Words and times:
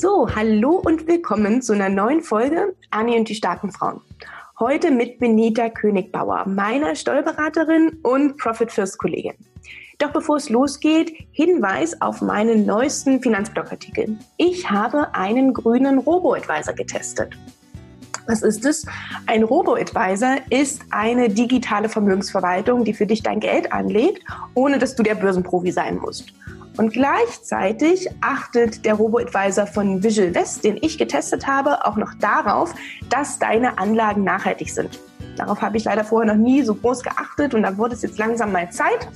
So, 0.00 0.28
hallo 0.32 0.80
und 0.84 1.08
willkommen 1.08 1.60
zu 1.60 1.72
einer 1.72 1.88
neuen 1.88 2.22
Folge 2.22 2.76
Anni 2.92 3.18
und 3.18 3.28
die 3.28 3.34
starken 3.34 3.72
Frauen. 3.72 4.00
Heute 4.60 4.92
mit 4.92 5.18
Benita 5.18 5.68
Königbauer, 5.70 6.46
meiner 6.46 6.94
Steuerberaterin 6.94 7.98
und 8.04 8.36
Profit 8.36 8.70
First 8.70 8.98
Kollegin. 8.98 9.34
Doch 9.98 10.12
bevor 10.12 10.36
es 10.36 10.50
losgeht, 10.50 11.12
Hinweis 11.32 12.00
auf 12.00 12.20
meinen 12.20 12.64
neuesten 12.64 13.20
Finanzblogartikel. 13.20 14.16
Ich 14.36 14.70
habe 14.70 15.12
einen 15.16 15.52
grünen 15.52 15.98
Robo-Advisor 15.98 16.74
getestet. 16.74 17.36
Was 18.28 18.42
ist 18.42 18.64
es? 18.66 18.86
Ein 19.26 19.42
Robo-Advisor 19.42 20.36
ist 20.50 20.80
eine 20.90 21.28
digitale 21.28 21.88
Vermögensverwaltung, 21.88 22.84
die 22.84 22.94
für 22.94 23.06
dich 23.06 23.24
dein 23.24 23.40
Geld 23.40 23.72
anlegt, 23.72 24.22
ohne 24.54 24.78
dass 24.78 24.94
du 24.94 25.02
der 25.02 25.16
Börsenprofi 25.16 25.72
sein 25.72 25.96
musst. 25.96 26.32
Und 26.78 26.92
gleichzeitig 26.92 28.08
achtet 28.20 28.84
der 28.84 28.94
Robo-Advisor 28.94 29.66
von 29.66 30.02
Visual 30.02 30.32
West, 30.34 30.62
den 30.62 30.78
ich 30.80 30.96
getestet 30.96 31.46
habe, 31.46 31.84
auch 31.84 31.96
noch 31.96 32.14
darauf, 32.14 32.72
dass 33.10 33.40
deine 33.40 33.78
Anlagen 33.78 34.22
nachhaltig 34.22 34.70
sind. 34.70 35.00
Darauf 35.36 35.62
habe 35.62 35.76
ich 35.76 35.84
leider 35.84 36.04
vorher 36.04 36.34
noch 36.34 36.40
nie 36.40 36.62
so 36.62 36.74
groß 36.74 37.02
geachtet 37.02 37.54
und 37.54 37.62
da 37.62 37.76
wurde 37.76 37.94
es 37.94 38.02
jetzt 38.02 38.18
langsam 38.18 38.52
mal 38.52 38.70
Zeit. 38.70 39.08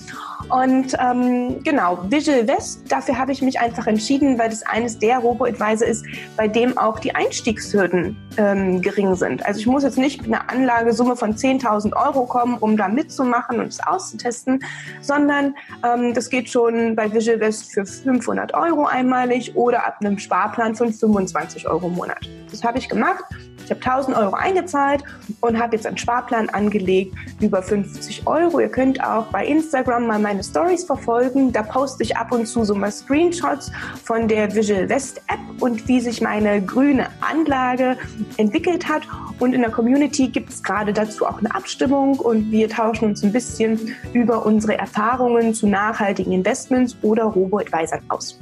Und 0.49 0.97
ähm, 1.01 1.63
genau, 1.65 1.99
Visual 2.09 2.47
West, 2.47 2.83
dafür 2.89 3.19
habe 3.19 3.33
ich 3.33 3.43
mich 3.43 3.59
einfach 3.59 3.87
entschieden, 3.87 4.39
weil 4.39 4.51
das 4.51 4.63
eines 4.63 4.99
der 4.99 5.19
Robo-Advisor 5.19 5.87
ist, 5.87 6.05
bei 6.37 6.47
dem 6.47 6.79
auch 6.79 6.99
die 6.99 7.15
Einstiegshürden 7.15 8.17
ähm, 8.37 8.81
gering 8.81 9.15
sind. 9.15 9.45
Also 9.45 9.61
ich 9.61 9.67
muss 9.67 9.83
jetzt 9.83 9.99
nicht 9.99 10.23
mit 10.23 10.33
einer 10.33 10.49
Anlagesumme 10.51 11.17
von 11.17 11.35
10.000 11.35 11.95
Euro 11.97 12.27
kommen, 12.27 12.57
um 12.59 12.77
da 12.77 12.89
mitzumachen 12.89 13.61
und 13.61 13.69
es 13.69 13.81
auszutesten, 13.81 14.63
sondern 15.01 15.55
ähm, 15.85 16.15
das 16.15 16.31
geht 16.31 16.49
schon 16.49 16.95
bei 16.95 17.13
Visual 17.13 17.41
West 17.41 17.73
für 17.73 17.85
500 17.85 18.55
Euro 18.55 18.87
einmalig 18.87 19.57
oder 19.57 19.87
ab 19.87 19.99
einem 20.01 20.19
Sparplan 20.19 20.75
von 20.75 20.93
25 20.93 21.69
Euro 21.69 21.89
im 21.89 21.95
Monat. 21.95 22.29
Das 22.51 22.63
habe 22.63 22.79
ich 22.79 22.89
gemacht 22.89 23.25
ich 23.65 23.71
habe 23.71 23.81
1000 23.81 24.17
Euro 24.17 24.35
eingezahlt 24.35 25.05
und 25.41 25.59
habe 25.59 25.77
jetzt 25.77 25.87
einen 25.87 25.99
Sparplan 25.99 26.49
angelegt 26.51 27.15
über 27.41 27.63
50 27.63 28.27
Euro. 28.27 28.61
Ihr 28.61 28.69
könnt 28.69 29.03
auch 29.03 29.27
bei 29.27 29.47
Instagram 29.47 30.07
mal 30.07 30.19
meine 30.19 30.43
Stories 30.43 30.85
verfolgen. 30.85 31.53
Da 31.53 31.63
poste 31.63 32.03
ich 32.03 32.17
ab 32.17 32.33
und 32.33 32.47
zu 32.47 32.65
so 32.65 32.75
mal 32.75 32.91
Screenshots 32.91 33.71
von 34.05 34.29
der 34.29 34.55
Visual 34.55 34.89
West 34.89 35.21
App 35.29 35.63
und 35.63 35.87
wie 35.89 36.01
sich 36.01 36.21
meine 36.21 36.63
grüne 36.63 37.09
Anlage 37.21 37.97
entwickelt 38.37 38.89
hat. 38.89 39.03
Und 39.39 39.55
in 39.55 39.63
der 39.63 39.71
Community 39.71 40.29
gibt 40.29 40.51
es 40.51 40.63
gerade 40.63 40.93
dazu 40.93 41.27
auch 41.27 41.39
eine 41.39 41.55
Abstimmung 41.55 42.19
und 42.19 42.51
wir 42.51 42.69
tauschen 42.69 43.07
uns 43.07 43.23
ein 43.23 43.33
bisschen 43.33 43.95
über 44.13 44.45
unsere 44.45 44.79
Erfahrungen 44.79 45.55
zu 45.55 45.67
nachhaltigen 45.67 46.33
Investments 46.33 46.97
oder 47.03 47.25
Robo-Advisern 47.25 48.03
aus 48.09 48.39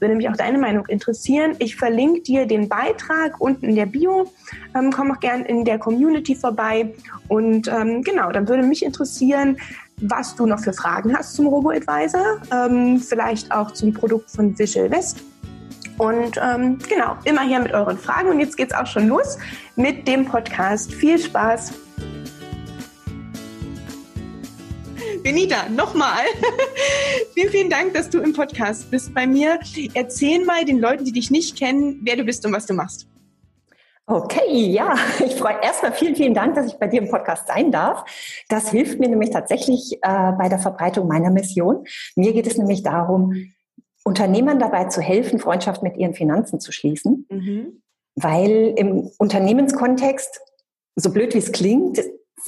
würde 0.00 0.14
mich 0.14 0.28
auch 0.28 0.36
deine 0.36 0.58
Meinung 0.58 0.86
interessieren. 0.86 1.56
Ich 1.58 1.76
verlinke 1.76 2.20
dir 2.20 2.46
den 2.46 2.68
Beitrag 2.68 3.40
unten 3.40 3.66
in 3.66 3.76
der 3.76 3.86
Bio. 3.86 4.30
Ähm, 4.76 4.90
komm 4.92 5.12
auch 5.12 5.20
gern 5.20 5.44
in 5.44 5.64
der 5.64 5.78
Community 5.78 6.34
vorbei. 6.34 6.94
Und 7.28 7.68
ähm, 7.68 8.02
genau, 8.02 8.30
dann 8.30 8.48
würde 8.48 8.62
mich 8.62 8.84
interessieren, 8.84 9.56
was 9.98 10.34
du 10.34 10.46
noch 10.46 10.60
für 10.60 10.72
Fragen 10.72 11.16
hast 11.16 11.34
zum 11.34 11.46
Robo-Advisor, 11.46 12.42
ähm, 12.52 12.98
vielleicht 12.98 13.52
auch 13.52 13.70
zum 13.70 13.92
Produkt 13.94 14.30
von 14.30 14.58
Visual 14.58 14.90
West. 14.90 15.22
Und 15.98 16.40
ähm, 16.42 16.78
genau, 16.88 17.16
immer 17.24 17.42
hier 17.42 17.60
mit 17.60 17.72
euren 17.72 17.96
Fragen. 17.96 18.28
Und 18.30 18.40
jetzt 18.40 18.56
geht's 18.56 18.74
auch 18.74 18.86
schon 18.86 19.08
los 19.08 19.38
mit 19.76 20.08
dem 20.08 20.24
Podcast. 20.24 20.92
Viel 20.92 21.18
Spaß! 21.18 21.72
Benita, 25.24 25.70
nochmal. 25.70 26.26
vielen, 27.32 27.48
vielen 27.48 27.70
Dank, 27.70 27.94
dass 27.94 28.10
du 28.10 28.20
im 28.20 28.34
Podcast 28.34 28.90
bist 28.90 29.14
bei 29.14 29.26
mir. 29.26 29.58
Erzähl 29.94 30.44
mal 30.44 30.66
den 30.66 30.78
Leuten, 30.78 31.06
die 31.06 31.12
dich 31.12 31.30
nicht 31.30 31.56
kennen, 31.56 32.02
wer 32.02 32.16
du 32.16 32.24
bist 32.24 32.44
und 32.44 32.52
was 32.52 32.66
du 32.66 32.74
machst. 32.74 33.08
Okay, 34.06 34.66
ja, 34.66 34.94
ich 35.24 35.34
freue 35.36 35.56
erstmal 35.62 35.94
vielen, 35.94 36.14
vielen 36.14 36.34
Dank, 36.34 36.56
dass 36.56 36.66
ich 36.66 36.74
bei 36.74 36.88
dir 36.88 37.00
im 37.00 37.08
Podcast 37.08 37.48
sein 37.48 37.72
darf. 37.72 38.04
Das 38.50 38.68
hilft 38.68 39.00
mir 39.00 39.08
nämlich 39.08 39.30
tatsächlich 39.30 39.94
äh, 40.02 40.32
bei 40.32 40.50
der 40.50 40.58
Verbreitung 40.58 41.08
meiner 41.08 41.30
Mission. 41.30 41.86
Mir 42.16 42.34
geht 42.34 42.46
es 42.46 42.58
nämlich 42.58 42.82
darum, 42.82 43.32
Unternehmern 44.04 44.58
dabei 44.58 44.84
zu 44.88 45.00
helfen, 45.00 45.38
Freundschaft 45.38 45.82
mit 45.82 45.96
ihren 45.96 46.12
Finanzen 46.12 46.60
zu 46.60 46.70
schließen, 46.70 47.26
mhm. 47.30 47.80
weil 48.14 48.74
im 48.76 49.10
Unternehmenskontext, 49.16 50.38
so 50.96 51.10
blöd 51.10 51.32
wie 51.32 51.38
es 51.38 51.50
klingt, 51.50 51.98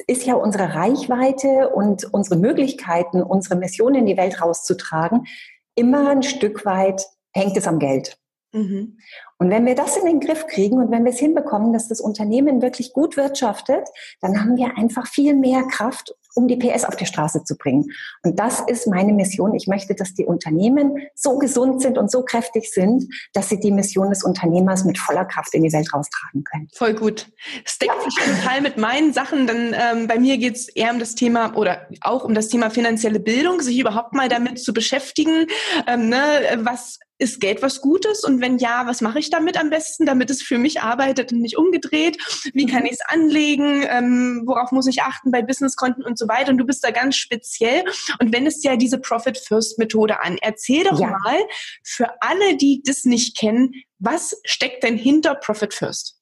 ist 0.07 0.25
ja 0.25 0.35
unsere 0.35 0.75
Reichweite 0.75 1.71
und 1.71 2.13
unsere 2.13 2.37
Möglichkeiten, 2.39 3.23
unsere 3.23 3.57
Mission 3.57 3.95
in 3.95 4.07
die 4.07 4.17
Welt 4.17 4.41
rauszutragen, 4.41 5.27
immer 5.75 6.11
ein 6.11 6.23
Stück 6.23 6.65
weit 6.65 7.07
hängt 7.33 7.57
es 7.57 7.67
am 7.67 7.79
Geld. 7.79 8.19
Mhm. 8.53 8.99
Und 9.39 9.51
wenn 9.51 9.67
wir 9.67 9.75
das 9.75 9.97
in 9.97 10.07
den 10.07 10.21
Griff 10.21 10.47
kriegen 10.47 10.79
und 10.79 10.91
wenn 10.91 11.05
wir 11.05 11.13
es 11.13 11.19
hinbekommen, 11.19 11.73
dass 11.73 11.89
das 11.89 12.01
Unternehmen 12.01 12.63
wirklich 12.63 12.93
gut 12.93 13.17
wirtschaftet, 13.17 13.89
dann 14.21 14.41
haben 14.41 14.57
wir 14.57 14.79
einfach 14.79 15.07
viel 15.07 15.35
mehr 15.35 15.65
Kraft, 15.65 16.15
um 16.37 16.49
die 16.49 16.57
PS 16.57 16.85
auf 16.85 16.97
die 16.97 17.07
Straße 17.07 17.45
zu 17.45 17.57
bringen. 17.57 17.87
Und 18.23 18.39
das 18.39 18.61
ist 18.61 18.87
meine 18.87 19.13
Mission. 19.13 19.55
Ich 19.55 19.67
möchte, 19.67 19.95
dass 19.95 20.15
die 20.15 20.25
Unternehmen 20.25 20.99
so 21.15 21.39
gesund 21.39 21.81
sind 21.81 21.97
und 21.99 22.11
so 22.11 22.23
kräftig 22.23 22.71
sind, 22.73 23.05
dass 23.33 23.49
sie 23.49 23.59
die 23.59 23.73
Mission 23.73 24.11
des 24.11 24.23
Unternehmers 24.23 24.85
mit 24.85 24.99
voller 24.99 25.25
Kraft 25.25 25.55
in 25.55 25.63
die 25.63 25.73
Welt 25.73 25.93
raustragen 25.93 26.45
können. 26.45 26.69
Voll 26.75 26.95
gut. 26.95 27.27
Es 27.65 27.79
deckt 27.79 28.03
sich 28.03 28.15
total 28.15 28.61
mit 28.61 28.77
meinen 28.77 29.13
Sachen, 29.13 29.47
denn 29.47 29.75
ähm, 29.75 30.07
bei 30.07 30.19
mir 30.19 30.37
geht 30.37 30.57
es 30.57 30.69
eher 30.69 30.93
um 30.93 30.99
das 30.99 31.15
Thema 31.15 31.57
oder 31.57 31.89
auch 32.03 32.25
um 32.25 32.35
das 32.35 32.49
Thema 32.49 32.71
finanzielle 32.71 33.21
Bildung, 33.21 33.61
sich 33.63 33.79
überhaupt 33.79 34.13
mal 34.13 34.29
damit 34.29 34.59
zu 34.59 34.75
beschäftigen, 34.75 35.47
ähm, 35.87 36.11
ne, 36.11 36.19
was 36.59 36.99
ist 37.19 37.41
Geld 37.41 37.63
was 37.63 37.81
Gutes? 37.81 38.25
Und 38.25 38.41
wenn 38.41 38.59
ja, 38.59 38.87
was 38.87 39.01
mache 39.01 39.19
ich 39.19 39.31
damit 39.31 39.59
am 39.59 39.71
besten, 39.71 40.07
damit 40.07 40.31
es 40.31 40.43
für 40.43 40.59
mich 40.59 40.81
arbeitet 40.83 41.33
und 41.33 41.41
nicht 41.41 41.57
umgedreht? 41.57 42.19
Wie 42.53 42.67
kann 42.67 42.81
mhm. 42.81 42.87
ich 42.87 42.93
es 42.93 43.01
anlegen? 43.09 43.85
Ähm, 43.89 44.43
worauf 44.47 44.73
muss 44.73 44.87
ich 44.87 45.03
achten 45.03 45.31
bei 45.31 45.43
Businesskonten 45.43 46.05
und 46.05 46.19
so 46.19 46.29
weiter? 46.29 46.51
Und 46.51 46.59
du 46.59 46.67
bist 46.67 46.85
da 46.85 46.91
ganz 46.91 47.17
speziell 47.17 47.85
und 48.21 48.35
wendest 48.35 48.65
ja 48.65 48.77
diese 48.77 48.99
Profit 48.99 49.39
First 49.39 49.79
Methode 49.79 50.21
an. 50.23 50.37
Erzähl 50.41 50.85
doch 50.85 51.01
ja. 51.01 51.09
mal 51.09 51.39
für 51.83 52.11
alle, 52.21 52.57
die 52.57 52.83
das 52.85 53.05
nicht 53.05 53.37
kennen, 53.37 53.73
was 53.99 54.41
steckt 54.45 54.83
denn 54.83 54.97
hinter 54.97 55.35
Profit 55.35 55.73
First? 55.73 56.17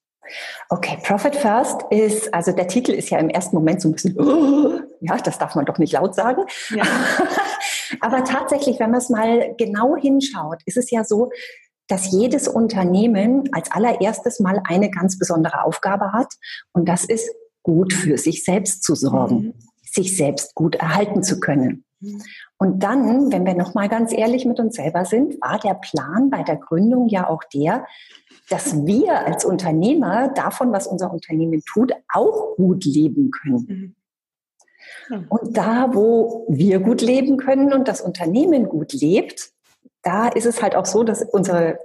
Okay, 0.71 0.99
Profit 1.03 1.37
First 1.37 1.83
ist, 1.91 2.33
also 2.33 2.53
der 2.53 2.67
Titel 2.67 2.93
ist 2.93 3.11
ja 3.11 3.19
im 3.19 3.29
ersten 3.29 3.55
Moment 3.57 3.83
so 3.83 3.89
ein 3.89 3.93
bisschen, 3.93 4.19
oh, 4.19 4.81
ja, 5.01 5.17
das 5.19 5.39
darf 5.39 5.55
man 5.55 5.67
doch 5.67 5.79
nicht 5.79 5.93
laut 5.93 6.15
sagen. 6.15 6.43
Ja. 6.71 6.85
Aber 8.01 8.25
tatsächlich, 8.25 8.81
wenn 8.81 8.91
man 8.91 8.99
es 8.99 9.11
mal 9.11 9.55
genau 9.59 9.97
hinschaut, 9.97 10.63
ist 10.67 10.77
es 10.77 10.91
ja 10.91 11.05
so, 11.05 11.31
dass 11.89 12.11
jedes 12.11 12.49
Unternehmen 12.49 13.49
als 13.53 13.71
allererstes 13.71 14.41
mal 14.41 14.61
eine 14.65 14.91
ganz 14.91 15.19
besondere 15.19 15.65
Aufgabe 15.65 16.13
hat 16.13 16.33
und 16.73 16.89
das 16.89 17.05
ist 17.05 17.31
gut 17.63 17.93
für 17.93 18.17
sich 18.19 18.45
selbst 18.45 18.83
zu 18.83 18.95
sorgen, 18.95 19.37
mhm. 19.37 19.55
sich 19.83 20.17
selbst 20.17 20.55
gut 20.55 20.77
erhalten 20.77 21.23
zu 21.23 21.41
können. 21.41 21.85
Mhm. 22.01 22.23
Und 22.59 22.83
dann, 22.83 23.33
wenn 23.33 23.45
wir 23.45 23.55
noch 23.55 23.75
mal 23.75 23.89
ganz 23.89 24.13
ehrlich 24.13 24.47
mit 24.47 24.61
uns 24.61 24.77
selber 24.77 25.05
sind, 25.05 25.41
war 25.41 25.59
der 25.59 25.75
Plan 25.75 26.31
bei 26.31 26.43
der 26.43 26.57
Gründung 26.57 27.09
ja 27.09 27.29
auch 27.29 27.43
der, 27.53 27.87
dass 28.49 28.87
wir 28.87 29.27
als 29.27 29.45
Unternehmer 29.45 30.29
davon, 30.29 30.73
was 30.73 30.87
unser 30.87 31.13
Unternehmen 31.13 31.63
tut, 31.73 31.93
auch 32.13 32.57
gut 32.57 32.85
leben 32.85 33.31
können. 33.31 33.97
Und 35.29 35.57
da, 35.57 35.91
wo 35.93 36.47
wir 36.49 36.81
gut 36.81 37.03
leben 37.03 37.37
können 37.37 37.73
und 37.73 37.89
das 37.89 38.01
Unternehmen 38.01 38.69
gut 38.69 38.93
lebt, 38.93 39.51
da 40.03 40.29
ist 40.29 40.47
es 40.47 40.63
halt 40.63 40.77
auch 40.77 40.87
so, 40.87 41.03
dass 41.03 41.23
unsere 41.23 41.79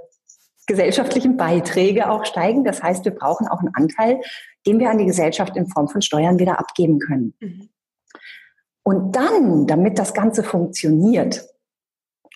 gesellschaftlichen 0.67 1.35
Beiträge 1.35 2.09
auch 2.09 2.25
steigen. 2.25 2.63
Das 2.63 2.83
heißt, 2.83 3.03
wir 3.03 3.13
brauchen 3.13 3.47
auch 3.47 3.59
einen 3.59 3.73
Anteil, 3.73 4.21
den 4.67 4.79
wir 4.79 4.89
an 4.89 4.99
die 4.99 5.05
Gesellschaft 5.05 5.55
in 5.57 5.67
Form 5.67 5.87
von 5.87 6.01
Steuern 6.01 6.37
wieder 6.37 6.59
abgeben 6.59 6.99
können. 6.99 7.33
Mhm. 7.39 7.69
Und 8.83 9.15
dann, 9.15 9.67
damit 9.67 9.99
das 9.99 10.13
Ganze 10.13 10.43
funktioniert, 10.43 11.47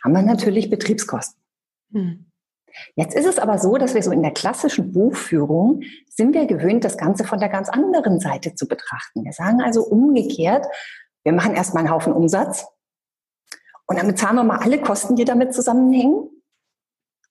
haben 0.03 0.13
wir 0.13 0.21
natürlich 0.21 0.69
Betriebskosten. 0.69 1.41
Mhm. 1.91 2.25
Jetzt 2.95 3.15
ist 3.15 3.25
es 3.25 3.39
aber 3.39 3.57
so, 3.57 3.77
dass 3.77 3.93
wir 3.93 4.03
so 4.03 4.11
in 4.11 4.21
der 4.21 4.31
klassischen 4.31 4.91
Buchführung 4.91 5.81
sind 6.09 6.33
wir 6.33 6.45
gewöhnt, 6.45 6.83
das 6.83 6.97
Ganze 6.97 7.23
von 7.23 7.39
der 7.39 7.49
ganz 7.49 7.69
anderen 7.69 8.19
Seite 8.19 8.55
zu 8.55 8.67
betrachten. 8.67 9.23
Wir 9.23 9.33
sagen 9.33 9.61
also 9.61 9.83
umgekehrt, 9.83 10.65
wir 11.23 11.33
machen 11.33 11.55
erstmal 11.55 11.83
einen 11.83 11.93
Haufen 11.93 12.13
Umsatz 12.13 12.65
und 13.87 13.97
dann 13.97 14.07
bezahlen 14.07 14.35
wir 14.35 14.43
mal 14.43 14.59
alle 14.59 14.81
Kosten, 14.81 15.15
die 15.15 15.25
damit 15.25 15.53
zusammenhängen. 15.53 16.29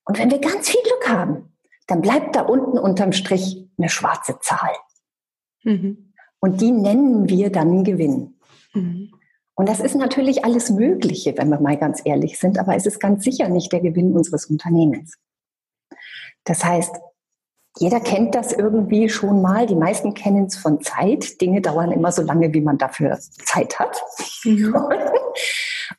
Und 0.05 0.19
wenn 0.19 0.31
wir 0.31 0.39
ganz 0.39 0.69
viel 0.69 0.81
Glück 0.81 1.09
haben, 1.09 1.57
dann 1.87 2.01
bleibt 2.01 2.35
da 2.35 2.41
unten 2.41 2.77
unterm 2.77 3.11
Strich 3.11 3.69
eine 3.77 3.89
schwarze 3.89 4.39
Zahl. 4.39 4.71
Mhm. 5.63 6.13
Und 6.39 6.61
die 6.61 6.71
nennen 6.71 7.29
wir 7.29 7.51
dann 7.51 7.83
Gewinn. 7.83 8.39
Mhm. 8.73 9.13
Und 9.55 9.69
das 9.69 9.79
ist 9.79 9.95
natürlich 9.95 10.45
alles 10.45 10.71
Mögliche, 10.71 11.37
wenn 11.37 11.49
wir 11.49 11.59
mal 11.59 11.77
ganz 11.77 12.01
ehrlich 12.03 12.39
sind, 12.39 12.57
aber 12.57 12.75
es 12.75 12.85
ist 12.85 12.99
ganz 12.99 13.23
sicher 13.23 13.49
nicht 13.49 13.71
der 13.71 13.81
Gewinn 13.81 14.13
unseres 14.13 14.47
Unternehmens. 14.47 15.17
Das 16.45 16.63
heißt, 16.63 16.95
jeder 17.79 17.99
kennt 17.99 18.35
das 18.35 18.53
irgendwie 18.53 19.09
schon 19.09 19.41
mal. 19.41 19.65
Die 19.65 19.75
meisten 19.75 20.13
kennen 20.13 20.45
es 20.45 20.57
von 20.57 20.81
Zeit. 20.81 21.41
Dinge 21.41 21.61
dauern 21.61 21.91
immer 21.91 22.11
so 22.11 22.21
lange, 22.21 22.53
wie 22.53 22.61
man 22.61 22.77
dafür 22.77 23.17
Zeit 23.45 23.79
hat. 23.79 23.99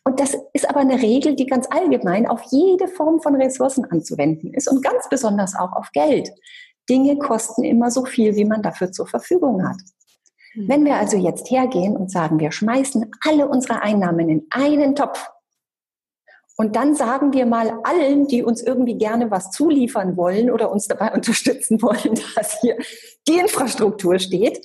Und 0.04 0.20
das 0.20 0.36
ist 0.52 0.68
aber 0.68 0.80
eine 0.80 1.00
Regel, 1.00 1.34
die 1.34 1.46
ganz 1.46 1.66
allgemein 1.70 2.26
auf 2.26 2.42
jede 2.50 2.88
Form 2.88 3.20
von 3.20 3.34
Ressourcen 3.34 3.84
anzuwenden 3.84 4.52
ist 4.52 4.68
und 4.68 4.82
ganz 4.82 5.08
besonders 5.08 5.54
auch 5.54 5.72
auf 5.72 5.90
Geld. 5.92 6.30
Dinge 6.88 7.16
kosten 7.18 7.64
immer 7.64 7.90
so 7.90 8.04
viel, 8.04 8.36
wie 8.36 8.44
man 8.44 8.62
dafür 8.62 8.92
zur 8.92 9.06
Verfügung 9.06 9.66
hat. 9.66 9.76
Mhm. 10.54 10.68
Wenn 10.68 10.84
wir 10.84 10.96
also 10.96 11.16
jetzt 11.16 11.50
hergehen 11.50 11.96
und 11.96 12.10
sagen, 12.10 12.38
wir 12.38 12.52
schmeißen 12.52 13.10
alle 13.26 13.48
unsere 13.48 13.82
Einnahmen 13.82 14.28
in 14.28 14.46
einen 14.50 14.94
Topf 14.94 15.28
und 16.56 16.76
dann 16.76 16.94
sagen 16.94 17.32
wir 17.32 17.46
mal 17.46 17.78
allen, 17.82 18.28
die 18.28 18.42
uns 18.42 18.62
irgendwie 18.62 18.96
gerne 18.96 19.30
was 19.30 19.50
zuliefern 19.50 20.16
wollen 20.16 20.50
oder 20.50 20.70
uns 20.70 20.86
dabei 20.86 21.12
unterstützen 21.14 21.82
wollen, 21.82 22.20
dass 22.36 22.60
hier 22.60 22.76
die 23.26 23.38
Infrastruktur 23.38 24.18
steht, 24.18 24.64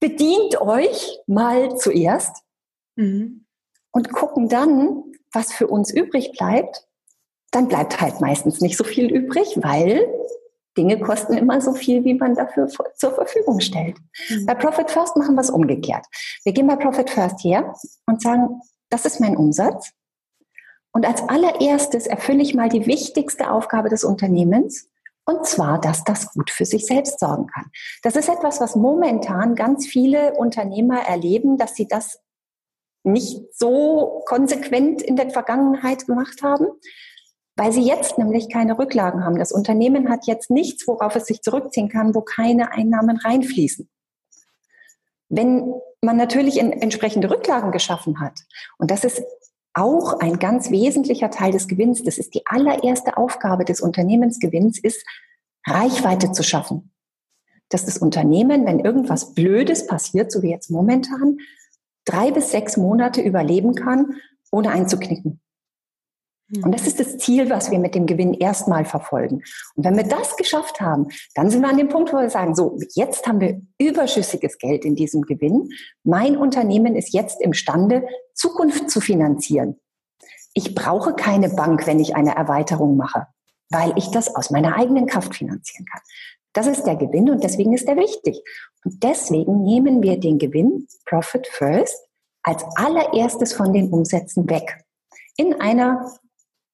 bedient 0.00 0.60
euch 0.60 1.18
mal 1.26 1.76
zuerst 1.76 2.36
mhm. 2.96 3.46
und 3.92 4.12
gucken 4.12 4.48
dann, 4.48 5.04
was 5.32 5.52
für 5.52 5.68
uns 5.68 5.92
übrig 5.92 6.32
bleibt. 6.32 6.86
Dann 7.50 7.68
bleibt 7.68 8.00
halt 8.00 8.20
meistens 8.20 8.60
nicht 8.60 8.76
so 8.76 8.84
viel 8.84 9.10
übrig, 9.10 9.58
weil 9.62 10.06
Dinge 10.76 10.98
kosten 10.98 11.34
immer 11.34 11.60
so 11.60 11.74
viel, 11.74 12.04
wie 12.04 12.14
man 12.14 12.34
dafür 12.34 12.66
zur 12.66 13.12
Verfügung 13.12 13.60
stellt. 13.60 13.96
Mhm. 14.28 14.46
Bei 14.46 14.54
Profit 14.54 14.90
First 14.90 15.16
machen 15.16 15.34
wir 15.34 15.42
es 15.42 15.50
umgekehrt. 15.50 16.04
Wir 16.44 16.52
gehen 16.52 16.66
bei 16.66 16.76
Profit 16.76 17.10
First 17.10 17.44
her 17.44 17.74
und 18.06 18.22
sagen, 18.22 18.60
das 18.90 19.04
ist 19.04 19.20
mein 19.20 19.36
Umsatz. 19.36 19.92
Und 20.92 21.06
als 21.06 21.26
allererstes 21.28 22.06
erfülle 22.06 22.42
ich 22.42 22.54
mal 22.54 22.68
die 22.68 22.86
wichtigste 22.86 23.50
Aufgabe 23.50 23.88
des 23.88 24.04
Unternehmens, 24.04 24.88
und 25.24 25.46
zwar, 25.46 25.80
dass 25.80 26.04
das 26.04 26.32
gut 26.32 26.50
für 26.50 26.64
sich 26.64 26.84
selbst 26.84 27.20
sorgen 27.20 27.46
kann. 27.46 27.70
Das 28.02 28.16
ist 28.16 28.28
etwas, 28.28 28.60
was 28.60 28.74
momentan 28.74 29.54
ganz 29.54 29.86
viele 29.86 30.34
Unternehmer 30.34 31.00
erleben, 31.00 31.56
dass 31.58 31.74
sie 31.74 31.86
das 31.86 32.20
nicht 33.04 33.56
so 33.56 34.22
konsequent 34.26 35.00
in 35.00 35.16
der 35.16 35.30
Vergangenheit 35.30 36.06
gemacht 36.06 36.42
haben 36.42 36.66
weil 37.56 37.72
sie 37.72 37.82
jetzt 37.82 38.18
nämlich 38.18 38.48
keine 38.48 38.78
Rücklagen 38.78 39.24
haben. 39.24 39.38
Das 39.38 39.52
Unternehmen 39.52 40.08
hat 40.08 40.26
jetzt 40.26 40.50
nichts, 40.50 40.86
worauf 40.86 41.16
es 41.16 41.26
sich 41.26 41.42
zurückziehen 41.42 41.88
kann, 41.88 42.14
wo 42.14 42.22
keine 42.22 42.72
Einnahmen 42.72 43.18
reinfließen. 43.18 43.88
Wenn 45.28 45.74
man 46.00 46.16
natürlich 46.16 46.58
entsprechende 46.58 47.30
Rücklagen 47.30 47.72
geschaffen 47.72 48.20
hat, 48.20 48.38
und 48.78 48.90
das 48.90 49.04
ist 49.04 49.22
auch 49.74 50.20
ein 50.20 50.38
ganz 50.38 50.70
wesentlicher 50.70 51.30
Teil 51.30 51.52
des 51.52 51.68
Gewinns, 51.68 52.02
das 52.02 52.18
ist 52.18 52.34
die 52.34 52.42
allererste 52.46 53.16
Aufgabe 53.16 53.64
des 53.64 53.80
Unternehmensgewinns, 53.80 54.78
ist 54.78 55.04
Reichweite 55.66 56.32
zu 56.32 56.42
schaffen. 56.42 56.92
Dass 57.68 57.84
das 57.84 57.98
Unternehmen, 57.98 58.66
wenn 58.66 58.80
irgendwas 58.80 59.34
Blödes 59.34 59.86
passiert, 59.86 60.32
so 60.32 60.42
wie 60.42 60.50
jetzt 60.50 60.70
momentan, 60.70 61.38
drei 62.04 62.30
bis 62.30 62.50
sechs 62.50 62.76
Monate 62.76 63.20
überleben 63.20 63.74
kann, 63.74 64.14
ohne 64.50 64.70
einzuknicken. 64.70 65.41
Und 66.60 66.72
das 66.72 66.86
ist 66.86 67.00
das 67.00 67.16
Ziel, 67.16 67.48
was 67.48 67.70
wir 67.70 67.78
mit 67.78 67.94
dem 67.94 68.04
Gewinn 68.04 68.34
erstmal 68.34 68.84
verfolgen. 68.84 69.42
Und 69.74 69.84
wenn 69.84 69.96
wir 69.96 70.04
das 70.04 70.36
geschafft 70.36 70.80
haben, 70.80 71.08
dann 71.34 71.48
sind 71.48 71.62
wir 71.62 71.68
an 71.68 71.78
dem 71.78 71.88
Punkt, 71.88 72.12
wo 72.12 72.18
wir 72.18 72.28
sagen, 72.28 72.54
so, 72.54 72.78
jetzt 72.94 73.26
haben 73.26 73.40
wir 73.40 73.62
überschüssiges 73.78 74.58
Geld 74.58 74.84
in 74.84 74.94
diesem 74.94 75.22
Gewinn. 75.22 75.70
Mein 76.04 76.36
Unternehmen 76.36 76.94
ist 76.94 77.14
jetzt 77.14 77.40
imstande, 77.40 78.06
Zukunft 78.34 78.90
zu 78.90 79.00
finanzieren. 79.00 79.80
Ich 80.52 80.74
brauche 80.74 81.14
keine 81.14 81.48
Bank, 81.48 81.86
wenn 81.86 82.00
ich 82.00 82.14
eine 82.14 82.36
Erweiterung 82.36 82.96
mache, 82.96 83.26
weil 83.70 83.94
ich 83.96 84.10
das 84.10 84.34
aus 84.36 84.50
meiner 84.50 84.76
eigenen 84.76 85.06
Kraft 85.06 85.34
finanzieren 85.34 85.86
kann. 85.90 86.02
Das 86.52 86.66
ist 86.66 86.84
der 86.84 86.96
Gewinn 86.96 87.30
und 87.30 87.42
deswegen 87.42 87.72
ist 87.72 87.88
er 87.88 87.96
wichtig. 87.96 88.42
Und 88.84 89.02
deswegen 89.02 89.62
nehmen 89.62 90.02
wir 90.02 90.20
den 90.20 90.38
Gewinn, 90.38 90.86
Profit 91.06 91.46
First, 91.46 91.96
als 92.42 92.62
allererstes 92.76 93.54
von 93.54 93.72
den 93.72 93.90
Umsätzen 93.90 94.50
weg. 94.50 94.84
In 95.36 95.58
einer 95.60 96.12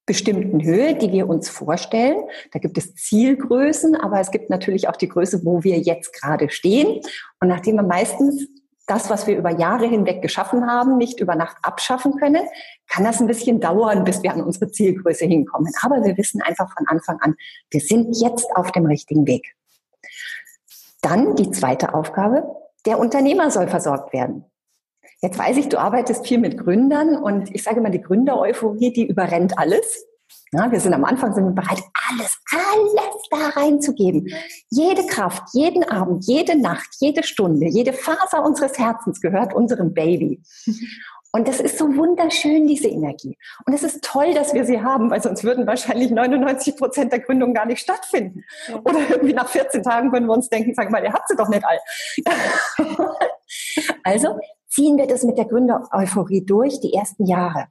bestimmten 0.08 0.64
Höhe, 0.64 0.96
die 0.96 1.12
wir 1.12 1.28
uns 1.28 1.48
vorstellen. 1.50 2.24
Da 2.52 2.58
gibt 2.58 2.78
es 2.78 2.94
Zielgrößen, 2.94 3.94
aber 3.94 4.18
es 4.18 4.30
gibt 4.32 4.48
natürlich 4.50 4.88
auch 4.88 4.96
die 4.96 5.08
Größe, 5.08 5.44
wo 5.44 5.62
wir 5.62 5.78
jetzt 5.78 6.12
gerade 6.18 6.50
stehen. 6.50 7.00
Und 7.40 7.48
nachdem 7.48 7.76
wir 7.76 7.82
meistens 7.82 8.48
das, 8.86 9.10
was 9.10 9.26
wir 9.26 9.36
über 9.36 9.50
Jahre 9.50 9.86
hinweg 9.86 10.22
geschaffen 10.22 10.66
haben, 10.66 10.96
nicht 10.96 11.20
über 11.20 11.34
Nacht 11.34 11.58
abschaffen 11.62 12.16
können, 12.16 12.42
kann 12.88 13.04
das 13.04 13.20
ein 13.20 13.26
bisschen 13.26 13.60
dauern, 13.60 14.02
bis 14.02 14.22
wir 14.22 14.32
an 14.32 14.42
unsere 14.42 14.70
Zielgröße 14.70 15.26
hinkommen. 15.26 15.72
Aber 15.82 16.02
wir 16.02 16.16
wissen 16.16 16.40
einfach 16.40 16.72
von 16.74 16.86
Anfang 16.88 17.18
an, 17.20 17.36
wir 17.70 17.80
sind 17.80 18.16
jetzt 18.18 18.48
auf 18.56 18.72
dem 18.72 18.86
richtigen 18.86 19.26
Weg. 19.26 19.54
Dann 21.02 21.36
die 21.36 21.50
zweite 21.50 21.94
Aufgabe, 21.94 22.44
der 22.86 22.98
Unternehmer 22.98 23.50
soll 23.50 23.68
versorgt 23.68 24.14
werden. 24.14 24.46
Jetzt 25.20 25.38
weiß 25.38 25.56
ich, 25.56 25.68
du 25.68 25.78
arbeitest 25.78 26.26
viel 26.26 26.38
mit 26.38 26.58
Gründern 26.58 27.16
und 27.16 27.52
ich 27.54 27.64
sage 27.64 27.80
mal, 27.80 27.90
die 27.90 28.00
Gründereuphorie, 28.00 28.92
die 28.92 29.06
überrennt 29.06 29.58
alles. 29.58 30.06
Ja, 30.52 30.70
wir 30.70 30.80
sind 30.80 30.94
am 30.94 31.04
Anfang 31.04 31.34
sind 31.34 31.44
wir 31.44 31.52
bereit, 31.52 31.82
alles, 32.10 32.38
alles 32.50 33.28
da 33.30 33.60
reinzugeben. 33.60 34.28
Jede 34.70 35.06
Kraft, 35.06 35.42
jeden 35.52 35.84
Abend, 35.84 36.24
jede 36.26 36.58
Nacht, 36.58 36.88
jede 37.00 37.22
Stunde, 37.22 37.66
jede 37.66 37.92
Faser 37.92 38.44
unseres 38.44 38.78
Herzens 38.78 39.20
gehört 39.20 39.54
unserem 39.54 39.92
Baby. 39.92 40.42
Und 41.32 41.46
das 41.46 41.60
ist 41.60 41.76
so 41.76 41.94
wunderschön, 41.96 42.66
diese 42.66 42.88
Energie. 42.88 43.36
Und 43.66 43.74
es 43.74 43.82
ist 43.82 44.02
toll, 44.02 44.32
dass 44.32 44.54
wir 44.54 44.64
sie 44.64 44.82
haben, 44.82 45.10
weil 45.10 45.22
sonst 45.22 45.44
würden 45.44 45.66
wahrscheinlich 45.66 46.10
99 46.10 46.76
Prozent 46.76 47.12
der 47.12 47.20
Gründungen 47.20 47.54
gar 47.54 47.66
nicht 47.66 47.80
stattfinden. 47.80 48.44
Oder 48.84 49.00
irgendwie 49.10 49.34
nach 49.34 49.48
14 49.48 49.82
Tagen 49.82 50.10
würden 50.12 50.26
wir 50.26 50.32
uns 50.32 50.48
denken, 50.48 50.72
sag 50.74 50.90
mal, 50.90 51.04
ihr 51.04 51.12
habt 51.12 51.28
sie 51.28 51.36
doch 51.36 51.48
nicht 51.48 51.64
all. 51.64 51.78
also 54.04 54.38
ziehen 54.68 54.96
wir 54.96 55.06
das 55.06 55.24
mit 55.24 55.38
der 55.38 55.46
Gründereuphorie 55.46 56.44
durch, 56.44 56.80
die 56.80 56.94
ersten 56.94 57.26
Jahre. 57.26 57.66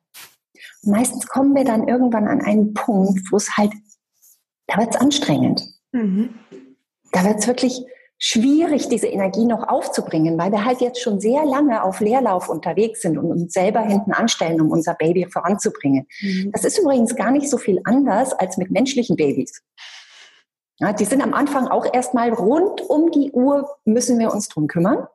Und 0.83 0.91
meistens 0.91 1.27
kommen 1.27 1.55
wir 1.55 1.63
dann 1.63 1.87
irgendwann 1.87 2.27
an 2.27 2.41
einen 2.41 2.73
Punkt, 2.73 3.31
wo 3.31 3.37
es 3.37 3.57
halt, 3.57 3.73
da 4.67 4.77
wird 4.77 4.95
es 4.95 5.01
anstrengend. 5.01 5.63
Mhm. 5.91 6.35
Da 7.11 7.23
wird 7.23 7.39
es 7.39 7.47
wirklich 7.47 7.85
schwierig, 8.19 8.89
diese 8.89 9.07
Energie 9.07 9.45
noch 9.45 9.67
aufzubringen, 9.67 10.37
weil 10.39 10.51
wir 10.51 10.65
halt 10.65 10.81
jetzt 10.81 11.01
schon 11.01 11.19
sehr 11.19 11.45
lange 11.45 11.83
auf 11.83 11.99
Leerlauf 11.99 12.49
unterwegs 12.49 13.01
sind 13.01 13.17
und 13.17 13.31
uns 13.31 13.53
selber 13.53 13.81
hinten 13.81 14.11
anstellen, 14.11 14.59
um 14.59 14.71
unser 14.71 14.95
Baby 14.95 15.27
voranzubringen. 15.31 16.07
Mhm. 16.21 16.51
Das 16.51 16.65
ist 16.65 16.79
übrigens 16.79 17.15
gar 17.15 17.31
nicht 17.31 17.49
so 17.49 17.57
viel 17.57 17.79
anders 17.83 18.33
als 18.33 18.57
mit 18.57 18.71
menschlichen 18.71 19.15
Babys. 19.15 19.61
Ja, 20.79 20.93
die 20.93 21.05
sind 21.05 21.23
am 21.23 21.33
Anfang 21.33 21.67
auch 21.67 21.91
erstmal 21.91 22.31
rund 22.31 22.81
um 22.81 23.11
die 23.11 23.31
Uhr, 23.31 23.67
müssen 23.85 24.19
wir 24.19 24.31
uns 24.31 24.47
drum 24.47 24.67
kümmern. 24.67 25.07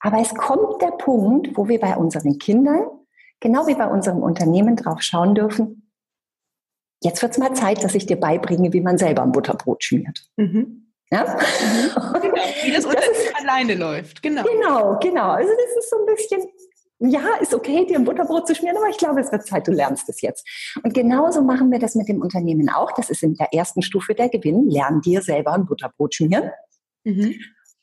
Aber 0.00 0.20
es 0.20 0.34
kommt 0.34 0.80
der 0.82 0.92
Punkt, 0.92 1.56
wo 1.56 1.68
wir 1.68 1.80
bei 1.80 1.96
unseren 1.96 2.38
Kindern, 2.38 2.86
genau 3.40 3.66
wie 3.66 3.74
bei 3.74 3.86
unserem 3.86 4.22
Unternehmen, 4.22 4.76
drauf 4.76 5.02
schauen 5.02 5.34
dürfen, 5.34 5.90
jetzt 7.02 7.22
wird 7.22 7.32
es 7.32 7.38
mal 7.38 7.54
Zeit, 7.54 7.82
dass 7.82 7.94
ich 7.94 8.06
dir 8.06 8.18
beibringe, 8.18 8.72
wie 8.72 8.80
man 8.80 8.98
selber 8.98 9.22
ein 9.22 9.32
Butterbrot 9.32 9.82
schmiert. 9.84 10.28
Mhm. 10.36 10.92
Ja? 11.10 11.24
Genau, 11.24 12.14
wie 12.62 12.72
das, 12.72 12.84
das 12.84 12.94
ist, 12.94 13.34
alleine 13.40 13.74
läuft. 13.74 14.22
Genau. 14.22 14.42
Genau, 14.42 14.98
genau. 14.98 15.30
Also 15.30 15.50
das 15.50 15.84
ist 15.84 15.90
so 15.90 15.96
ein 15.96 16.06
bisschen, 16.06 16.42
ja, 17.00 17.36
ist 17.40 17.54
okay, 17.54 17.86
dir 17.86 17.96
ein 17.96 18.04
Butterbrot 18.04 18.46
zu 18.46 18.54
schmieren, 18.54 18.76
aber 18.76 18.88
ich 18.88 18.98
glaube, 18.98 19.20
es 19.20 19.32
wird 19.32 19.46
Zeit, 19.46 19.66
du 19.66 19.72
lernst 19.72 20.08
es 20.08 20.20
jetzt. 20.20 20.46
Und 20.82 20.94
genauso 20.94 21.42
machen 21.42 21.70
wir 21.70 21.78
das 21.78 21.94
mit 21.94 22.08
dem 22.08 22.20
Unternehmen 22.20 22.68
auch. 22.68 22.92
Das 22.92 23.10
ist 23.10 23.22
in 23.22 23.34
der 23.34 23.52
ersten 23.52 23.82
Stufe 23.82 24.14
der 24.14 24.28
Gewinn. 24.28 24.68
Lern 24.68 25.00
dir 25.00 25.22
selber 25.22 25.54
ein 25.54 25.66
Butterbrot 25.66 26.14
schmieren. 26.14 26.50
Mhm. 27.04 27.34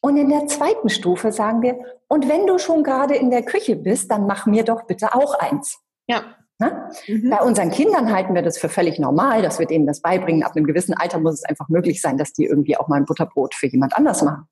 Und 0.05 0.17
in 0.17 0.29
der 0.29 0.45
zweiten 0.45 0.89
Stufe 0.89 1.31
sagen 1.31 1.63
wir, 1.63 1.79
und 2.07 2.29
wenn 2.29 2.45
du 2.45 2.59
schon 2.59 2.83
gerade 2.83 3.15
in 3.15 3.31
der 3.31 3.41
Küche 3.41 3.75
bist, 3.75 4.11
dann 4.11 4.27
mach 4.27 4.45
mir 4.45 4.63
doch 4.63 4.83
bitte 4.83 5.15
auch 5.15 5.33
eins. 5.39 5.79
Ja. 6.05 6.21
Mhm. 6.59 7.31
Bei 7.31 7.41
unseren 7.41 7.71
Kindern 7.71 8.13
halten 8.13 8.35
wir 8.35 8.43
das 8.43 8.59
für 8.59 8.69
völlig 8.69 8.99
normal, 8.99 9.41
dass 9.41 9.57
wir 9.57 9.65
denen 9.65 9.87
das 9.87 10.01
beibringen. 10.01 10.43
Ab 10.43 10.51
einem 10.55 10.67
gewissen 10.67 10.93
Alter 10.93 11.17
muss 11.17 11.33
es 11.33 11.43
einfach 11.43 11.69
möglich 11.69 12.01
sein, 12.01 12.19
dass 12.19 12.33
die 12.33 12.45
irgendwie 12.45 12.77
auch 12.77 12.87
mal 12.87 12.97
ein 12.97 13.05
Butterbrot 13.05 13.55
für 13.55 13.65
jemand 13.65 13.97
anders 13.97 14.21
machen. 14.21 14.47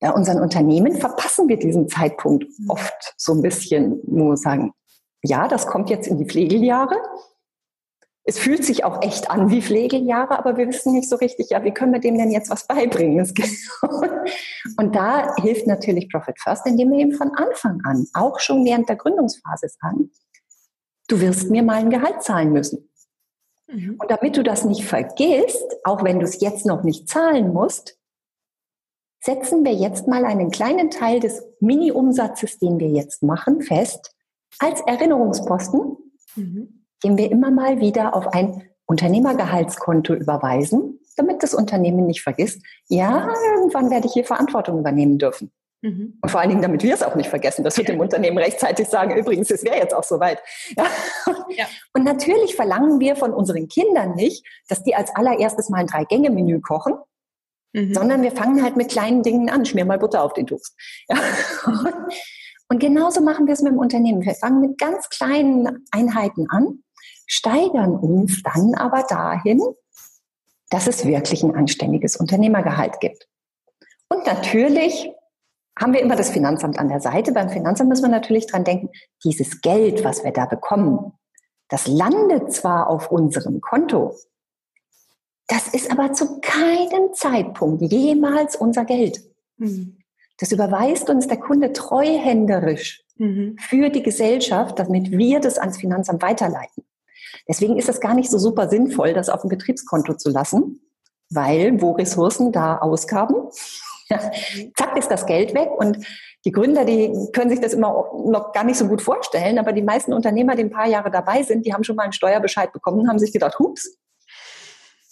Bei 0.00 0.10
unseren 0.10 0.40
Unternehmen 0.40 0.96
verpassen 0.96 1.48
wir 1.48 1.56
diesen 1.56 1.88
Zeitpunkt 1.88 2.44
oft 2.66 3.14
so 3.16 3.32
ein 3.32 3.42
bisschen, 3.42 4.00
nur 4.08 4.36
sagen, 4.36 4.72
ja, 5.22 5.46
das 5.46 5.68
kommt 5.68 5.88
jetzt 5.88 6.08
in 6.08 6.18
die 6.18 6.26
Pflegeljahre 6.26 6.96
es 8.26 8.38
fühlt 8.38 8.64
sich 8.64 8.84
auch 8.84 9.02
echt 9.02 9.30
an 9.30 9.50
wie 9.50 9.60
Pflegejahre, 9.60 10.38
aber 10.38 10.56
wir 10.56 10.66
wissen 10.66 10.94
nicht 10.94 11.10
so 11.10 11.16
richtig, 11.16 11.50
ja, 11.50 11.62
wie 11.62 11.72
können 11.72 11.92
wir 11.92 12.00
dem 12.00 12.16
denn 12.16 12.30
jetzt 12.30 12.48
was 12.48 12.66
beibringen? 12.66 13.20
Und 14.78 14.94
da 14.94 15.36
hilft 15.36 15.66
natürlich 15.66 16.08
Profit 16.10 16.40
First, 16.40 16.66
indem 16.66 16.90
wir 16.92 17.00
eben 17.00 17.12
von 17.12 17.32
Anfang 17.34 17.82
an, 17.84 18.06
auch 18.14 18.40
schon 18.40 18.64
während 18.64 18.88
der 18.88 18.96
Gründungsphase 18.96 19.68
sagen, 19.68 20.10
du 21.08 21.20
wirst 21.20 21.50
mir 21.50 21.62
mal 21.62 21.76
ein 21.76 21.90
Gehalt 21.90 22.22
zahlen 22.22 22.52
müssen. 22.52 22.90
Mhm. 23.66 23.98
Und 24.00 24.10
damit 24.10 24.38
du 24.38 24.42
das 24.42 24.64
nicht 24.64 24.84
vergisst, 24.84 25.76
auch 25.84 26.02
wenn 26.02 26.18
du 26.18 26.24
es 26.24 26.40
jetzt 26.40 26.64
noch 26.64 26.82
nicht 26.82 27.10
zahlen 27.10 27.52
musst, 27.52 27.98
setzen 29.20 29.66
wir 29.66 29.74
jetzt 29.74 30.08
mal 30.08 30.24
einen 30.24 30.50
kleinen 30.50 30.90
Teil 30.90 31.20
des 31.20 31.42
Mini-Umsatzes, 31.60 32.58
den 32.58 32.78
wir 32.78 32.88
jetzt 32.88 33.22
machen, 33.22 33.60
fest 33.60 34.14
als 34.58 34.80
Erinnerungsposten. 34.80 35.96
Mhm 36.36 36.83
den 37.04 37.18
wir 37.18 37.30
immer 37.30 37.50
mal 37.50 37.80
wieder 37.80 38.14
auf 38.16 38.28
ein 38.32 38.64
Unternehmergehaltskonto 38.86 40.14
überweisen, 40.14 41.00
damit 41.16 41.42
das 41.42 41.54
Unternehmen 41.54 42.06
nicht 42.06 42.22
vergisst, 42.22 42.62
ja, 42.88 43.32
irgendwann 43.54 43.90
werde 43.90 44.06
ich 44.06 44.12
hier 44.12 44.24
Verantwortung 44.24 44.78
übernehmen 44.78 45.18
dürfen. 45.18 45.52
Mhm. 45.84 46.18
Und 46.20 46.30
vor 46.30 46.40
allen 46.40 46.48
Dingen, 46.48 46.62
damit 46.62 46.82
wir 46.82 46.94
es 46.94 47.02
auch 47.02 47.14
nicht 47.14 47.28
vergessen, 47.28 47.62
dass 47.62 47.76
wir 47.76 47.84
dem 47.84 48.00
Unternehmen 48.00 48.38
rechtzeitig 48.38 48.88
sagen, 48.88 49.16
übrigens, 49.16 49.50
es 49.50 49.64
wäre 49.64 49.76
jetzt 49.76 49.94
auch 49.94 50.02
soweit. 50.02 50.40
Ja. 50.76 50.86
Ja. 51.50 51.66
Und 51.92 52.04
natürlich 52.04 52.56
verlangen 52.56 53.00
wir 53.00 53.16
von 53.16 53.32
unseren 53.32 53.68
Kindern 53.68 54.14
nicht, 54.14 54.46
dass 54.68 54.82
die 54.82 54.94
als 54.94 55.14
allererstes 55.14 55.68
mal 55.68 55.78
ein 55.78 55.86
Drei-Gänge-Menü 55.86 56.60
kochen, 56.62 56.94
mhm. 57.74 57.92
sondern 57.92 58.22
wir 58.22 58.32
fangen 58.32 58.62
halt 58.62 58.76
mit 58.76 58.90
kleinen 58.90 59.22
Dingen 59.22 59.50
an. 59.50 59.66
Schmier 59.66 59.84
mal 59.84 59.98
Butter 59.98 60.22
auf 60.22 60.32
den 60.32 60.46
Toast. 60.46 60.74
Ja. 61.08 61.16
Und 62.68 62.80
genauso 62.80 63.20
machen 63.20 63.46
wir 63.46 63.52
es 63.52 63.60
mit 63.60 63.72
dem 63.72 63.78
Unternehmen. 63.78 64.22
Wir 64.22 64.34
fangen 64.34 64.60
mit 64.60 64.78
ganz 64.78 65.10
kleinen 65.10 65.84
Einheiten 65.90 66.46
an, 66.48 66.82
steigern 67.26 67.96
uns 67.96 68.42
dann 68.42 68.74
aber 68.74 69.04
dahin, 69.08 69.60
dass 70.70 70.86
es 70.86 71.04
wirklich 71.04 71.42
ein 71.42 71.54
anständiges 71.54 72.16
Unternehmergehalt 72.16 73.00
gibt. 73.00 73.28
Und 74.08 74.26
natürlich 74.26 75.10
haben 75.78 75.92
wir 75.92 76.00
immer 76.00 76.16
das 76.16 76.30
Finanzamt 76.30 76.78
an 76.78 76.88
der 76.88 77.00
Seite. 77.00 77.32
Beim 77.32 77.48
Finanzamt 77.48 77.88
müssen 77.88 78.04
wir 78.04 78.10
natürlich 78.10 78.46
dran 78.46 78.64
denken, 78.64 78.90
dieses 79.24 79.60
Geld, 79.60 80.04
was 80.04 80.24
wir 80.24 80.32
da 80.32 80.46
bekommen, 80.46 81.12
das 81.68 81.86
landet 81.86 82.52
zwar 82.52 82.88
auf 82.88 83.10
unserem 83.10 83.60
Konto, 83.60 84.14
das 85.48 85.68
ist 85.68 85.90
aber 85.90 86.12
zu 86.12 86.40
keinem 86.40 87.12
Zeitpunkt 87.12 87.82
jemals 87.82 88.56
unser 88.56 88.84
Geld. 88.84 89.20
Mhm. 89.58 89.98
Das 90.38 90.52
überweist 90.52 91.10
uns 91.10 91.28
der 91.28 91.38
Kunde 91.38 91.72
treuhänderisch 91.72 93.04
mhm. 93.16 93.56
für 93.60 93.90
die 93.90 94.02
Gesellschaft, 94.02 94.78
damit 94.78 95.10
wir 95.10 95.40
das 95.40 95.58
ans 95.58 95.78
Finanzamt 95.78 96.22
weiterleiten. 96.22 96.84
Deswegen 97.48 97.76
ist 97.76 97.88
es 97.88 98.00
gar 98.00 98.14
nicht 98.14 98.30
so 98.30 98.38
super 98.38 98.68
sinnvoll, 98.68 99.12
das 99.12 99.28
auf 99.28 99.42
dem 99.42 99.50
Betriebskonto 99.50 100.14
zu 100.14 100.30
lassen, 100.30 100.80
weil 101.30 101.80
wo 101.80 101.92
Ressourcen, 101.92 102.52
da 102.52 102.78
Ausgaben. 102.78 103.34
zack 104.76 104.96
ist 104.96 105.10
das 105.10 105.26
Geld 105.26 105.54
weg 105.54 105.70
und 105.76 106.06
die 106.44 106.52
Gründer, 106.52 106.84
die 106.84 107.10
können 107.32 107.48
sich 107.48 107.60
das 107.60 107.72
immer 107.72 108.10
noch 108.26 108.52
gar 108.52 108.64
nicht 108.64 108.76
so 108.76 108.86
gut 108.86 109.00
vorstellen, 109.00 109.58
aber 109.58 109.72
die 109.72 109.82
meisten 109.82 110.12
Unternehmer, 110.12 110.54
die 110.54 110.64
ein 110.64 110.70
paar 110.70 110.86
Jahre 110.86 111.10
dabei 111.10 111.42
sind, 111.42 111.64
die 111.64 111.72
haben 111.72 111.84
schon 111.84 111.96
mal 111.96 112.02
einen 112.02 112.12
Steuerbescheid 112.12 112.70
bekommen 112.72 113.00
und 113.00 113.08
haben 113.08 113.18
sich 113.18 113.32
gedacht, 113.32 113.58
hups, 113.58 113.96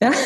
ja? 0.01 0.11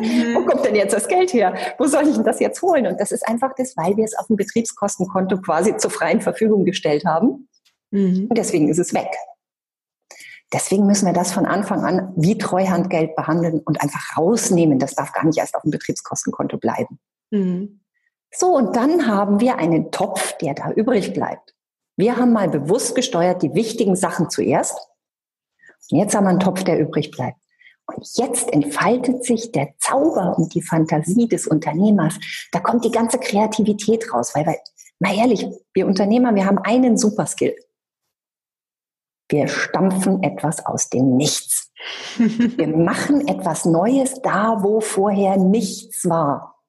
Mhm. 0.00 0.34
Wo 0.34 0.44
kommt 0.44 0.66
denn 0.66 0.74
jetzt 0.74 0.92
das 0.92 1.08
Geld 1.08 1.32
her? 1.32 1.56
Wo 1.78 1.86
soll 1.86 2.06
ich 2.06 2.14
denn 2.14 2.22
das 2.22 2.40
jetzt 2.40 2.60
holen? 2.60 2.86
Und 2.86 3.00
das 3.00 3.10
ist 3.10 3.26
einfach 3.26 3.52
das, 3.56 3.74
weil 3.74 3.96
wir 3.96 4.04
es 4.04 4.14
auf 4.14 4.26
dem 4.26 4.36
Betriebskostenkonto 4.36 5.40
quasi 5.40 5.74
zur 5.78 5.90
freien 5.90 6.20
Verfügung 6.20 6.66
gestellt 6.66 7.06
haben. 7.06 7.48
Mhm. 7.90 8.26
Und 8.28 8.36
deswegen 8.36 8.68
ist 8.68 8.78
es 8.78 8.92
weg. 8.92 9.08
Deswegen 10.52 10.86
müssen 10.86 11.06
wir 11.06 11.12
das 11.12 11.32
von 11.32 11.44
Anfang 11.44 11.84
an 11.84 12.12
wie 12.16 12.38
Treuhandgeld 12.38 13.14
behandeln 13.16 13.60
und 13.60 13.82
einfach 13.82 14.16
rausnehmen. 14.16 14.78
Das 14.78 14.94
darf 14.94 15.12
gar 15.12 15.24
nicht 15.24 15.38
erst 15.38 15.54
auf 15.54 15.62
dem 15.62 15.70
Betriebskostenkonto 15.70 16.56
bleiben. 16.56 16.98
Mhm. 17.30 17.80
So, 18.30 18.54
und 18.54 18.76
dann 18.76 19.06
haben 19.06 19.40
wir 19.40 19.56
einen 19.56 19.90
Topf, 19.90 20.36
der 20.38 20.54
da 20.54 20.70
übrig 20.70 21.12
bleibt. 21.12 21.54
Wir 21.96 22.16
haben 22.16 22.32
mal 22.32 22.48
bewusst 22.48 22.94
gesteuert 22.94 23.42
die 23.42 23.54
wichtigen 23.54 23.96
Sachen 23.96 24.30
zuerst. 24.30 24.78
Und 25.90 25.98
jetzt 25.98 26.14
haben 26.14 26.24
wir 26.24 26.30
einen 26.30 26.40
Topf, 26.40 26.64
der 26.64 26.78
übrig 26.78 27.10
bleibt. 27.10 27.38
Und 27.86 28.06
jetzt 28.16 28.52
entfaltet 28.52 29.24
sich 29.24 29.50
der 29.52 29.74
Zauber 29.78 30.36
und 30.36 30.54
die 30.54 30.62
Fantasie 30.62 31.26
des 31.26 31.46
Unternehmers. 31.46 32.14
Da 32.52 32.60
kommt 32.60 32.84
die 32.84 32.90
ganze 32.90 33.18
Kreativität 33.18 34.12
raus, 34.12 34.34
weil, 34.34 34.46
weil 34.46 34.58
mal 34.98 35.16
ehrlich, 35.16 35.46
wir 35.72 35.86
Unternehmer, 35.86 36.34
wir 36.34 36.44
haben 36.44 36.58
einen 36.58 36.98
Superskill. 36.98 37.56
Wir 39.28 39.46
stampfen 39.48 40.22
etwas 40.22 40.64
aus 40.64 40.88
dem 40.88 41.16
Nichts. 41.16 41.70
wir 42.16 42.68
machen 42.76 43.28
etwas 43.28 43.64
Neues 43.64 44.20
da, 44.22 44.62
wo 44.62 44.80
vorher 44.80 45.36
nichts 45.36 46.08
war. 46.08 46.62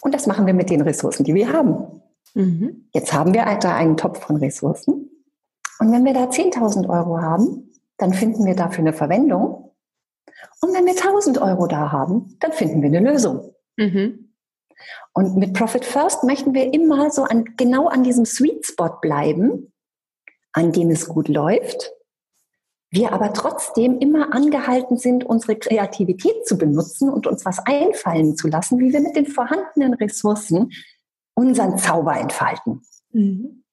Und 0.00 0.14
das 0.14 0.26
machen 0.26 0.46
wir 0.46 0.54
mit 0.54 0.70
den 0.70 0.82
Ressourcen, 0.82 1.24
die 1.24 1.34
wir 1.34 1.52
haben. 1.52 2.02
Mhm. 2.34 2.88
Jetzt 2.92 3.12
haben 3.12 3.32
wir 3.32 3.44
da 3.60 3.74
einen 3.74 3.96
Topf 3.96 4.20
von 4.20 4.36
Ressourcen. 4.36 5.10
Und 5.80 5.92
wenn 5.92 6.04
wir 6.04 6.14
da 6.14 6.24
10.000 6.24 6.88
Euro 6.88 7.20
haben, 7.20 7.70
dann 7.96 8.12
finden 8.12 8.44
wir 8.44 8.54
dafür 8.54 8.80
eine 8.80 8.92
Verwendung. 8.92 9.72
Und 10.60 10.74
wenn 10.74 10.86
wir 10.86 10.92
1000 10.92 11.40
Euro 11.40 11.66
da 11.66 11.90
haben, 11.90 12.36
dann 12.40 12.52
finden 12.52 12.82
wir 12.82 12.88
eine 12.88 13.00
Lösung. 13.00 13.54
Mhm. 13.76 14.30
Und 15.12 15.36
mit 15.36 15.54
Profit 15.54 15.84
First 15.84 16.24
möchten 16.24 16.54
wir 16.54 16.72
immer 16.74 17.10
so 17.10 17.22
an, 17.22 17.44
genau 17.56 17.88
an 17.88 18.02
diesem 18.02 18.24
Sweet 18.24 18.66
Spot 18.66 18.98
bleiben, 19.00 19.72
an 20.54 20.72
dem 20.72 20.90
es 20.90 21.08
gut 21.08 21.28
läuft, 21.28 21.92
wir 22.90 23.12
aber 23.12 23.32
trotzdem 23.32 23.98
immer 23.98 24.32
angehalten 24.32 24.96
sind, 24.96 25.24
unsere 25.24 25.56
Kreativität 25.56 26.46
zu 26.46 26.56
benutzen 26.56 27.10
und 27.10 27.26
uns 27.26 27.44
was 27.44 27.58
einfallen 27.66 28.36
zu 28.36 28.48
lassen, 28.48 28.78
wie 28.78 28.92
wir 28.92 29.00
mit 29.00 29.16
den 29.16 29.26
vorhandenen 29.26 29.94
Ressourcen 29.94 30.70
unseren 31.34 31.76
Zauber 31.76 32.16
entfalten. 32.16 32.82
Mhm. 33.10 33.64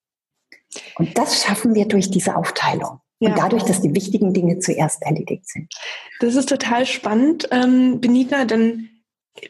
Und 0.96 1.18
das 1.18 1.44
schaffen 1.44 1.76
wir 1.76 1.88
durch 1.88 2.10
diese 2.10 2.36
Aufteilung. 2.36 3.00
Ja. 3.20 3.30
Und 3.30 3.38
dadurch, 3.38 3.64
dass 3.64 3.82
die 3.82 3.94
wichtigen 3.94 4.34
Dinge 4.34 4.58
zuerst 4.58 5.04
erledigt 5.04 5.48
sind. 5.48 5.72
Das 6.20 6.36
ist 6.36 6.50
total 6.50 6.88
spannend, 6.88 7.48
ähm, 7.52 8.02
Benita, 8.02 8.46
denn 8.46 8.90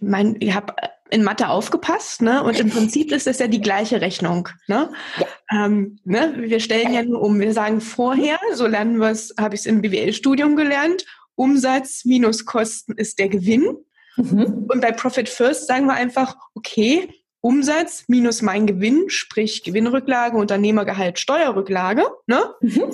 mein, 0.01 0.35
ich 0.41 0.53
habe 0.53 0.73
in 1.11 1.23
Mathe 1.23 1.49
aufgepasst, 1.49 2.21
ne? 2.21 2.41
Und 2.43 2.59
im 2.59 2.69
Prinzip 2.69 3.11
ist 3.11 3.27
es 3.27 3.39
ja 3.39 3.47
die 3.47 3.61
gleiche 3.61 4.01
Rechnung, 4.01 4.49
ne? 4.67 4.91
Ja. 5.17 5.65
Ähm, 5.65 5.99
ne? 6.05 6.33
Wir 6.37 6.59
stellen 6.61 6.93
ja 6.93 7.03
nur 7.03 7.21
um. 7.21 7.39
Wir 7.39 7.53
sagen 7.53 7.81
vorher, 7.81 8.39
so 8.53 8.65
lernen 8.65 8.97
wir 8.97 9.09
es, 9.09 9.35
habe 9.37 9.53
ich 9.53 9.61
es 9.61 9.65
im 9.67 9.81
BWL-Studium 9.81 10.55
gelernt, 10.55 11.05
Umsatz 11.35 12.05
minus 12.05 12.45
Kosten 12.45 12.93
ist 12.93 13.19
der 13.19 13.27
Gewinn. 13.27 13.77
Mhm. 14.15 14.67
Und 14.69 14.81
bei 14.81 14.91
Profit 14.91 15.27
First 15.27 15.67
sagen 15.67 15.85
wir 15.85 15.93
einfach, 15.93 16.35
okay, 16.55 17.09
Umsatz 17.41 18.05
minus 18.07 18.41
mein 18.41 18.65
Gewinn, 18.65 19.09
sprich 19.09 19.63
Gewinnrücklage, 19.63 20.37
Unternehmergehalt, 20.37 21.19
Steuerrücklage, 21.19 22.05
ne? 22.25 22.55
Mhm. 22.61 22.85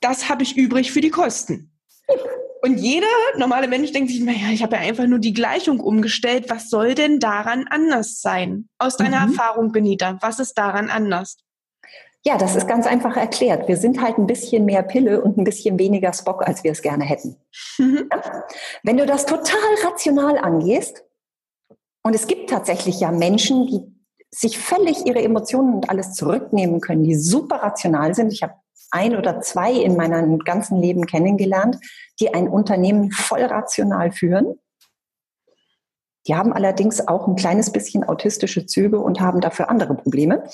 Das 0.00 0.28
habe 0.28 0.42
ich 0.42 0.56
übrig 0.56 0.90
für 0.90 1.00
die 1.00 1.10
Kosten. 1.10 1.70
Und 2.62 2.78
jeder 2.78 3.06
normale 3.38 3.68
Mensch 3.68 3.92
denkt 3.92 4.10
sich, 4.10 4.20
naja, 4.20 4.50
ich 4.52 4.62
habe 4.62 4.76
ja 4.76 4.82
einfach 4.82 5.06
nur 5.06 5.18
die 5.18 5.32
Gleichung 5.32 5.80
umgestellt. 5.80 6.50
Was 6.50 6.68
soll 6.68 6.94
denn 6.94 7.18
daran 7.18 7.66
anders 7.68 8.20
sein? 8.20 8.68
Aus 8.78 8.96
deiner 8.96 9.26
mhm. 9.26 9.32
Erfahrung, 9.32 9.72
Benita, 9.72 10.18
was 10.20 10.38
ist 10.38 10.58
daran 10.58 10.90
anders? 10.90 11.38
Ja, 12.22 12.36
das 12.36 12.54
ist 12.54 12.68
ganz 12.68 12.86
einfach 12.86 13.16
erklärt. 13.16 13.66
Wir 13.66 13.78
sind 13.78 14.02
halt 14.02 14.18
ein 14.18 14.26
bisschen 14.26 14.66
mehr 14.66 14.82
Pille 14.82 15.22
und 15.22 15.38
ein 15.38 15.44
bisschen 15.44 15.78
weniger 15.78 16.12
Spock, 16.12 16.46
als 16.46 16.62
wir 16.62 16.72
es 16.72 16.82
gerne 16.82 17.04
hätten. 17.04 17.36
Mhm. 17.78 18.10
Wenn 18.82 18.98
du 18.98 19.06
das 19.06 19.24
total 19.24 19.74
rational 19.82 20.36
angehst, 20.36 21.02
und 22.02 22.14
es 22.14 22.26
gibt 22.26 22.50
tatsächlich 22.50 23.00
ja 23.00 23.10
Menschen, 23.10 23.66
die 23.66 23.82
sich 24.30 24.58
völlig 24.58 25.06
ihre 25.06 25.22
Emotionen 25.22 25.74
und 25.74 25.90
alles 25.90 26.14
zurücknehmen 26.14 26.80
können, 26.80 27.04
die 27.04 27.16
super 27.16 27.56
rational 27.56 28.14
sind. 28.14 28.32
Ich 28.32 28.42
habe 28.42 28.54
ein 28.90 29.16
oder 29.16 29.40
zwei 29.40 29.72
in 29.72 29.96
meinem 29.96 30.38
ganzen 30.40 30.80
Leben 30.80 31.06
kennengelernt, 31.06 31.78
die 32.20 32.34
ein 32.34 32.48
Unternehmen 32.48 33.10
voll 33.10 33.42
rational 33.42 34.12
führen. 34.12 34.58
Die 36.26 36.34
haben 36.34 36.52
allerdings 36.52 37.08
auch 37.08 37.26
ein 37.26 37.34
kleines 37.34 37.72
bisschen 37.72 38.04
autistische 38.04 38.66
Züge 38.66 39.00
und 39.00 39.20
haben 39.20 39.40
dafür 39.40 39.70
andere 39.70 39.94
Probleme. 39.94 40.44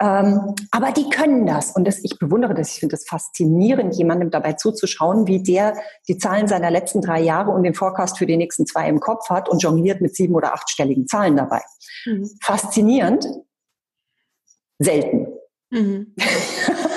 Ähm, 0.00 0.54
aber 0.72 0.90
die 0.92 1.08
können 1.10 1.46
das. 1.46 1.70
Und 1.70 1.86
das, 1.86 2.00
ich 2.02 2.18
bewundere 2.18 2.54
das. 2.54 2.72
Ich 2.72 2.80
finde 2.80 2.96
es 2.96 3.06
faszinierend, 3.08 3.94
jemandem 3.94 4.30
dabei 4.30 4.54
zuzuschauen, 4.54 5.28
wie 5.28 5.42
der 5.42 5.76
die 6.08 6.18
Zahlen 6.18 6.48
seiner 6.48 6.72
letzten 6.72 7.02
drei 7.02 7.20
Jahre 7.20 7.52
und 7.52 7.62
den 7.62 7.74
Forecast 7.74 8.18
für 8.18 8.26
die 8.26 8.36
nächsten 8.36 8.66
zwei 8.66 8.88
im 8.88 8.98
Kopf 8.98 9.30
hat 9.30 9.48
und 9.48 9.62
jongliert 9.62 10.00
mit 10.00 10.16
sieben- 10.16 10.34
oder 10.34 10.52
achtstelligen 10.52 11.06
Zahlen 11.06 11.36
dabei. 11.36 11.62
Mhm. 12.04 12.28
Faszinierend. 12.42 13.28
Selten. 14.78 15.28
Mhm. 15.70 16.14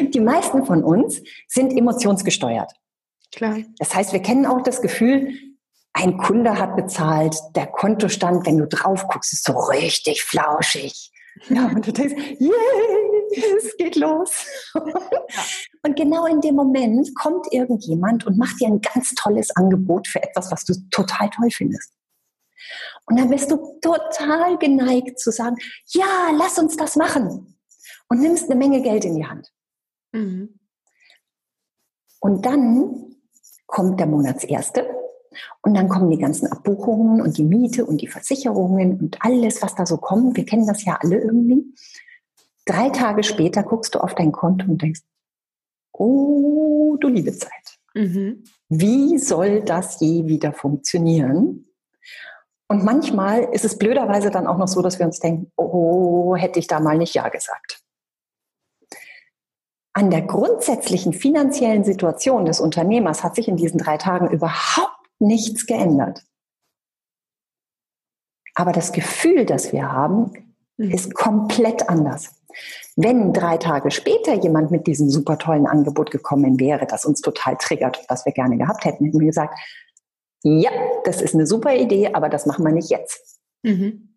die 0.00 0.20
meisten 0.20 0.64
von 0.64 0.84
uns 0.84 1.22
sind 1.46 1.76
emotionsgesteuert. 1.76 2.72
Klar. 3.32 3.58
Das 3.78 3.94
heißt, 3.94 4.12
wir 4.12 4.20
kennen 4.20 4.46
auch 4.46 4.62
das 4.62 4.80
Gefühl, 4.80 5.34
ein 5.92 6.16
Kunde 6.16 6.58
hat 6.58 6.76
bezahlt, 6.76 7.36
der 7.56 7.66
Kontostand, 7.66 8.46
wenn 8.46 8.58
du 8.58 8.66
drauf 8.66 9.06
guckst, 9.08 9.32
ist 9.32 9.44
so 9.44 9.52
richtig 9.52 10.22
flauschig. 10.22 11.12
Ja, 11.48 11.66
und 11.66 11.86
du 11.86 11.92
denkst, 11.92 12.14
yay, 12.38 13.56
es 13.58 13.76
geht 13.76 13.96
los. 13.96 14.46
Und 15.84 15.96
genau 15.96 16.26
in 16.26 16.40
dem 16.40 16.56
Moment 16.56 17.14
kommt 17.14 17.52
irgendjemand 17.52 18.26
und 18.26 18.36
macht 18.36 18.60
dir 18.60 18.66
ein 18.66 18.80
ganz 18.80 19.14
tolles 19.14 19.54
Angebot 19.54 20.08
für 20.08 20.20
etwas, 20.20 20.50
was 20.50 20.64
du 20.64 20.74
total 20.90 21.30
toll 21.30 21.50
findest. 21.50 21.92
Und 23.06 23.18
dann 23.18 23.30
bist 23.30 23.50
du 23.50 23.78
total 23.80 24.58
geneigt 24.58 25.20
zu 25.20 25.30
sagen, 25.30 25.56
ja, 25.86 26.30
lass 26.36 26.58
uns 26.58 26.76
das 26.76 26.96
machen. 26.96 27.56
Und 28.08 28.20
nimmst 28.20 28.50
eine 28.50 28.56
Menge 28.56 28.82
Geld 28.82 29.04
in 29.04 29.14
die 29.14 29.26
Hand. 29.26 29.48
Mhm. 30.18 30.58
Und 32.20 32.44
dann 32.44 33.14
kommt 33.66 34.00
der 34.00 34.06
Monatserste 34.06 34.88
und 35.62 35.74
dann 35.74 35.88
kommen 35.88 36.10
die 36.10 36.18
ganzen 36.18 36.48
Abbuchungen 36.48 37.20
und 37.20 37.38
die 37.38 37.44
Miete 37.44 37.84
und 37.84 38.00
die 38.00 38.08
Versicherungen 38.08 38.98
und 38.98 39.18
alles, 39.20 39.62
was 39.62 39.74
da 39.74 39.86
so 39.86 39.98
kommt. 39.98 40.36
Wir 40.36 40.44
kennen 40.44 40.66
das 40.66 40.84
ja 40.84 40.98
alle 41.00 41.20
irgendwie. 41.20 41.64
Drei 42.64 42.90
Tage 42.90 43.22
später 43.22 43.62
guckst 43.62 43.94
du 43.94 44.00
auf 44.00 44.14
dein 44.14 44.32
Konto 44.32 44.66
und 44.66 44.82
denkst, 44.82 45.02
oh, 45.92 46.96
du 47.00 47.08
liebe 47.08 47.32
Zeit. 47.32 47.78
Mhm. 47.94 48.44
Wie 48.68 49.18
soll 49.18 49.62
das 49.62 50.00
je 50.00 50.26
wieder 50.26 50.52
funktionieren? 50.52 51.66
Und 52.68 52.84
manchmal 52.84 53.44
ist 53.52 53.64
es 53.64 53.78
blöderweise 53.78 54.30
dann 54.30 54.46
auch 54.46 54.58
noch 54.58 54.68
so, 54.68 54.82
dass 54.82 54.98
wir 54.98 55.06
uns 55.06 55.20
denken, 55.20 55.50
oh, 55.56 56.36
hätte 56.36 56.58
ich 56.58 56.66
da 56.66 56.80
mal 56.80 56.98
nicht 56.98 57.14
Ja 57.14 57.28
gesagt. 57.28 57.82
An 59.98 60.10
der 60.12 60.22
grundsätzlichen 60.22 61.12
finanziellen 61.12 61.82
Situation 61.82 62.44
des 62.44 62.60
Unternehmers 62.60 63.24
hat 63.24 63.34
sich 63.34 63.48
in 63.48 63.56
diesen 63.56 63.78
drei 63.78 63.96
Tagen 63.96 64.30
überhaupt 64.30 64.94
nichts 65.18 65.66
geändert. 65.66 66.22
Aber 68.54 68.70
das 68.70 68.92
Gefühl, 68.92 69.44
das 69.44 69.72
wir 69.72 69.90
haben, 69.90 70.54
mhm. 70.76 70.92
ist 70.92 71.14
komplett 71.14 71.88
anders. 71.88 72.32
Wenn 72.94 73.32
drei 73.32 73.56
Tage 73.56 73.90
später 73.90 74.34
jemand 74.34 74.70
mit 74.70 74.86
diesem 74.86 75.10
super 75.10 75.36
tollen 75.36 75.66
Angebot 75.66 76.12
gekommen 76.12 76.60
wäre, 76.60 76.86
das 76.86 77.04
uns 77.04 77.20
total 77.20 77.56
triggert, 77.56 78.04
was 78.08 78.24
wir 78.24 78.32
gerne 78.32 78.56
gehabt 78.56 78.84
hätten, 78.84 79.06
hätten 79.06 79.18
wir 79.18 79.26
gesagt, 79.26 79.58
ja, 80.44 80.70
das 81.06 81.20
ist 81.20 81.34
eine 81.34 81.44
super 81.44 81.74
Idee, 81.74 82.14
aber 82.14 82.28
das 82.28 82.46
machen 82.46 82.64
wir 82.64 82.70
nicht 82.70 82.90
jetzt. 82.90 83.40
Mhm. 83.64 84.14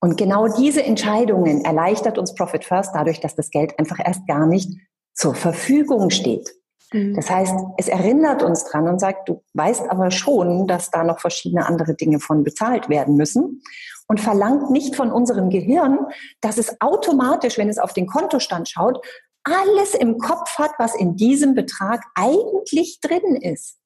Und 0.00 0.18
genau 0.18 0.48
diese 0.48 0.82
Entscheidungen 0.82 1.64
erleichtert 1.64 2.18
uns 2.18 2.34
Profit 2.34 2.66
First 2.66 2.94
dadurch, 2.94 3.20
dass 3.20 3.34
das 3.34 3.48
Geld 3.48 3.78
einfach 3.78 3.98
erst 4.04 4.26
gar 4.26 4.44
nicht 4.44 4.68
zur 5.14 5.34
Verfügung 5.34 6.10
steht. 6.10 6.54
Mhm. 6.92 7.14
Das 7.14 7.30
heißt, 7.30 7.54
es 7.78 7.88
erinnert 7.88 8.42
uns 8.42 8.64
dran 8.64 8.88
und 8.88 9.00
sagt, 9.00 9.28
du 9.28 9.42
weißt 9.54 9.90
aber 9.90 10.10
schon, 10.10 10.66
dass 10.66 10.90
da 10.90 11.04
noch 11.04 11.20
verschiedene 11.20 11.66
andere 11.66 11.94
Dinge 11.94 12.20
von 12.20 12.44
bezahlt 12.44 12.88
werden 12.88 13.16
müssen 13.16 13.62
und 14.06 14.20
verlangt 14.20 14.70
nicht 14.70 14.96
von 14.96 15.10
unserem 15.10 15.50
Gehirn, 15.50 15.98
dass 16.40 16.58
es 16.58 16.80
automatisch, 16.80 17.58
wenn 17.58 17.68
es 17.68 17.78
auf 17.78 17.92
den 17.92 18.06
Kontostand 18.06 18.68
schaut, 18.68 19.04
alles 19.44 19.94
im 19.94 20.18
Kopf 20.18 20.58
hat, 20.58 20.72
was 20.78 20.94
in 20.94 21.16
diesem 21.16 21.54
Betrag 21.54 22.02
eigentlich 22.14 23.00
drin 23.00 23.36
ist 23.36 23.78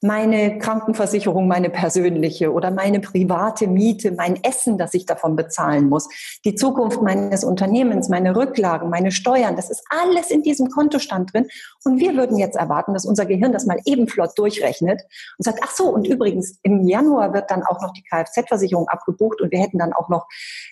meine 0.00 0.58
Krankenversicherung, 0.58 1.48
meine 1.48 1.70
persönliche 1.70 2.52
oder 2.52 2.70
meine 2.70 3.00
private 3.00 3.66
Miete, 3.66 4.12
mein 4.12 4.42
Essen, 4.44 4.78
das 4.78 4.94
ich 4.94 5.06
davon 5.06 5.34
bezahlen 5.34 5.88
muss, 5.88 6.08
die 6.44 6.54
Zukunft 6.54 7.02
meines 7.02 7.42
Unternehmens, 7.42 8.08
meine 8.08 8.36
Rücklagen, 8.36 8.90
meine 8.90 9.10
Steuern, 9.10 9.56
das 9.56 9.70
ist 9.70 9.82
alles 9.90 10.30
in 10.30 10.42
diesem 10.42 10.68
Kontostand 10.68 11.32
drin. 11.32 11.48
Und 11.84 11.98
wir 11.98 12.14
würden 12.14 12.38
jetzt 12.38 12.56
erwarten, 12.56 12.94
dass 12.94 13.06
unser 13.06 13.26
Gehirn 13.26 13.52
das 13.52 13.66
mal 13.66 13.80
eben 13.86 14.06
flott 14.06 14.30
durchrechnet 14.36 15.02
und 15.36 15.44
sagt, 15.44 15.60
ach 15.62 15.70
so, 15.70 15.88
und 15.88 16.06
übrigens, 16.06 16.58
im 16.62 16.86
Januar 16.86 17.34
wird 17.34 17.50
dann 17.50 17.64
auch 17.64 17.82
noch 17.82 17.92
die 17.92 18.04
Kfz-Versicherung 18.04 18.88
abgebucht 18.88 19.40
und 19.40 19.50
wir 19.50 19.58
hätten 19.58 19.78
dann 19.78 19.92
auch 19.92 20.08
noch, 20.08 20.28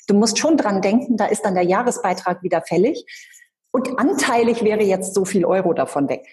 du 0.06 0.14
musst 0.14 0.38
schon 0.38 0.56
dran 0.56 0.82
denken, 0.82 1.16
da 1.16 1.26
ist 1.26 1.44
dann 1.44 1.54
der 1.54 1.64
Jahresbeitrag 1.64 2.42
wieder 2.42 2.62
fällig. 2.62 3.04
Und 3.72 3.98
anteilig 3.98 4.62
wäre 4.64 4.82
jetzt 4.82 5.14
so 5.14 5.24
viel 5.26 5.44
Euro 5.44 5.74
davon 5.74 6.08
weg. 6.08 6.26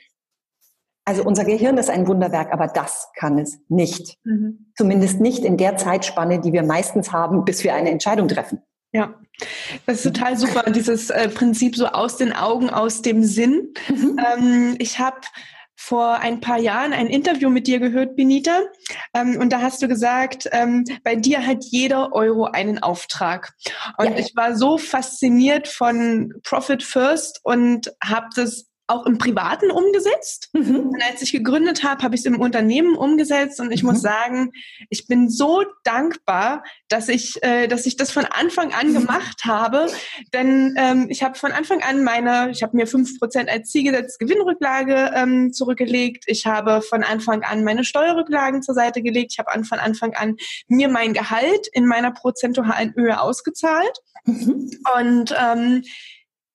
Also 1.05 1.23
unser 1.23 1.43
Gehirn 1.43 1.77
ist 1.77 1.89
ein 1.89 2.07
Wunderwerk, 2.07 2.53
aber 2.53 2.67
das 2.67 3.09
kann 3.17 3.37
es 3.37 3.59
nicht. 3.67 4.17
Mhm. 4.23 4.71
Zumindest 4.75 5.19
nicht 5.19 5.43
in 5.43 5.57
der 5.57 5.75
Zeitspanne, 5.75 6.39
die 6.39 6.53
wir 6.53 6.63
meistens 6.63 7.11
haben, 7.11 7.43
bis 7.43 7.63
wir 7.63 7.75
eine 7.75 7.89
Entscheidung 7.89 8.27
treffen. 8.27 8.61
Ja, 8.93 9.15
das 9.85 9.97
ist 9.97 10.03
total 10.03 10.37
super, 10.37 10.69
dieses 10.71 11.09
äh, 11.09 11.27
Prinzip 11.27 11.75
so 11.75 11.87
aus 11.87 12.17
den 12.17 12.31
Augen, 12.31 12.69
aus 12.69 13.01
dem 13.01 13.23
Sinn. 13.23 13.73
Mhm. 13.89 14.19
Ähm, 14.19 14.75
ich 14.77 14.99
habe 14.99 15.21
vor 15.75 16.19
ein 16.19 16.39
paar 16.39 16.59
Jahren 16.59 16.93
ein 16.93 17.07
Interview 17.07 17.49
mit 17.49 17.67
dir 17.67 17.79
gehört, 17.79 18.15
Benita. 18.15 18.61
Ähm, 19.13 19.37
und 19.37 19.51
da 19.51 19.61
hast 19.61 19.81
du 19.81 19.87
gesagt, 19.87 20.47
ähm, 20.51 20.85
bei 21.03 21.15
dir 21.15 21.45
hat 21.45 21.65
jeder 21.65 22.13
Euro 22.13 22.45
einen 22.45 22.79
Auftrag. 22.79 23.51
Und 23.97 24.11
ja. 24.11 24.17
ich 24.17 24.33
war 24.35 24.55
so 24.55 24.77
fasziniert 24.77 25.67
von 25.67 26.33
Profit 26.43 26.83
First 26.83 27.41
und 27.43 27.91
habe 28.01 28.27
das 28.35 28.67
auch 28.87 29.05
im 29.05 29.17
Privaten 29.17 29.71
umgesetzt. 29.71 30.49
Mhm. 30.53 30.89
Und 30.89 31.01
als 31.09 31.21
ich 31.21 31.31
gegründet 31.31 31.83
habe, 31.83 32.03
habe 32.03 32.15
ich 32.15 32.21
es 32.21 32.25
im 32.25 32.39
Unternehmen 32.39 32.95
umgesetzt. 32.95 33.59
Und 33.61 33.71
ich 33.71 33.81
mhm. 33.81 33.91
muss 33.91 34.01
sagen, 34.01 34.51
ich 34.89 35.07
bin 35.07 35.29
so 35.29 35.63
dankbar, 35.83 36.63
dass 36.89 37.07
ich, 37.07 37.41
äh, 37.43 37.67
dass 37.67 37.85
ich 37.85 37.95
das 37.95 38.11
von 38.11 38.25
Anfang 38.25 38.73
an 38.73 38.89
mhm. 38.89 38.93
gemacht 38.93 39.45
habe. 39.45 39.87
Denn 40.33 40.75
ähm, 40.77 41.07
ich 41.09 41.23
habe 41.23 41.35
von 41.35 41.53
Anfang 41.53 41.81
an 41.81 42.03
meine, 42.03 42.51
ich 42.51 42.61
habe 42.61 42.75
mir 42.75 42.85
fünf 42.85 43.19
Prozent 43.19 43.49
als 43.49 43.69
Ziel 43.69 43.83
gesetzt, 43.83 44.19
Gewinnrücklage 44.19 45.11
ähm, 45.15 45.53
zurückgelegt. 45.53 46.25
Ich 46.27 46.45
habe 46.45 46.81
von 46.81 47.03
Anfang 47.03 47.43
an 47.43 47.63
meine 47.63 47.85
Steuerrücklagen 47.85 48.63
zur 48.63 48.75
Seite 48.75 49.01
gelegt. 49.01 49.31
Ich 49.33 49.39
habe 49.39 49.63
von 49.63 49.79
Anfang 49.79 50.13
an 50.13 50.35
mir 50.67 50.89
mein 50.89 51.13
Gehalt 51.13 51.67
in 51.71 51.85
meiner 51.85 52.11
prozentualen 52.11 52.93
Höhe 52.95 53.19
ausgezahlt. 53.21 53.99
Mhm. 54.25 54.71
Und 54.97 55.35
ähm, 55.39 55.83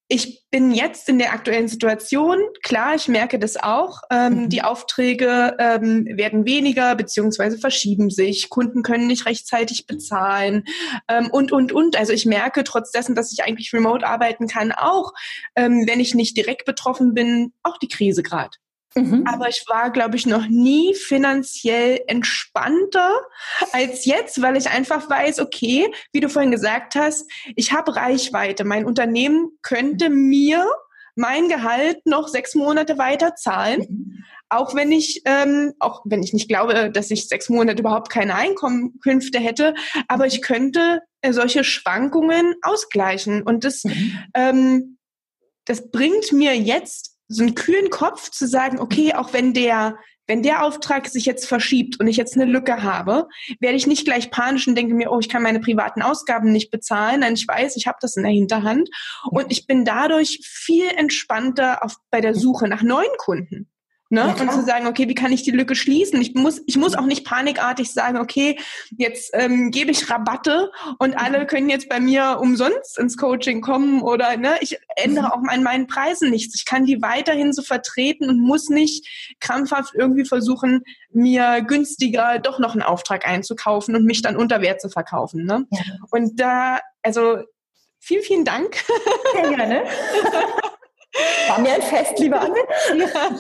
ich 0.09 0.49
bin 0.51 0.71
jetzt 0.73 1.09
in 1.11 1.18
der 1.18 1.35
aktuellen 1.35 1.68
Situation, 1.68 2.38
klar, 2.62 2.94
ich 2.94 3.09
merke 3.09 3.38
das 3.38 3.59
auch, 3.59 4.01
ähm, 4.11 4.44
mhm. 4.44 4.49
die 4.49 4.62
Aufträge 4.62 5.55
ähm, 5.59 6.07
werden 6.07 6.47
weniger 6.47 6.94
beziehungsweise 6.97 7.59
verschieben 7.59 8.09
sich, 8.09 8.49
Kunden 8.49 8.83
können 8.83 9.07
nicht 9.07 9.27
rechtzeitig 9.27 9.87
bezahlen 9.87 10.64
ähm, 11.09 11.29
und, 11.31 11.53
und, 11.53 11.73
und. 11.73 11.97
Also 11.97 12.14
ich 12.14 12.25
merke 12.25 12.64
trotz 12.64 12.90
dessen, 12.90 13.14
dass 13.14 13.33
ich 13.33 13.44
eigentlich 13.44 13.73
remote 13.75 14.07
arbeiten 14.07 14.49
kann, 14.49 14.73
auch 14.73 15.12
ähm, 15.57 15.85
wenn 15.87 16.01
ich 16.01 16.14
nicht 16.14 16.37
direkt 16.37 16.64
betroffen 16.64 17.12
bin, 17.12 17.53
auch 17.62 17.77
die 17.77 17.88
Krise 17.88 18.23
gerade. 18.23 18.57
Mhm. 18.98 19.24
Aber 19.26 19.48
ich 19.48 19.64
war, 19.68 19.90
glaube 19.90 20.16
ich, 20.16 20.26
noch 20.26 20.46
nie 20.48 20.94
finanziell 20.94 22.00
entspannter 22.06 23.11
als 23.72 24.04
jetzt, 24.04 24.42
weil 24.42 24.56
ich 24.56 24.70
einfach 24.70 25.08
weiß, 25.08 25.40
okay, 25.40 25.90
wie 26.12 26.20
du 26.20 26.28
vorhin 26.28 26.50
gesagt 26.50 26.94
hast, 26.94 27.30
ich 27.56 27.72
habe 27.72 27.96
Reichweite. 27.96 28.64
Mein 28.64 28.84
Unternehmen 28.84 29.50
könnte 29.62 30.11
mir 30.11 30.66
mein 31.14 31.48
Gehalt 31.48 32.06
noch 32.06 32.28
sechs 32.28 32.54
Monate 32.54 32.96
weiter 32.96 33.34
zahlen. 33.34 33.80
Mhm. 33.88 34.24
Auch 34.50 34.74
wenn 34.74 34.92
ich, 34.92 35.22
ähm, 35.26 35.74
auch 35.78 36.02
wenn 36.04 36.22
ich 36.22 36.32
nicht 36.32 36.48
glaube, 36.48 36.90
dass 36.90 37.11
ich 37.11 37.28
sechs 37.28 37.48
Monate 37.48 37.80
überhaupt 37.80 38.08
keine 38.08 38.34
Einkünfte 38.34 39.38
hätte, 39.38 39.74
aber 40.06 40.26
ich 40.26 40.40
könnte 40.40 41.02
äh, 41.20 41.32
solche 41.32 41.64
Schwankungen 41.64 42.54
ausgleichen. 42.62 43.42
Und 43.42 43.64
das, 43.64 43.84
mhm. 43.84 44.18
ähm, 44.34 44.98
das 45.66 45.90
bringt 45.90 46.32
mir 46.32 46.56
jetzt 46.56 47.17
so 47.29 47.43
einen 47.43 47.55
kühlen 47.55 47.91
Kopf 47.91 48.31
zu 48.31 48.47
sagen, 48.47 48.81
okay, 48.81 49.14
auch 49.14 49.33
wenn 49.33 49.53
der, 49.53 49.99
wenn 50.27 50.43
der 50.43 50.64
Auftrag 50.64 51.07
sich 51.07 51.27
jetzt 51.27 51.47
verschiebt 51.47 52.01
und 52.01 52.07
ich 52.07 52.17
jetzt 52.17 52.37
eine 52.37 52.51
Lücke 52.51 52.83
habe, 52.83 53.29
werde 53.61 53.77
ich 53.77 53.87
nicht 53.87 54.05
gleich 54.05 54.31
panisch 54.31 54.67
und 54.67 54.75
denke 54.75 54.95
mir, 54.95 55.12
oh, 55.12 55.21
ich 55.21 55.29
kann 55.29 55.43
meine 55.43 55.61
privaten 55.61 56.03
Ausgaben 56.03 56.53
nicht 56.53 56.71
bezahlen. 56.71 57.21
Nein, 57.21 57.35
ich 57.35 57.47
weiß, 57.47 57.77
ich 57.77 57.87
habe 57.87 57.99
das 58.01 58.17
in 58.17 58.25
der 58.25 58.33
Hinterhand. 58.33 58.88
Und 59.31 59.53
ich 59.53 59.67
bin 59.67 59.85
dadurch 59.85 60.41
viel 60.43 60.88
entspannter 60.97 61.85
auf, 61.85 61.97
bei 62.11 62.21
der 62.21 62.35
Suche 62.35 62.69
nach 62.69 62.83
neuen 62.83 63.17
Kunden. 63.19 63.69
Ne? 64.11 64.21
Ja, 64.21 64.42
und 64.42 64.53
zu 64.53 64.64
sagen, 64.64 64.87
okay, 64.87 65.07
wie 65.07 65.14
kann 65.14 65.33
ich 65.33 65.42
die 65.42 65.51
Lücke 65.51 65.75
schließen? 65.75 66.18
Ich 66.23 66.35
muss, 66.35 66.62
ich 66.66 66.79
muss 66.79 66.94
auch 66.94 67.05
nicht 67.05 67.27
panikartig 67.27 67.92
sagen, 67.92 68.16
okay, 68.16 68.59
jetzt 68.97 69.33
ähm, 69.35 69.71
gebe 69.71 69.90
ich 69.90 70.09
Rabatte 70.09 70.71
und 70.99 71.11
mhm. 71.11 71.18
alle 71.18 71.47
können 71.47 71.68
jetzt 71.68 71.90
bei 71.90 72.01
mir 72.01 72.38
umsonst 72.40 72.99
ins 72.99 73.18
Coaching 73.18 73.61
kommen 73.61 74.01
oder 74.01 74.38
ne, 74.38 74.55
ich 74.61 74.79
ändere 74.97 75.27
mhm. 75.27 75.33
auch 75.33 75.53
an 75.53 75.62
meinen 75.62 75.87
Preisen 75.87 76.31
nichts. 76.31 76.55
Ich 76.55 76.64
kann 76.64 76.87
die 76.87 77.03
weiterhin 77.03 77.53
so 77.53 77.61
vertreten 77.61 78.31
und 78.31 78.40
muss 78.40 78.71
nicht 78.71 79.37
krampfhaft 79.40 79.94
irgendwie 79.94 80.25
versuchen, 80.25 80.85
mir 81.11 81.61
günstiger 81.61 82.38
doch 82.38 82.59
noch 82.59 82.73
einen 82.73 82.83
Auftrag 82.83 83.29
einzukaufen 83.29 83.94
und 83.94 84.05
mich 84.05 84.23
dann 84.23 84.37
unter 84.37 84.62
Wert 84.62 84.81
zu 84.81 84.88
verkaufen. 84.88 85.44
Ne? 85.44 85.66
Ja. 85.71 85.81
Und 86.11 86.40
da, 86.40 86.81
also 87.03 87.42
vielen, 87.99 88.23
vielen 88.23 88.44
Dank. 88.47 88.83
Sehr 89.35 89.51
gerne. 89.51 89.85
War 91.49 91.61
mir 91.61 91.73
ein 91.73 91.83
Fest, 91.83 92.18
liebe 92.18 92.38
Anne. 92.40 92.55
Ja. 92.97 93.31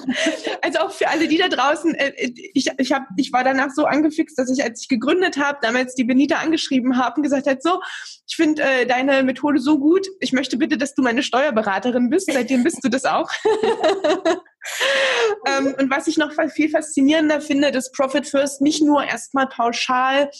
Also 0.62 0.78
auch 0.80 0.90
für 0.90 1.08
alle 1.08 1.28
die 1.28 1.36
da 1.36 1.48
draußen, 1.48 1.94
äh, 1.94 2.12
ich, 2.54 2.68
ich, 2.78 2.92
hab, 2.92 3.02
ich 3.16 3.32
war 3.32 3.44
danach 3.44 3.70
so 3.70 3.84
angefixt, 3.84 4.38
dass 4.38 4.50
ich, 4.50 4.64
als 4.64 4.82
ich 4.82 4.88
gegründet 4.88 5.36
habe, 5.38 5.58
damals 5.60 5.94
die 5.94 6.04
Benita 6.04 6.36
angeschrieben 6.36 6.96
habe 6.96 7.16
und 7.16 7.22
gesagt 7.22 7.46
hat, 7.46 7.62
so, 7.62 7.80
ich 8.26 8.36
finde 8.36 8.62
äh, 8.62 8.86
deine 8.86 9.22
Methode 9.22 9.60
so 9.60 9.78
gut, 9.78 10.06
ich 10.20 10.32
möchte 10.32 10.56
bitte, 10.56 10.78
dass 10.78 10.94
du 10.94 11.02
meine 11.02 11.22
Steuerberaterin 11.22 12.08
bist. 12.10 12.30
Seitdem 12.32 12.64
bist 12.64 12.78
du 12.82 12.88
das 12.88 13.04
auch. 13.04 13.30
ähm, 15.46 15.74
und 15.78 15.90
was 15.90 16.06
ich 16.06 16.16
noch 16.16 16.32
viel 16.50 16.70
faszinierender 16.70 17.40
finde, 17.40 17.70
dass 17.70 17.92
Profit 17.92 18.26
First 18.26 18.60
nicht 18.60 18.82
nur 18.82 19.04
erstmal 19.04 19.46
pauschal 19.46 20.30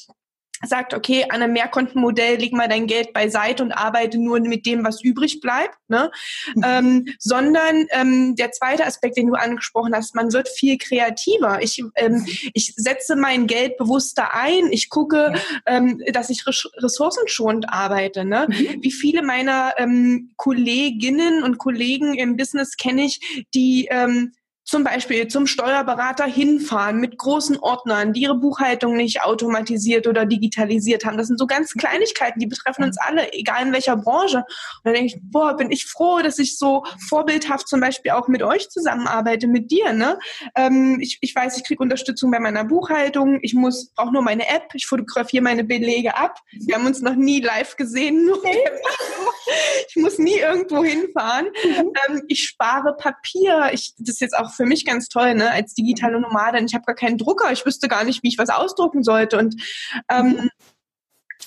sagt, 0.65 0.95
okay, 0.95 1.25
an 1.29 1.43
einem 1.43 1.53
Mehrkontenmodell 1.53 2.37
leg 2.37 2.53
mal 2.53 2.69
dein 2.69 2.87
Geld 2.87 3.13
beiseite 3.13 3.63
und 3.63 3.73
arbeite 3.73 4.19
nur 4.19 4.41
mit 4.41 4.67
dem, 4.67 4.85
was 4.85 5.03
übrig 5.03 5.41
bleibt, 5.41 5.79
ne? 5.89 6.11
Mhm. 6.55 6.63
Ähm, 6.65 7.07
sondern 7.19 7.87
ähm, 7.91 8.35
der 8.37 8.53
zweite 8.53 8.85
Aspekt, 8.85 9.17
den 9.17 9.29
du 9.29 9.35
angesprochen 9.35 9.95
hast, 9.95 10.15
man 10.15 10.33
wird 10.33 10.49
viel 10.49 10.79
kreativer. 10.79 11.63
Ich, 11.63 11.83
ähm, 11.97 12.27
ich 12.55 12.75
setze 12.77 13.17
mein 13.17 13.47
Geld 13.47 13.77
bewusster 13.77 14.35
ein. 14.35 14.73
Ich 14.73 14.89
gucke, 14.91 15.33
ja. 15.35 15.41
ähm, 15.67 16.03
dass 16.13 16.31
ich 16.31 16.45
ressourcenschonend 16.47 17.69
arbeite. 17.69 18.25
Ne? 18.25 18.47
Mhm. 18.49 18.83
Wie 18.83 18.93
viele 18.93 19.23
meiner 19.23 19.75
ähm, 19.79 20.33
Kolleginnen 20.37 21.43
und 21.43 21.59
Kollegen 21.59 22.15
im 22.15 22.37
Business 22.37 22.77
kenne 22.77 23.05
ich, 23.05 23.47
die 23.55 23.89
ähm, 23.91 24.33
zum 24.69 24.85
Beispiel 24.85 25.29
zum 25.29 25.47
Steuerberater 25.47 26.27
hinfahren 26.27 26.99
mit 26.99 27.17
großen 27.17 27.59
Ordnern, 27.59 28.13
die 28.13 28.21
ihre 28.21 28.35
Buchhaltung 28.35 28.97
nicht 28.97 29.23
automatisiert 29.23 30.07
oder 30.07 30.27
digitalisiert 30.27 31.07
haben. 31.07 31.17
Das 31.17 31.29
sind 31.29 31.39
so 31.39 31.47
ganz 31.47 31.73
Kleinigkeiten, 31.73 32.39
die 32.39 32.47
betreffen 32.47 32.85
uns 32.85 32.99
alle, 32.99 33.33
egal 33.33 33.67
in 33.67 33.73
welcher 33.73 33.97
Branche. 33.97 34.39
Und 34.39 34.85
dann 34.85 34.93
denke 34.93 35.15
ich, 35.15 35.21
boah, 35.23 35.57
bin 35.57 35.71
ich 35.71 35.87
froh, 35.87 36.21
dass 36.23 36.39
ich 36.39 36.59
so 36.59 36.85
vorbildhaft 37.09 37.67
zum 37.67 37.81
Beispiel 37.81 38.11
auch 38.11 38.29
mit 38.29 38.43
euch 38.43 38.69
zusammenarbeite, 38.69 39.47
mit 39.47 39.71
dir. 39.71 39.95
Ne? 39.95 40.19
Ähm, 40.55 40.99
ich, 41.01 41.17
ich 41.23 41.35
weiß, 41.35 41.57
ich 41.57 41.65
kriege 41.65 41.83
Unterstützung 41.83 42.31
bei 42.31 42.39
meiner 42.39 42.65
Buchhaltung. 42.65 43.39
Ich 43.41 43.55
muss 43.55 43.91
brauche 43.95 44.13
nur 44.13 44.23
meine 44.23 44.47
App. 44.51 44.69
Ich 44.75 44.87
fotografiere 44.87 45.43
meine 45.43 45.65
Belege 45.65 46.15
ab. 46.15 46.41
Wir 46.53 46.75
haben 46.75 46.85
uns 46.85 47.01
noch 47.01 47.15
nie 47.15 47.41
live 47.41 47.77
gesehen. 47.77 48.19
Nur 48.29 48.43
ich 49.89 49.97
muss 49.97 50.19
nie 50.19 50.39
irgendwo 50.39 50.85
hinfahren. 50.85 51.47
Mhm. 51.65 51.93
Ähm, 52.09 52.23
ich 52.29 52.45
spare 52.45 52.95
Papier. 52.99 53.71
Ich, 53.73 53.95
das 53.97 54.17
ist 54.17 54.21
jetzt 54.21 54.37
auch 54.37 54.58
für 54.59 54.67
mich 54.67 54.85
ganz 54.85 55.09
toll, 55.09 55.35
ne? 55.35 55.51
als 55.51 55.73
digitale 55.73 56.21
Nomadin. 56.21 56.67
Ich 56.67 56.75
habe 56.75 56.85
gar 56.85 56.95
keinen 56.95 57.17
Drucker. 57.17 57.51
Ich 57.53 57.65
wüsste 57.65 57.89
gar 57.89 58.05
nicht, 58.05 58.23
wie 58.23 58.29
ich 58.29 58.39
was 58.39 58.51
ausdrucken 58.51 59.03
sollte. 59.03 59.39
Und 59.39 59.55
ähm, 60.11 60.51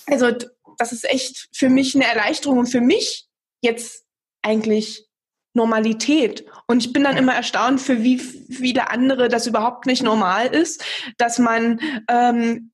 also 0.08 0.32
das 0.78 0.92
ist 0.92 1.08
echt 1.08 1.50
für 1.54 1.70
mich 1.70 1.94
eine 1.94 2.06
Erleichterung 2.06 2.58
und 2.58 2.68
für 2.68 2.82
mich 2.82 3.28
jetzt 3.62 4.06
eigentlich 4.42 5.08
Normalität. 5.54 6.46
Und 6.68 6.80
ich 6.80 6.94
bin 6.94 7.04
dann 7.04 7.18
immer 7.18 7.36
erstaunt, 7.36 7.82
für 7.82 8.04
wie 8.04 8.18
viele 8.18 8.90
andere 8.90 9.28
das 9.28 9.48
überhaupt 9.48 9.86
nicht 9.86 10.02
normal 10.02 10.48
ist, 10.48 10.84
dass 11.18 11.40
man, 11.40 11.80
ähm, 12.08 12.72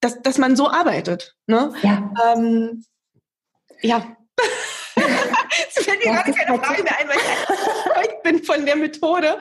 dass, 0.00 0.20
dass 0.22 0.38
man 0.38 0.56
so 0.56 0.68
arbeitet. 0.68 1.36
Ne? 1.46 1.72
Ja. 1.82 2.12
Ähm, 2.34 2.84
ja. 3.82 4.16
Es 5.74 5.84
fällt 5.84 6.04
mir 6.04 6.12
gerade 6.12 6.32
keine 6.32 6.58
Frage 6.58 6.82
mehr 6.84 6.96
ein, 6.98 7.08
weil 7.08 7.16
ich 7.16 7.49
überzeugt 7.90 8.22
bin 8.22 8.42
von 8.42 8.66
der 8.66 8.76
Methode. 8.76 9.38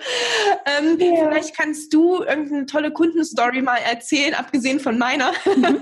Ähm, 0.66 0.98
ja. 1.00 1.28
Vielleicht 1.28 1.58
kannst 1.58 1.94
du 1.94 2.24
irgendeine 2.24 2.66
tolle 2.66 2.92
Kundenstory 2.92 3.62
mal 3.62 3.78
erzählen, 3.78 4.34
abgesehen 4.34 4.80
von 4.80 4.98
meiner, 4.98 5.32
mhm. 5.46 5.80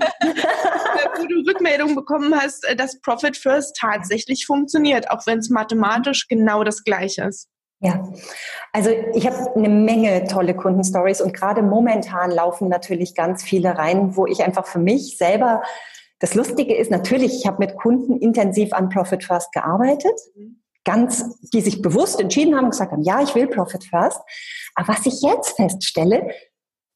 wo 1.16 1.26
du 1.26 1.50
Rückmeldungen 1.50 1.94
bekommen 1.94 2.34
hast, 2.34 2.66
dass 2.76 3.00
Profit 3.00 3.36
First 3.36 3.76
tatsächlich 3.76 4.46
funktioniert, 4.46 5.10
auch 5.10 5.26
wenn 5.26 5.38
es 5.38 5.50
mathematisch 5.50 6.28
genau 6.28 6.64
das 6.64 6.84
Gleiche 6.84 7.24
ist. 7.24 7.48
Ja, 7.80 8.12
also 8.72 8.90
ich 9.14 9.24
habe 9.24 9.54
eine 9.54 9.68
Menge 9.68 10.24
tolle 10.24 10.56
Kundenstories 10.56 11.20
und 11.20 11.32
gerade 11.32 11.62
momentan 11.62 12.32
laufen 12.32 12.68
natürlich 12.68 13.14
ganz 13.14 13.44
viele 13.44 13.78
rein, 13.78 14.16
wo 14.16 14.26
ich 14.26 14.42
einfach 14.42 14.66
für 14.66 14.80
mich 14.80 15.16
selber 15.16 15.62
das 16.18 16.34
Lustige 16.34 16.74
ist 16.74 16.90
natürlich, 16.90 17.32
ich 17.38 17.46
habe 17.46 17.58
mit 17.60 17.76
Kunden 17.76 18.16
intensiv 18.16 18.72
an 18.72 18.88
Profit 18.88 19.22
First 19.22 19.52
gearbeitet, 19.52 20.18
ganz, 20.88 21.38
die 21.52 21.60
sich 21.60 21.82
bewusst 21.82 22.18
entschieden 22.18 22.56
haben 22.56 22.64
und 22.64 22.70
gesagt 22.70 22.92
haben, 22.92 23.02
ja, 23.02 23.22
ich 23.22 23.34
will 23.34 23.46
Profit 23.46 23.84
First. 23.84 24.20
Aber 24.74 24.88
was 24.88 25.04
ich 25.04 25.20
jetzt 25.20 25.56
feststelle, 25.56 26.30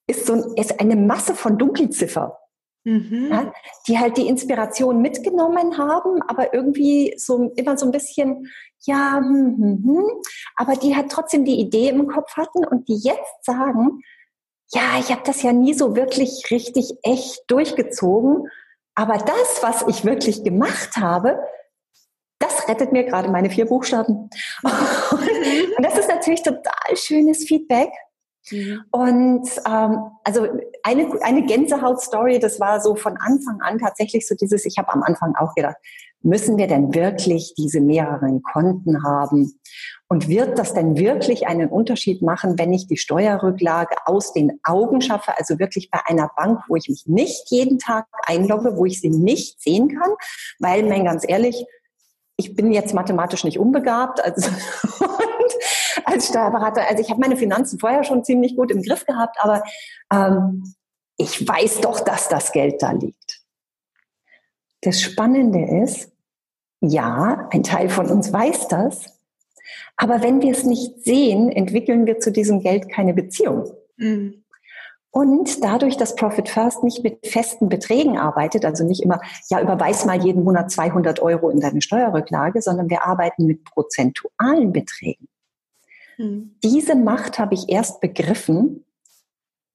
ist 0.07 0.26
so 0.26 0.33
ein, 0.33 0.44
ist 0.57 0.81
eine 0.81 0.96
Masse 0.96 1.35
von 1.35 1.59
Dunkelziffer. 1.59 2.38
Mhm. 2.85 3.28
Ja, 3.31 3.52
die 3.87 3.98
halt 3.98 4.16
die 4.16 4.26
Inspiration 4.28 5.02
mitgenommen 5.02 5.76
haben, 5.76 6.22
aber 6.26 6.55
irgendwie 6.55 7.14
so 7.16 7.52
immer 7.55 7.76
so 7.76 7.87
ein 7.87 7.92
bisschen, 7.92 8.50
ja, 8.81 9.18
hm, 9.18 9.57
hm, 9.59 9.85
hm, 9.85 10.05
aber 10.57 10.74
die 10.74 10.96
halt 10.96 11.11
trotzdem 11.11 11.44
die 11.44 11.61
Idee 11.61 11.90
im 11.90 12.09
Kopf 12.09 12.37
hatten 12.37 12.64
und 12.64 12.88
die 12.88 12.96
jetzt 12.96 13.44
sagen, 13.44 14.00
ja, 14.72 14.98
ich 14.98 15.11
habe 15.11 15.22
das 15.24 15.42
ja 15.42 15.52
nie 15.52 15.74
so 15.74 15.94
wirklich 15.94 16.50
richtig 16.50 16.92
echt 17.02 17.44
durchgezogen 17.46 18.48
aber 18.94 19.18
das, 19.18 19.62
was 19.62 19.85
ich 19.88 20.05
wirklich 20.05 20.44
gemacht 20.44 20.96
habe, 20.96 21.38
das 22.62 22.68
rettet 22.68 22.92
mir 22.92 23.05
gerade 23.05 23.31
meine 23.31 23.51
vier 23.51 23.66
Buchstaben. 23.66 24.31
Mhm. 25.42 25.72
Und 25.77 25.85
das 25.85 25.98
ist 25.98 26.09
natürlich 26.09 26.42
total 26.42 26.94
schönes 26.94 27.44
Feedback. 27.44 27.90
Mhm. 28.51 28.85
Und 28.92 29.48
ähm, 29.66 29.98
also 30.22 30.46
eine, 30.85 31.20
eine 31.22 31.42
Gänsehaut-Story, 31.44 32.38
das 32.38 32.61
war 32.61 32.81
so 32.81 32.94
von 32.94 33.16
Anfang 33.16 33.61
an 33.61 33.79
tatsächlich 33.79 34.29
so 34.29 34.37
dieses, 34.37 34.64
ich 34.64 34.79
habe 34.79 34.92
am 34.92 35.03
Anfang 35.03 35.35
auch 35.35 35.55
gedacht, 35.55 35.77
müssen 36.22 36.57
wir 36.59 36.68
denn 36.68 36.94
wirklich 36.94 37.55
diese 37.57 37.81
mehreren 37.81 38.42
Konten 38.42 39.03
haben? 39.03 39.59
Und 40.09 40.29
wird 40.29 40.59
das 40.59 40.75
denn 40.75 40.96
wirklich 40.96 41.46
einen 41.48 41.70
Unterschied 41.70 42.22
machen, 42.22 42.59
wenn 42.59 42.72
ich 42.72 42.87
die 42.87 42.98
Steuerrücklage 42.98 43.96
aus 44.05 44.33
den 44.33 44.61
Augen 44.62 45.01
schaffe, 45.01 45.37
also 45.38 45.59
wirklich 45.59 45.90
bei 45.90 46.01
einer 46.07 46.31
Bank, 46.37 46.61
wo 46.68 46.77
ich 46.77 46.88
mich 46.88 47.07
nicht 47.07 47.51
jeden 47.51 47.79
Tag 47.79 48.07
einlogge, 48.27 48.77
wo 48.77 48.85
ich 48.85 49.01
sie 49.01 49.11
nicht 49.11 49.61
sehen 49.61 49.88
kann? 49.88 50.11
Weil, 50.59 50.85
mein 50.85 51.05
ganz 51.05 51.25
ehrlich, 51.27 51.66
ich 52.42 52.57
bin 52.57 52.72
jetzt 52.72 52.92
mathematisch 52.94 53.44
nicht 53.44 53.59
unbegabt. 53.59 54.22
Also 54.22 54.50
als 56.05 56.28
Steuerberater, 56.28 56.88
also 56.88 57.00
ich 57.00 57.11
habe 57.11 57.20
meine 57.20 57.37
Finanzen 57.37 57.78
vorher 57.78 58.02
schon 58.02 58.24
ziemlich 58.24 58.57
gut 58.57 58.70
im 58.70 58.83
Griff 58.83 59.07
gehabt, 59.07 59.37
aber 59.40 59.62
ähm, 60.12 60.74
ich 61.16 61.46
weiß 61.46 61.81
doch, 61.83 62.00
dass 62.00 62.28
das 62.28 62.52
Geld 62.52 62.83
da 62.83 62.92
liegt. 62.92 63.40
Das 64.81 65.00
Spannende 65.00 65.83
ist, 65.83 66.11
ja, 66.81 67.48
ein 67.52 67.62
Teil 67.62 67.88
von 67.88 68.11
uns 68.11 68.33
weiß 68.33 68.66
das, 68.66 69.20
aber 69.96 70.22
wenn 70.22 70.42
wir 70.42 70.50
es 70.50 70.64
nicht 70.64 71.05
sehen, 71.05 71.48
entwickeln 71.48 72.07
wir 72.07 72.18
zu 72.18 72.33
diesem 72.33 72.61
Geld 72.61 72.88
keine 72.88 73.14
Beziehung. 73.14 73.70
Mhm. 73.96 74.41
Und 75.12 75.62
dadurch, 75.62 75.98
dass 75.98 76.16
Profit 76.16 76.48
First 76.48 76.83
nicht 76.83 77.05
mit 77.05 77.27
festen 77.27 77.68
Beträgen 77.68 78.16
arbeitet, 78.16 78.64
also 78.64 78.83
nicht 78.83 79.03
immer, 79.03 79.20
ja, 79.51 79.61
überweis 79.61 80.07
mal 80.07 80.25
jeden 80.25 80.42
Monat 80.42 80.70
200 80.70 81.20
Euro 81.20 81.51
in 81.51 81.61
deine 81.61 81.83
Steuerrücklage, 81.83 82.62
sondern 82.62 82.88
wir 82.88 83.05
arbeiten 83.05 83.44
mit 83.44 83.62
prozentualen 83.64 84.72
Beträgen. 84.72 85.29
Mhm. 86.16 86.57
Diese 86.64 86.96
Macht 86.96 87.38
habe 87.38 87.53
ich 87.53 87.68
erst 87.68 88.01
begriffen, 88.01 88.87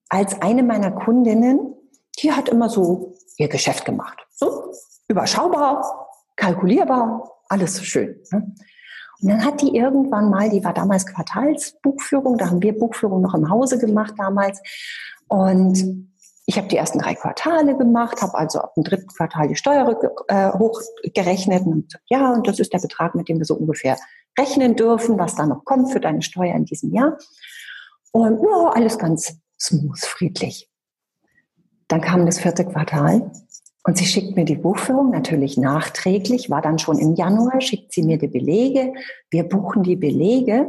als 0.08 0.42
eine 0.42 0.64
meiner 0.64 0.90
Kundinnen, 0.90 1.72
die 2.18 2.32
hat 2.32 2.48
immer 2.48 2.68
so 2.68 3.14
ihr 3.36 3.48
Geschäft 3.48 3.84
gemacht. 3.84 4.18
So 4.34 4.72
überschaubar, 5.06 6.08
kalkulierbar, 6.34 7.30
alles 7.48 7.84
schön. 7.84 8.20
Ne? 8.32 8.54
Und 9.20 9.28
dann 9.28 9.44
hat 9.44 9.60
die 9.62 9.76
irgendwann 9.76 10.30
mal, 10.30 10.48
die 10.48 10.64
war 10.64 10.72
damals 10.72 11.06
Quartalsbuchführung, 11.06 12.38
da 12.38 12.50
haben 12.50 12.62
wir 12.62 12.76
Buchführung 12.76 13.20
noch 13.20 13.34
im 13.34 13.50
Hause 13.50 13.78
gemacht 13.78 14.14
damals. 14.16 14.60
Und 15.28 16.08
ich 16.46 16.56
habe 16.56 16.68
die 16.68 16.76
ersten 16.76 16.98
drei 16.98 17.14
Quartale 17.14 17.76
gemacht, 17.76 18.22
habe 18.22 18.36
also 18.36 18.60
ab 18.60 18.74
dem 18.74 18.84
dritten 18.84 19.08
Quartal 19.08 19.48
die 19.48 19.56
Steuer 19.56 19.86
äh, 20.28 20.52
hochgerechnet 20.52 21.66
und 21.66 21.84
gesagt, 21.84 22.04
ja, 22.08 22.32
und 22.32 22.46
das 22.46 22.58
ist 22.58 22.72
der 22.72 22.78
Betrag, 22.78 23.14
mit 23.14 23.28
dem 23.28 23.38
wir 23.38 23.44
so 23.44 23.54
ungefähr 23.54 23.98
rechnen 24.38 24.74
dürfen, 24.74 25.18
was 25.18 25.34
da 25.34 25.46
noch 25.46 25.64
kommt 25.64 25.92
für 25.92 26.00
deine 26.00 26.22
Steuer 26.22 26.54
in 26.54 26.64
diesem 26.64 26.92
Jahr. 26.92 27.18
Und 28.12 28.40
ja, 28.42 28.70
alles 28.70 28.98
ganz 28.98 29.38
smooth, 29.60 30.00
friedlich. 30.00 30.70
Dann 31.88 32.00
kam 32.00 32.24
das 32.24 32.38
vierte 32.38 32.64
Quartal 32.64 33.30
und 33.84 33.96
sie 33.96 34.06
schickt 34.06 34.36
mir 34.36 34.44
die 34.44 34.56
Buchführung 34.56 35.10
natürlich 35.10 35.56
nachträglich, 35.56 36.50
war 36.50 36.62
dann 36.62 36.78
schon 36.78 36.98
im 36.98 37.14
Januar, 37.14 37.60
schickt 37.60 37.92
sie 37.92 38.02
mir 38.02 38.18
die 38.18 38.28
Belege. 38.28 38.92
Wir 39.30 39.44
buchen 39.44 39.82
die 39.82 39.96
Belege. 39.96 40.68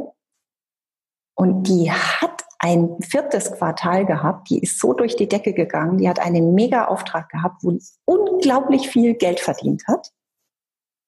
Und 1.34 1.68
die 1.68 1.90
hat 1.90 2.44
ein 2.62 2.96
viertes 3.00 3.52
Quartal 3.52 4.04
gehabt, 4.04 4.50
die 4.50 4.60
ist 4.60 4.78
so 4.78 4.92
durch 4.92 5.16
die 5.16 5.28
Decke 5.28 5.54
gegangen, 5.54 5.96
die 5.96 6.08
hat 6.08 6.20
einen 6.20 6.54
mega 6.54 6.84
Auftrag 6.84 7.30
gehabt, 7.30 7.64
wo 7.64 7.70
die 7.70 7.82
unglaublich 8.04 8.90
viel 8.90 9.14
Geld 9.14 9.40
verdient 9.40 9.84
hat. 9.88 10.12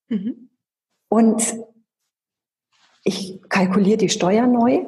Mhm. 0.08 0.48
Und 1.10 1.58
ich 3.04 3.42
kalkuliere 3.50 3.98
die 3.98 4.08
Steuer 4.08 4.46
neu 4.46 4.86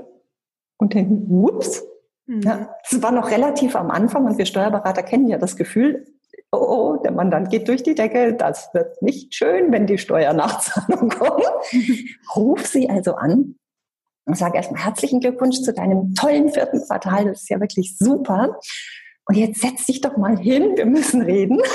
und 0.79 0.95
dann, 0.95 1.27
ups, 1.29 1.85
mhm. 2.25 2.41
ja, 2.41 2.75
es 2.83 3.03
war 3.03 3.13
noch 3.13 3.31
relativ 3.31 3.77
am 3.77 3.91
Anfang 3.91 4.25
und 4.25 4.39
wir 4.39 4.47
Steuerberater 4.47 5.03
kennen 5.03 5.29
ja 5.29 5.37
das 5.37 5.57
Gefühl, 5.57 6.07
oh, 6.51 6.57
oh, 6.57 6.97
der 6.97 7.13
Mandant 7.13 7.51
geht 7.51 7.69
durch 7.69 7.83
die 7.83 7.95
Decke, 7.95 8.33
das 8.33 8.73
wird 8.73 9.03
nicht 9.03 9.35
schön, 9.35 9.71
wenn 9.71 9.87
die 9.87 9.99
Steuernachzahlung 9.99 11.11
kommt. 11.11 11.45
Ruf 12.35 12.67
sie 12.67 12.89
also 12.89 13.17
an 13.17 13.57
und 14.27 14.37
sage 14.37 14.57
erstmal 14.57 14.85
herzlichen 14.85 15.21
Glückwunsch 15.21 15.61
zu 15.61 15.73
deinem 15.73 16.15
tollen 16.15 16.51
vierten 16.51 16.81
Quartal, 16.83 17.27
das 17.27 17.43
ist 17.43 17.51
ja 17.51 17.61
wirklich 17.61 17.97
super. 17.99 18.59
Und 19.27 19.37
jetzt 19.37 19.61
setz 19.61 19.87
dich 19.87 20.01
doch 20.01 20.17
mal 20.17 20.39
hin, 20.39 20.77
wir 20.77 20.87
müssen 20.87 21.23
reden. 21.23 21.61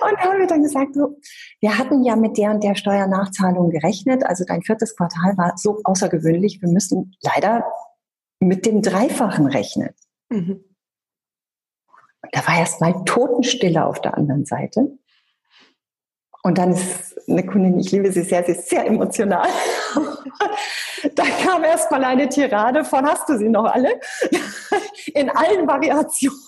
Und 0.00 0.18
haben 0.18 0.38
wir 0.38 0.46
dann 0.46 0.62
gesagt, 0.62 0.94
so, 0.94 1.18
wir 1.60 1.78
hatten 1.78 2.04
ja 2.04 2.16
mit 2.16 2.36
der 2.38 2.50
und 2.50 2.62
der 2.62 2.74
Steuernachzahlung 2.74 3.70
gerechnet. 3.70 4.24
Also 4.24 4.44
dein 4.44 4.62
viertes 4.62 4.96
Quartal 4.96 5.36
war 5.36 5.54
so 5.56 5.80
außergewöhnlich. 5.84 6.60
Wir 6.62 6.68
müssen 6.68 7.16
leider 7.22 7.64
mit 8.38 8.66
dem 8.66 8.82
Dreifachen 8.82 9.46
rechnen. 9.46 9.90
Mhm. 10.28 10.64
Da 12.32 12.46
war 12.46 12.58
erst 12.58 12.80
mal 12.80 13.04
Totenstille 13.04 13.84
auf 13.84 14.00
der 14.00 14.16
anderen 14.16 14.44
Seite. 14.44 14.96
Und 16.42 16.58
dann 16.58 16.72
ist 16.72 17.15
eine 17.28 17.44
Kundin, 17.44 17.78
ich 17.78 17.90
liebe 17.92 18.10
sie 18.12 18.22
sehr, 18.22 18.44
sie 18.44 18.52
ist 18.52 18.68
sehr 18.68 18.86
emotional. 18.86 19.48
da 21.14 21.24
kam 21.44 21.64
erst 21.64 21.90
mal 21.90 22.04
eine 22.04 22.28
Tirade 22.28 22.84
von, 22.84 23.04
hast 23.06 23.28
du 23.28 23.36
sie 23.36 23.48
noch 23.48 23.64
alle? 23.64 24.00
In 25.14 25.30
allen 25.30 25.66
Variationen. 25.66 26.38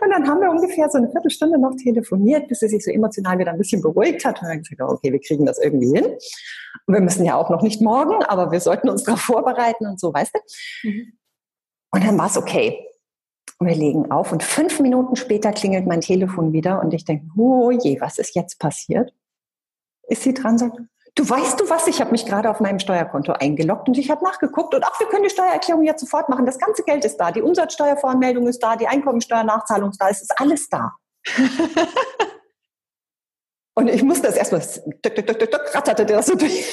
Und 0.00 0.10
dann 0.10 0.28
haben 0.28 0.40
wir 0.40 0.50
ungefähr 0.50 0.88
so 0.90 0.98
eine 0.98 1.10
Viertelstunde 1.10 1.58
noch 1.58 1.74
telefoniert, 1.76 2.48
bis 2.48 2.60
sie 2.60 2.68
sich 2.68 2.84
so 2.84 2.90
emotional 2.90 3.38
wieder 3.38 3.52
ein 3.52 3.58
bisschen 3.58 3.82
beruhigt 3.82 4.24
hat. 4.24 4.40
Und 4.40 4.48
dann 4.48 4.58
gesagt, 4.58 4.80
okay, 4.80 5.12
wir 5.12 5.20
kriegen 5.20 5.46
das 5.46 5.58
irgendwie 5.58 5.92
hin. 5.98 6.04
Und 6.86 6.94
wir 6.94 7.00
müssen 7.00 7.24
ja 7.24 7.36
auch 7.36 7.50
noch 7.50 7.62
nicht 7.62 7.80
morgen, 7.80 8.22
aber 8.24 8.52
wir 8.52 8.60
sollten 8.60 8.88
uns 8.88 9.04
darauf 9.04 9.20
vorbereiten 9.20 9.86
und 9.86 9.98
so, 9.98 10.12
weißt 10.12 10.34
du? 10.34 10.88
Mhm. 10.88 11.12
Und 11.92 12.04
dann 12.04 12.18
war 12.18 12.26
es 12.26 12.36
okay. 12.36 12.86
Und 13.60 13.68
wir 13.68 13.76
legen 13.76 14.10
auf 14.10 14.32
und 14.32 14.42
fünf 14.42 14.80
Minuten 14.80 15.16
später 15.16 15.52
klingelt 15.52 15.86
mein 15.86 16.00
Telefon 16.00 16.54
wieder 16.54 16.80
und 16.80 16.94
ich 16.94 17.04
denke, 17.04 17.26
oh 17.36 17.70
je, 17.70 18.00
was 18.00 18.16
ist 18.16 18.34
jetzt 18.34 18.58
passiert? 18.58 19.12
Ist 20.08 20.22
sie 20.22 20.32
dran, 20.32 20.56
sagt, 20.56 20.78
du 21.14 21.28
weißt 21.28 21.60
du 21.60 21.68
was, 21.68 21.86
ich 21.86 22.00
habe 22.00 22.10
mich 22.10 22.24
gerade 22.24 22.48
auf 22.48 22.60
meinem 22.60 22.78
Steuerkonto 22.78 23.32
eingeloggt 23.32 23.86
und 23.86 23.98
ich 23.98 24.10
habe 24.10 24.24
nachgeguckt 24.24 24.74
und 24.74 24.82
ach, 24.82 24.98
wir 24.98 25.08
können 25.08 25.24
die 25.24 25.30
Steuererklärung 25.30 25.84
jetzt 25.84 26.00
sofort 26.00 26.30
machen. 26.30 26.46
Das 26.46 26.58
ganze 26.58 26.84
Geld 26.84 27.04
ist 27.04 27.18
da, 27.18 27.32
die 27.32 27.42
Umsatzsteuervoranmeldung 27.42 28.48
ist 28.48 28.60
da, 28.60 28.76
die 28.76 28.88
Einkommensteuernachzahlung 28.88 29.90
ist 29.90 30.00
da, 30.00 30.08
es 30.08 30.22
ist 30.22 30.32
alles 30.40 30.66
da. 30.70 30.92
und 33.74 33.88
ich 33.88 34.02
musste 34.02 34.28
das 34.28 34.36
erstmal, 34.36 34.62
ratterte 35.74 36.06
das 36.06 36.26
so 36.26 36.34
durch. 36.34 36.64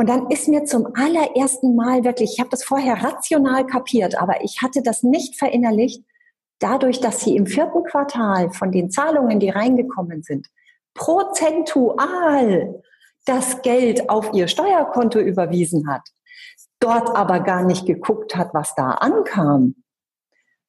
Und 0.00 0.08
dann 0.08 0.30
ist 0.30 0.48
mir 0.48 0.64
zum 0.64 0.88
allerersten 0.94 1.76
Mal 1.76 2.04
wirklich, 2.04 2.32
ich 2.32 2.40
habe 2.40 2.48
das 2.48 2.64
vorher 2.64 3.04
rational 3.04 3.66
kapiert, 3.66 4.18
aber 4.18 4.42
ich 4.42 4.62
hatte 4.62 4.80
das 4.82 5.02
nicht 5.02 5.38
verinnerlicht, 5.38 6.02
dadurch, 6.58 7.00
dass 7.00 7.20
sie 7.20 7.36
im 7.36 7.44
vierten 7.46 7.84
Quartal 7.84 8.50
von 8.50 8.72
den 8.72 8.90
Zahlungen, 8.90 9.40
die 9.40 9.50
reingekommen 9.50 10.22
sind, 10.22 10.46
prozentual 10.94 12.82
das 13.26 13.60
Geld 13.60 14.08
auf 14.08 14.30
ihr 14.32 14.48
Steuerkonto 14.48 15.18
überwiesen 15.18 15.86
hat, 15.86 16.08
dort 16.78 17.14
aber 17.14 17.40
gar 17.40 17.62
nicht 17.62 17.84
geguckt 17.84 18.34
hat, 18.36 18.54
was 18.54 18.74
da 18.74 18.92
ankam, 18.92 19.74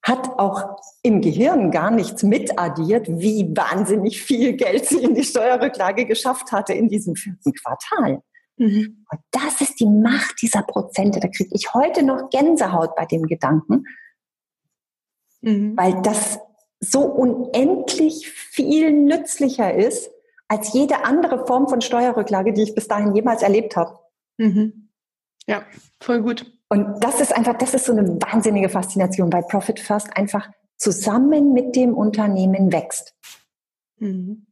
hat 0.02 0.38
auch 0.38 0.76
im 1.02 1.22
Gehirn 1.22 1.70
gar 1.70 1.90
nichts 1.90 2.22
mitaddiert, 2.22 3.08
wie 3.08 3.50
wahnsinnig 3.56 4.20
viel 4.22 4.52
Geld 4.52 4.84
sie 4.84 5.02
in 5.02 5.14
die 5.14 5.24
Steuerrücklage 5.24 6.04
geschafft 6.04 6.52
hatte 6.52 6.74
in 6.74 6.90
diesem 6.90 7.16
vierten 7.16 7.54
Quartal. 7.54 8.22
Mhm. 8.62 9.04
Und 9.10 9.20
das 9.32 9.60
ist 9.60 9.80
die 9.80 9.86
Macht 9.86 10.40
dieser 10.40 10.62
Prozente. 10.62 11.18
Da 11.18 11.28
kriege 11.28 11.50
ich 11.52 11.74
heute 11.74 12.04
noch 12.04 12.30
Gänsehaut 12.30 12.94
bei 12.94 13.06
dem 13.06 13.24
Gedanken, 13.24 13.84
mhm. 15.40 15.76
weil 15.76 16.00
das 16.02 16.38
so 16.78 17.02
unendlich 17.02 18.28
viel 18.28 18.92
nützlicher 18.92 19.74
ist 19.74 20.10
als 20.46 20.72
jede 20.74 21.04
andere 21.04 21.46
Form 21.46 21.68
von 21.68 21.80
Steuerrücklage, 21.80 22.52
die 22.52 22.62
ich 22.62 22.74
bis 22.74 22.86
dahin 22.86 23.14
jemals 23.14 23.42
erlebt 23.42 23.74
habe. 23.74 23.98
Mhm. 24.38 24.90
Ja, 25.46 25.64
voll 26.00 26.22
gut. 26.22 26.46
Und 26.68 27.02
das 27.02 27.20
ist 27.20 27.34
einfach, 27.34 27.58
das 27.58 27.74
ist 27.74 27.86
so 27.86 27.92
eine 27.92 28.08
wahnsinnige 28.20 28.68
Faszination, 28.68 29.32
weil 29.32 29.42
Profit 29.42 29.80
First 29.80 30.16
einfach 30.16 30.48
zusammen 30.76 31.52
mit 31.52 31.74
dem 31.74 31.94
Unternehmen 31.94 32.72
wächst. 32.72 33.14
Mhm. 33.98 34.46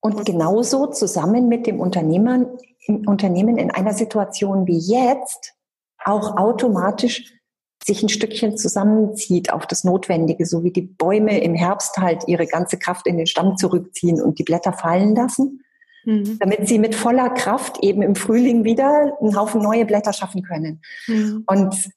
Und 0.00 0.26
genauso 0.26 0.88
zusammen 0.88 1.48
mit 1.48 1.66
dem 1.66 1.80
Unternehmer, 2.86 3.10
Unternehmen 3.10 3.58
in 3.58 3.70
einer 3.70 3.92
Situation 3.92 4.66
wie 4.66 4.78
jetzt 4.78 5.54
auch 6.04 6.36
automatisch 6.36 7.32
sich 7.84 8.02
ein 8.02 8.08
Stückchen 8.08 8.56
zusammenzieht 8.56 9.52
auf 9.52 9.66
das 9.66 9.84
Notwendige, 9.84 10.46
so 10.46 10.64
wie 10.64 10.70
die 10.70 10.82
Bäume 10.82 11.40
im 11.40 11.54
Herbst 11.54 11.98
halt 11.98 12.24
ihre 12.26 12.46
ganze 12.46 12.78
Kraft 12.78 13.06
in 13.06 13.18
den 13.18 13.26
Stamm 13.26 13.56
zurückziehen 13.56 14.22
und 14.22 14.38
die 14.38 14.42
Blätter 14.42 14.72
fallen 14.72 15.14
lassen, 15.14 15.62
mhm. 16.04 16.38
damit 16.38 16.66
sie 16.66 16.78
mit 16.78 16.94
voller 16.94 17.30
Kraft 17.30 17.82
eben 17.82 18.00
im 18.00 18.14
Frühling 18.14 18.64
wieder 18.64 19.18
einen 19.20 19.36
Haufen 19.36 19.60
neue 19.62 19.84
Blätter 19.84 20.14
schaffen 20.14 20.42
können. 20.42 20.80
Mhm. 21.06 21.44
Und 21.46 21.90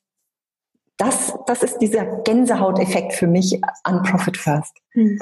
das, 0.97 1.33
das 1.45 1.63
ist 1.63 1.77
dieser 1.77 2.05
Gänsehauteffekt 2.23 3.13
für 3.13 3.27
mich 3.27 3.61
an 3.83 4.03
Profit 4.03 4.35
First. 4.35 4.75
Mhm. 4.93 5.19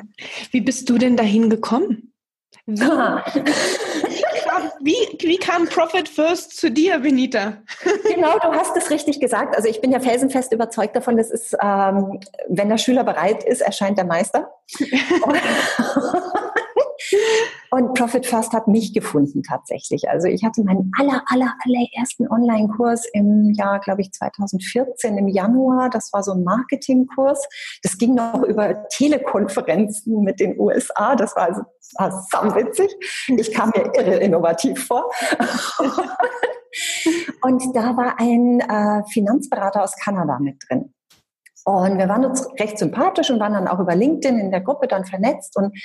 Wie 0.51 0.61
bist 0.61 0.89
du 0.89 0.97
denn 0.97 1.15
dahin 1.15 1.49
gekommen? 1.49 2.13
Wie, 2.65 2.79
wie, 4.85 5.17
wie, 5.19 5.37
kam 5.37 5.65
Profit 5.65 6.07
First 6.07 6.57
zu 6.57 6.69
dir, 6.69 6.99
Benita? 6.99 7.57
genau, 8.03 8.37
du 8.37 8.53
hast 8.53 8.77
es 8.77 8.91
richtig 8.91 9.19
gesagt. 9.19 9.55
Also 9.55 9.67
ich 9.67 9.81
bin 9.81 9.91
ja 9.91 9.99
felsenfest 9.99 10.53
überzeugt 10.53 10.95
davon, 10.95 11.17
dass 11.17 11.31
es, 11.31 11.53
ähm, 11.59 12.19
wenn 12.47 12.69
der 12.69 12.77
Schüler 12.77 13.03
bereit 13.03 13.43
ist, 13.43 13.61
erscheint 13.61 13.97
der 13.97 14.05
Meister. 14.05 14.51
Und 14.79 15.35
Profit 17.93 18.25
First 18.25 18.53
hat 18.53 18.67
mich 18.67 18.93
gefunden 18.93 19.43
tatsächlich. 19.43 20.09
Also 20.09 20.27
ich 20.27 20.43
hatte 20.43 20.63
meinen 20.63 20.91
aller, 20.97 21.23
aller, 21.27 21.53
allerersten 21.63 22.29
Online-Kurs 22.29 23.05
im 23.13 23.51
Jahr, 23.53 23.79
glaube 23.79 24.01
ich, 24.01 24.11
2014 24.11 25.17
im 25.17 25.27
Januar. 25.27 25.89
Das 25.89 26.11
war 26.13 26.23
so 26.23 26.33
ein 26.33 26.43
Marketing-Kurs. 26.43 27.47
Das 27.83 27.97
ging 27.97 28.15
noch 28.15 28.43
über 28.43 28.87
Telekonferenzen 28.89 30.21
mit 30.21 30.39
den 30.39 30.59
USA. 30.59 31.15
Das 31.15 31.35
war 31.35 31.65
also 31.95 32.17
war 32.31 32.55
witzig. 32.55 32.95
Ich 33.27 33.53
kam 33.53 33.69
mir 33.69 33.91
irre 33.93 34.17
innovativ 34.17 34.85
vor. 34.85 35.11
Und 37.41 37.75
da 37.75 37.95
war 37.95 38.19
ein 38.19 38.59
äh, 38.59 39.03
Finanzberater 39.11 39.83
aus 39.83 39.95
Kanada 39.95 40.39
mit 40.39 40.61
drin. 40.67 40.93
Und 41.63 41.97
wir 41.97 42.09
waren 42.09 42.25
uns 42.25 42.47
recht 42.59 42.77
sympathisch 42.77 43.31
und 43.31 43.39
waren 43.39 43.53
dann 43.53 43.67
auch 43.67 43.79
über 43.79 43.95
LinkedIn 43.95 44.37
in 44.37 44.51
der 44.51 44.61
Gruppe 44.61 44.87
dann 44.87 45.05
vernetzt. 45.05 45.57
Und 45.57 45.75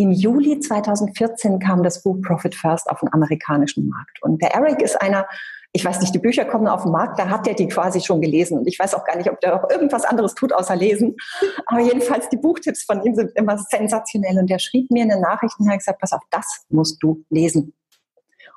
im 0.00 0.12
Juli 0.12 0.60
2014 0.60 1.58
kam 1.58 1.82
das 1.82 2.02
Buch 2.02 2.22
Profit 2.22 2.54
First 2.54 2.88
auf 2.88 3.00
den 3.00 3.12
amerikanischen 3.12 3.88
Markt. 3.88 4.22
Und 4.22 4.40
der 4.40 4.54
Eric 4.54 4.80
ist 4.80 5.00
einer, 5.02 5.26
ich 5.72 5.84
weiß 5.84 6.00
nicht, 6.00 6.14
die 6.14 6.20
Bücher 6.20 6.44
kommen 6.44 6.68
auf 6.68 6.84
den 6.84 6.92
Markt, 6.92 7.18
da 7.18 7.28
hat 7.28 7.48
er 7.48 7.54
die 7.54 7.66
quasi 7.66 8.00
schon 8.00 8.20
gelesen. 8.20 8.58
Und 8.58 8.68
ich 8.68 8.78
weiß 8.78 8.94
auch 8.94 9.04
gar 9.04 9.16
nicht, 9.16 9.28
ob 9.28 9.40
der 9.40 9.56
auch 9.56 9.68
irgendwas 9.68 10.04
anderes 10.04 10.34
tut, 10.34 10.52
außer 10.52 10.76
lesen. 10.76 11.16
Aber 11.66 11.80
jedenfalls, 11.80 12.28
die 12.28 12.36
Buchtipps 12.36 12.84
von 12.84 13.02
ihm 13.02 13.16
sind 13.16 13.32
immer 13.34 13.58
sensationell. 13.58 14.38
Und 14.38 14.48
der 14.48 14.60
schrieb 14.60 14.88
mir 14.92 15.02
eine 15.02 15.20
Nachricht 15.20 15.58
und 15.58 15.68
hat 15.68 15.78
gesagt, 15.78 16.00
pass 16.00 16.12
auf, 16.12 16.22
das 16.30 16.64
musst 16.68 17.02
du 17.02 17.24
lesen. 17.28 17.74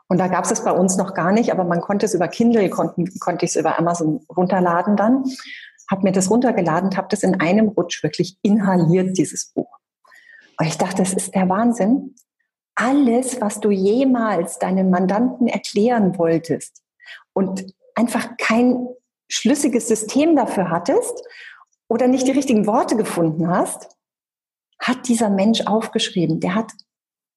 Und 0.07 0.19
da 0.19 0.27
gab 0.27 0.45
es 0.45 0.51
es 0.51 0.63
bei 0.63 0.71
uns 0.71 0.95
noch 0.97 1.15
gar 1.15 1.31
nicht, 1.31 1.51
aber 1.51 1.63
man 1.63 1.81
konnte 1.81 2.05
es 2.05 2.13
über 2.13 2.27
Kindle, 2.27 2.69
konnten, 2.69 3.07
konnte 3.19 3.45
ich 3.45 3.51
es 3.51 3.55
über 3.55 3.79
Amazon 3.79 4.19
runterladen 4.29 4.95
dann. 4.95 5.23
Habe 5.89 6.03
mir 6.03 6.11
das 6.11 6.29
runtergeladen 6.29 6.95
habe 6.95 7.07
das 7.09 7.23
in 7.23 7.41
einem 7.41 7.69
Rutsch 7.69 8.03
wirklich 8.03 8.37
inhaliert, 8.43 9.17
dieses 9.17 9.51
Buch. 9.53 9.80
Und 10.61 10.67
ich 10.67 10.77
dachte, 10.77 10.97
das 10.97 11.13
ist 11.13 11.33
der 11.33 11.49
Wahnsinn. 11.49 12.13
Alles, 12.75 13.41
was 13.41 13.61
du 13.61 13.71
jemals 13.71 14.59
deinen 14.59 14.91
Mandanten 14.91 15.47
erklären 15.47 16.19
wolltest 16.19 16.83
und 17.33 17.65
einfach 17.95 18.37
kein 18.37 18.87
schlüssiges 19.27 19.87
System 19.87 20.35
dafür 20.35 20.69
hattest 20.69 21.19
oder 21.89 22.07
nicht 22.07 22.27
die 22.27 22.31
richtigen 22.31 22.67
Worte 22.67 22.95
gefunden 22.95 23.47
hast, 23.47 23.89
hat 24.77 25.07
dieser 25.07 25.31
Mensch 25.31 25.61
aufgeschrieben. 25.61 26.39
Der 26.39 26.53
hat, 26.53 26.71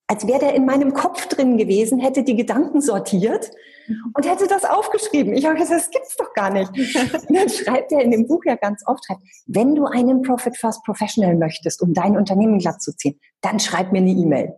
als 0.07 0.27
wäre 0.27 0.41
der 0.41 0.55
in 0.55 0.67
meinem 0.67 0.93
Kopf 0.93 1.27
drin 1.27 1.57
gewesen, 1.57 2.01
hätte 2.01 2.25
die 2.25 2.37
Gedanken 2.37 2.83
sortiert 2.83 3.51
und 4.15 4.29
hätte 4.29 4.47
das 4.47 4.65
aufgeschrieben. 4.65 5.35
Ich 5.35 5.45
habe 5.45 5.57
gesagt, 5.57 5.81
das 5.81 5.91
gibt's 5.91 6.17
doch 6.17 6.33
gar 6.33 6.51
nicht. 6.51 6.71
Und 7.29 7.37
dann 7.37 7.49
schreibt 7.49 7.93
er 7.93 8.01
in 8.01 8.11
dem 8.11 8.27
Buch 8.27 8.43
ja 8.45 8.57
ganz 8.57 8.83
oft, 8.87 9.05
wenn 9.47 9.75
du 9.75 9.87
einen 9.87 10.23
Profit 10.23 10.57
First 10.57 10.83
Professional 10.85 11.37
möchtest, 11.37 11.83
um 11.83 11.93
dein 11.93 12.17
Unternehmen 12.17 12.59
glatt 12.59 12.83
zu 12.83 12.97
ziehen, 12.97 13.21
dann 13.41 13.61
schreib 13.61 13.93
mir 13.93 13.99
eine 13.99 14.11
E-Mail. 14.11 14.55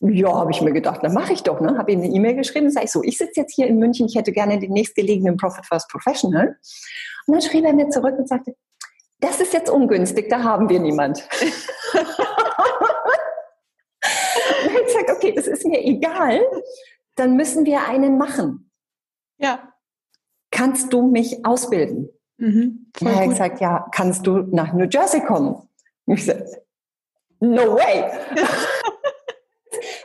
Ja, 0.00 0.30
habe 0.34 0.50
ich 0.50 0.60
mir 0.60 0.72
gedacht, 0.72 1.02
dann 1.02 1.14
mache 1.14 1.32
ich 1.32 1.42
doch. 1.42 1.60
Ne? 1.60 1.78
Habe 1.78 1.92
ihm 1.92 2.02
eine 2.02 2.12
E-Mail 2.12 2.34
geschrieben, 2.34 2.70
sage 2.70 2.84
ich 2.84 2.92
so, 2.92 3.02
ich 3.02 3.16
sitze 3.16 3.40
jetzt 3.40 3.54
hier 3.54 3.66
in 3.66 3.78
München, 3.78 4.06
ich 4.06 4.14
hätte 4.14 4.32
gerne 4.32 4.58
den 4.58 4.72
nächstgelegenen 4.72 5.38
Profit 5.38 5.64
First 5.64 5.88
Professional. 5.88 6.56
Und 7.26 7.34
dann 7.34 7.40
schrieb 7.40 7.64
er 7.64 7.72
mir 7.72 7.88
zurück 7.88 8.14
und 8.18 8.28
sagte, 8.28 8.54
das 9.20 9.40
ist 9.40 9.54
jetzt 9.54 9.70
ungünstig, 9.70 10.28
da 10.28 10.42
haben 10.42 10.68
wir 10.68 10.80
niemand. 10.80 11.26
und 14.66 14.70
ich 14.70 14.84
gesagt, 14.84 15.10
okay, 15.10 15.32
das 15.34 15.46
ist 15.46 15.64
mir 15.64 15.82
egal 15.82 16.42
dann 17.16 17.36
müssen 17.36 17.64
wir 17.64 17.88
einen 17.88 18.18
machen. 18.18 18.70
Ja. 19.38 19.72
Kannst 20.50 20.92
du 20.92 21.02
mich 21.02 21.44
ausbilden? 21.44 22.08
Mhm, 22.38 22.92
er 23.00 23.16
hat 23.16 23.28
gesagt, 23.30 23.60
ja, 23.60 23.86
kannst 23.92 24.26
du 24.26 24.38
nach 24.50 24.72
New 24.72 24.86
Jersey 24.86 25.20
kommen? 25.20 25.56
ich 26.06 26.24
sagte, 26.24 26.64
no 27.40 27.74
way. 27.74 28.04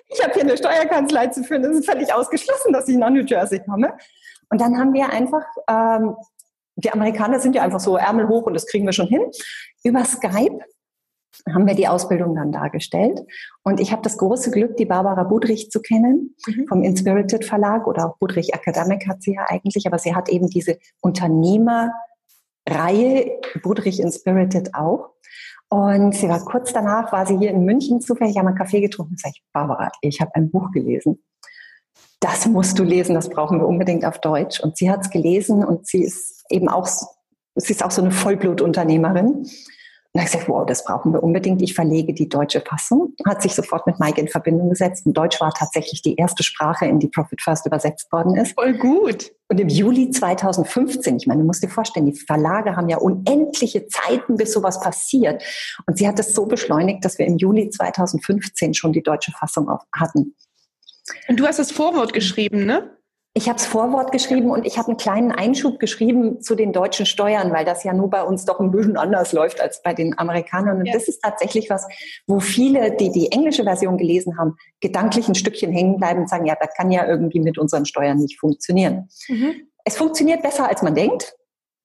ich 0.08 0.24
habe 0.24 0.34
hier 0.34 0.43
eine 0.43 0.58
Steuerkanzlei 0.58 1.28
zu 1.28 1.43
führen, 1.43 1.63
es 1.65 1.78
ist 1.78 1.89
völlig 1.89 2.12
ausgeschlossen, 2.13 2.74
dass 2.74 2.88
ich 2.88 2.97
nach 2.97 3.10
New 3.10 3.24
Jersey 3.24 3.60
komme. 3.60 3.93
Und 4.50 4.62
dann 4.62 4.78
haben 4.78 4.93
wir 4.93 5.10
einfach, 5.10 5.45
ähm, 5.69 6.15
die 6.76 6.91
Amerikaner 6.91 7.39
sind 7.39 7.56
ja 7.56 7.63
einfach 7.63 7.80
so 7.80 7.97
Ärmel 7.97 8.28
hoch 8.28 8.43
und 8.43 8.54
das 8.54 8.65
kriegen 8.65 8.86
wir 8.86 8.93
schon 8.93 9.08
hin, 9.08 9.30
über 9.84 10.04
Skype 10.06 10.60
haben 11.52 11.67
wir 11.67 11.76
die 11.76 11.88
Ausbildung 11.88 12.36
dann 12.36 12.52
dargestellt. 12.52 13.22
Und 13.63 13.80
ich 13.80 13.91
habe 13.91 14.02
das 14.02 14.17
große 14.17 14.52
Glück, 14.52 14.78
die 14.78 14.86
Barbara 14.86 15.24
Budrich 15.24 15.72
zu 15.72 15.82
kennen 15.82 16.36
mhm. 16.46 16.67
vom 16.67 16.84
Inspirited 16.84 17.46
Verlag 17.46 17.88
oder 17.88 18.08
auch 18.08 18.17
Budrich 18.17 18.54
Academic 18.54 19.08
hat 19.08 19.24
sie 19.24 19.36
ja 19.36 19.46
eigentlich, 19.48 19.88
aber 19.88 19.98
sie 19.98 20.13
hat 20.15 20.30
eben 20.30 20.50
diese 20.50 20.78
Unternehmerreihe 21.02 21.91
Budrich 23.63 24.00
Inspirited 24.00 24.76
auch. 24.76 25.12
Und 25.70 26.13
sie 26.13 26.28
war 26.28 26.44
kurz 26.44 26.74
danach, 26.74 27.13
war 27.13 27.26
sie 27.26 27.38
hier 27.38 27.52
in 27.52 27.63
München 27.63 28.02
zufällig, 28.02 28.38
haben 28.38 28.48
einen 28.48 28.58
Kaffee 28.58 28.82
getrunken. 28.82 29.15
Sag 29.17 29.32
ich, 29.32 29.41
Barbara, 29.54 29.89
ich 30.02 30.20
habe 30.20 30.36
ein 30.36 30.52
Buch 30.52 30.70
gelesen. 30.72 31.24
Das 32.20 32.46
musst 32.46 32.78
du 32.78 32.84
lesen, 32.84 33.15
das 33.15 33.30
brauchen 33.30 33.60
wir 33.60 33.67
unbedingt 33.67 34.06
auf 34.06 34.20
Deutsch. 34.20 34.60
Und 34.60 34.78
sie 34.78 34.91
hat 34.91 35.02
es 35.02 35.10
gelesen 35.10 35.63
und 35.63 35.88
sie 35.88 36.04
ist 36.04 36.44
eben 36.50 36.67
auch, 36.67 36.88
sie 37.56 37.72
ist 37.74 37.84
auch 37.84 37.91
so 37.91 38.02
eine 38.02 38.12
Vollblutunternehmerin 38.12 39.48
Und 40.13 40.19
habe 40.19 40.28
ich 40.28 40.34
gesagt, 40.34 40.50
wow, 40.50 40.65
das 40.65 40.84
brauchen 40.84 41.13
wir 41.13 41.24
unbedingt. 41.24 41.62
Ich 41.62 41.74
verlege 41.74 42.13
die 42.13 42.28
deutsche 42.28 42.60
Fassung. 42.60 43.13
Hat 43.26 43.41
sich 43.41 43.56
sofort 43.56 43.88
mit 43.88 43.97
Mike 43.97 44.19
in 44.19 44.28
Verbindung 44.28 44.69
gesetzt. 44.69 45.06
Und 45.06 45.15
Deutsch 45.15 45.39
war 45.39 45.54
tatsächlich 45.54 46.02
die 46.02 46.15
erste 46.15 46.43
Sprache, 46.43 46.86
in 46.86 47.00
die 47.00 47.08
Profit 47.08 47.41
First 47.41 47.65
übersetzt 47.65 48.12
worden 48.12 48.36
ist. 48.36 48.54
Voll 48.54 48.74
gut. 48.74 49.32
Und 49.47 49.60
im 49.60 49.69
Juli 49.69 50.10
2015, 50.10 51.15
ich 51.15 51.28
meine, 51.28 51.41
du 51.41 51.47
musst 51.47 51.63
dir 51.63 51.69
vorstellen, 51.69 52.08
die 52.08 52.17
Verlage 52.17 52.76
haben 52.76 52.89
ja 52.89 52.97
unendliche 52.97 53.88
Zeiten, 53.88 54.36
bis 54.36 54.52
sowas 54.52 54.82
passiert. 54.82 55.43
Und 55.88 55.97
sie 55.97 56.08
hat 56.08 56.19
es 56.19 56.36
so 56.36 56.45
beschleunigt, 56.45 57.06
dass 57.06 57.17
wir 57.17 57.26
im 57.26 57.38
Juli 57.38 57.69
2015 57.69 58.74
schon 58.74 58.91
die 58.91 59.04
deutsche 59.04 59.32
Fassung 59.32 59.69
hatten. 59.93 60.36
Und 61.30 61.39
du 61.39 61.45
hast 61.45 61.60
das 61.60 61.71
Vorwort 61.71 62.12
geschrieben, 62.12 62.65
ne? 62.65 62.97
Ich 63.34 63.48
habe 63.48 63.58
das 63.58 63.65
Vorwort 63.65 64.12
geschrieben 64.12 64.52
und 64.52 64.65
ich 64.65 64.78
habe 64.78 64.89
einen 64.89 64.98
kleinen 64.98 65.32
Einschub 65.32 65.80
geschrieben 65.80 66.41
zu 66.41 66.54
den 66.54 66.74
deutschen 66.74 67.06
Steuern, 67.06 67.54
weil 67.54 67.63
das 67.63 67.86
ja 67.86 67.94
nur 67.94 68.10
bei 68.10 68.24
uns 68.24 68.44
doch 68.44 68.60
ein 68.60 68.72
bisschen 68.72 68.98
anders 68.98 69.32
läuft 69.32 69.62
als 69.62 69.82
bei 69.82 69.94
den 69.94 70.17
Amerikanern. 70.20 70.80
Und 70.80 70.86
ja. 70.86 70.94
das 70.94 71.08
ist 71.08 71.22
tatsächlich 71.22 71.70
was, 71.70 71.88
wo 72.28 72.41
viele, 72.41 72.91
die 72.98 73.10
die 73.10 73.32
englische 73.32 73.63
Version 73.63 73.98
gelesen 73.98 74.38
haben, 74.38 74.58
gedanklich 74.82 75.30
ein 75.30 75.36
Stückchen 75.36 75.72
hängen 75.72 75.96
bleiben 75.96 76.22
und 76.22 76.30
sagen, 76.30 76.46
ja, 76.46 76.58
das 76.60 76.74
kann 76.76 76.91
ja 76.91 77.08
irgendwie 77.08 77.39
mit 77.39 77.58
unseren 77.58 77.86
Steuern 77.86 78.17
nicht 78.17 78.38
funktionieren. 78.38 79.08
Mhm. 79.30 79.54
Es 79.86 79.96
funktioniert 79.96 80.41
besser, 80.41 80.67
als 80.67 80.82
man 80.82 80.94
denkt. 80.94 81.34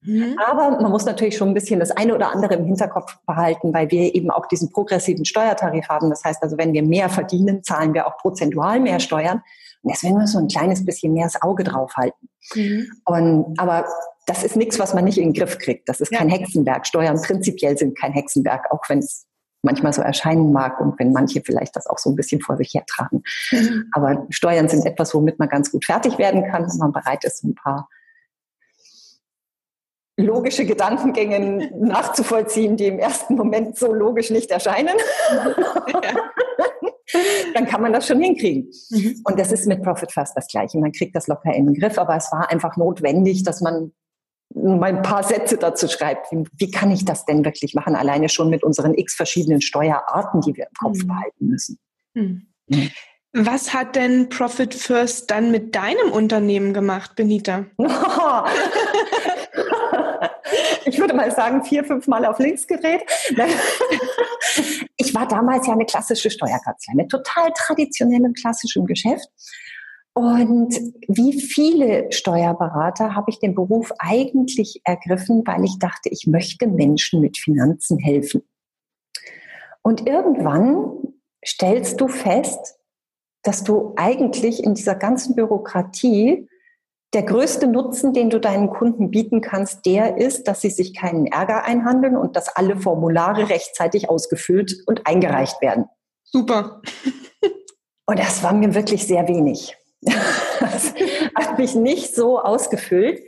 Mhm. 0.01 0.37
Aber 0.45 0.81
man 0.81 0.91
muss 0.91 1.05
natürlich 1.05 1.37
schon 1.37 1.47
ein 1.47 1.53
bisschen 1.53 1.79
das 1.79 1.91
eine 1.91 2.13
oder 2.13 2.31
andere 2.31 2.55
im 2.55 2.65
Hinterkopf 2.65 3.17
behalten, 3.25 3.73
weil 3.73 3.89
wir 3.89 4.13
eben 4.13 4.31
auch 4.31 4.47
diesen 4.47 4.69
progressiven 4.69 5.23
Steuertarif 5.23 5.87
haben. 5.87 6.09
Das 6.09 6.25
heißt 6.25 6.43
also, 6.43 6.57
wenn 6.57 6.73
wir 6.73 6.83
mehr 6.83 7.07
verdienen, 7.07 7.63
zahlen 7.63 7.93
wir 7.93 8.05
auch 8.05 8.17
prozentual 8.17 8.81
mehr 8.81 8.99
Steuern. 8.99 9.43
Und 9.83 9.93
deswegen 9.93 10.15
müssen 10.15 10.33
wir 10.33 10.39
so 10.39 10.39
ein 10.39 10.47
kleines 10.47 10.85
bisschen 10.85 11.13
mehr 11.13 11.25
das 11.25 11.41
Auge 11.41 11.63
drauf 11.63 11.95
halten. 11.95 12.29
Mhm. 12.55 12.91
Und, 13.05 13.59
aber 13.59 13.85
das 14.25 14.43
ist 14.43 14.55
nichts, 14.55 14.77
was 14.79 14.93
man 14.93 15.05
nicht 15.05 15.17
in 15.17 15.31
den 15.31 15.33
Griff 15.33 15.57
kriegt. 15.57 15.87
Das 15.87 16.01
ist 16.01 16.11
ja. 16.11 16.19
kein 16.19 16.29
Hexenwerk. 16.29 16.85
Steuern 16.85 17.21
prinzipiell 17.21 17.77
sind 17.77 17.97
kein 17.97 18.11
Hexenwerk, 18.11 18.71
auch 18.71 18.81
wenn 18.89 18.99
es 18.99 19.25
manchmal 19.63 19.93
so 19.93 20.01
erscheinen 20.01 20.51
mag 20.51 20.79
und 20.79 20.99
wenn 20.99 21.11
manche 21.11 21.41
vielleicht 21.41 21.75
das 21.75 21.87
auch 21.87 21.97
so 21.97 22.09
ein 22.09 22.15
bisschen 22.15 22.41
vor 22.41 22.57
sich 22.57 22.73
hertragen. 22.73 23.23
Mhm. 23.51 23.89
Aber 23.91 24.25
Steuern 24.29 24.69
sind 24.69 24.85
etwas, 24.85 25.13
womit 25.13 25.39
man 25.39 25.49
ganz 25.49 25.71
gut 25.71 25.85
fertig 25.85 26.17
werden 26.17 26.43
kann, 26.49 26.63
wenn 26.63 26.77
man 26.77 26.91
bereit 26.91 27.23
ist, 27.23 27.43
ein 27.43 27.55
paar 27.55 27.87
logische 30.17 30.65
Gedankengänge 30.65 31.71
nachzuvollziehen, 31.79 32.75
die 32.75 32.87
im 32.87 32.99
ersten 32.99 33.35
Moment 33.35 33.77
so 33.77 33.93
logisch 33.93 34.31
nicht 34.31 34.49
erscheinen. 34.51 34.97
Dann 37.53 37.67
kann 37.67 37.81
man 37.81 37.93
das 37.93 38.07
schon 38.07 38.19
hinkriegen. 38.19 38.69
Mhm. 38.89 39.21
Und 39.23 39.39
das 39.39 39.51
ist 39.51 39.67
mit 39.67 39.81
Profit 39.83 40.11
First 40.11 40.35
das 40.35 40.47
Gleiche. 40.47 40.77
Man 40.79 40.91
kriegt 40.91 41.15
das 41.15 41.27
locker 41.27 41.53
in 41.53 41.65
den 41.65 41.75
Griff, 41.75 41.97
aber 41.97 42.15
es 42.15 42.31
war 42.31 42.49
einfach 42.51 42.75
notwendig, 42.77 43.43
dass 43.43 43.61
man 43.61 43.93
mal 44.53 44.95
ein 44.95 45.01
paar 45.03 45.23
Sätze 45.23 45.57
dazu 45.57 45.87
schreibt. 45.87 46.31
Wie, 46.31 46.43
wie 46.57 46.71
kann 46.71 46.91
ich 46.91 47.05
das 47.05 47.25
denn 47.25 47.45
wirklich 47.45 47.73
machen? 47.75 47.95
Alleine 47.95 48.29
schon 48.29 48.49
mit 48.49 48.63
unseren 48.63 48.93
x 48.95 49.15
verschiedenen 49.15 49.61
Steuerarten, 49.61 50.41
die 50.41 50.55
wir 50.55 50.65
im 50.65 50.73
Kopf 50.79 51.03
mhm. 51.03 51.07
behalten 51.07 51.47
müssen. 51.47 51.79
Mhm. 52.13 52.47
Was 53.33 53.73
hat 53.73 53.95
denn 53.95 54.29
Profit 54.29 54.73
First 54.73 55.29
dann 55.29 55.51
mit 55.51 55.75
deinem 55.75 56.11
Unternehmen 56.11 56.73
gemacht, 56.73 57.15
Benita? 57.15 57.65
ich 60.85 60.99
würde 60.99 61.13
mal 61.13 61.31
sagen, 61.31 61.63
vier, 61.63 61.83
fünf 61.83 62.07
Mal 62.07 62.25
auf 62.25 62.39
links 62.39 62.67
gedreht. 62.67 63.03
Ich 64.97 65.13
war 65.13 65.27
damals 65.27 65.67
ja 65.67 65.73
eine 65.73 65.85
klassische 65.85 66.29
Steuerkanzlei 66.29 66.93
mit 66.95 67.09
total 67.09 67.51
traditionellem 67.55 68.33
klassischem 68.33 68.85
Geschäft. 68.85 69.27
Und 70.13 70.75
wie 71.07 71.39
viele 71.39 72.11
Steuerberater 72.11 73.13
habe 73.13 73.29
ich 73.29 73.39
den 73.39 73.53
Beruf 73.53 73.91
eigentlich 73.99 74.81
ergriffen, 74.83 75.43
weil 75.45 75.63
ich 75.63 75.77
dachte, 75.77 76.09
ich 76.09 76.25
möchte 76.25 76.67
Menschen 76.67 77.21
mit 77.21 77.37
Finanzen 77.37 77.99
helfen. 77.99 78.41
Und 79.83 80.07
irgendwann 80.07 80.91
stellst 81.45 82.01
du 82.01 82.07
fest, 82.07 82.79
dass 83.43 83.63
du 83.63 83.93
eigentlich 83.95 84.63
in 84.63 84.73
dieser 84.73 84.95
ganzen 84.95 85.35
Bürokratie 85.35 86.49
der 87.13 87.23
größte 87.23 87.67
Nutzen, 87.67 88.13
den 88.13 88.29
du 88.29 88.39
deinen 88.39 88.69
Kunden 88.69 89.11
bieten 89.11 89.41
kannst, 89.41 89.85
der 89.85 90.17
ist, 90.17 90.47
dass 90.47 90.61
sie 90.61 90.69
sich 90.69 90.93
keinen 90.93 91.25
Ärger 91.25 91.63
einhandeln 91.63 92.17
und 92.17 92.35
dass 92.35 92.49
alle 92.49 92.77
Formulare 92.77 93.49
rechtzeitig 93.49 94.09
ausgefüllt 94.09 94.83
und 94.85 95.07
eingereicht 95.07 95.61
werden. 95.61 95.85
Super. 96.23 96.81
Und 98.09 98.19
das 98.19 98.41
war 98.41 98.53
mir 98.53 98.73
wirklich 98.73 99.05
sehr 99.05 99.27
wenig. 99.27 99.77
Das 100.59 100.93
hat 101.35 101.59
mich 101.59 101.75
nicht 101.75 102.15
so 102.15 102.39
ausgefüllt. 102.39 103.21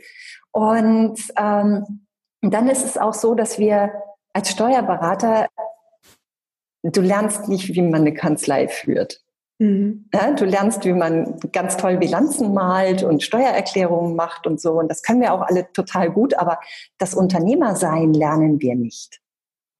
Und 0.50 1.16
ähm, 1.38 2.06
dann 2.40 2.68
ist 2.68 2.84
es 2.84 2.98
auch 2.98 3.14
so, 3.14 3.36
dass 3.36 3.58
wir 3.58 3.92
als 4.32 4.50
Steuerberater, 4.50 5.46
du 6.82 7.00
lernst 7.00 7.48
nicht, 7.48 7.72
wie 7.74 7.82
man 7.82 8.00
eine 8.00 8.14
Kanzlei 8.14 8.66
führt. 8.66 9.22
Mhm. 9.60 10.06
Ja, 10.14 10.32
du 10.32 10.46
lernst, 10.46 10.86
wie 10.86 10.94
man 10.94 11.38
ganz 11.52 11.76
toll 11.76 11.98
Bilanzen 11.98 12.54
malt 12.54 13.02
und 13.02 13.22
Steuererklärungen 13.22 14.16
macht 14.16 14.46
und 14.46 14.58
so. 14.58 14.72
Und 14.72 14.88
das 14.88 15.02
können 15.02 15.20
wir 15.20 15.34
auch 15.34 15.42
alle 15.42 15.70
total 15.72 16.10
gut, 16.10 16.32
aber 16.34 16.58
das 16.96 17.14
Unternehmersein 17.14 18.14
lernen 18.14 18.62
wir 18.62 18.74
nicht. 18.74 19.20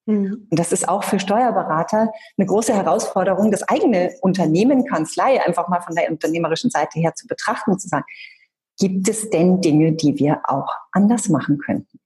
Mhm. 0.04 0.46
Und 0.50 0.58
das 0.58 0.72
ist 0.72 0.86
auch 0.86 1.02
für 1.02 1.18
Steuerberater 1.18 2.12
eine 2.36 2.46
große 2.46 2.74
Herausforderung, 2.74 3.50
das 3.50 3.66
eigene 3.70 4.12
Unternehmen, 4.20 4.84
Kanzlei 4.84 5.42
einfach 5.44 5.68
mal 5.68 5.80
von 5.80 5.94
der 5.94 6.10
unternehmerischen 6.10 6.70
Seite 6.70 7.00
her 7.00 7.14
zu 7.14 7.26
betrachten 7.26 7.70
und 7.70 7.80
zu 7.80 7.88
sagen, 7.88 8.04
gibt 8.78 9.08
es 9.08 9.30
denn 9.30 9.62
Dinge, 9.62 9.92
die 9.92 10.18
wir 10.18 10.42
auch 10.44 10.74
anders 10.92 11.30
machen 11.30 11.56
könnten? 11.56 11.98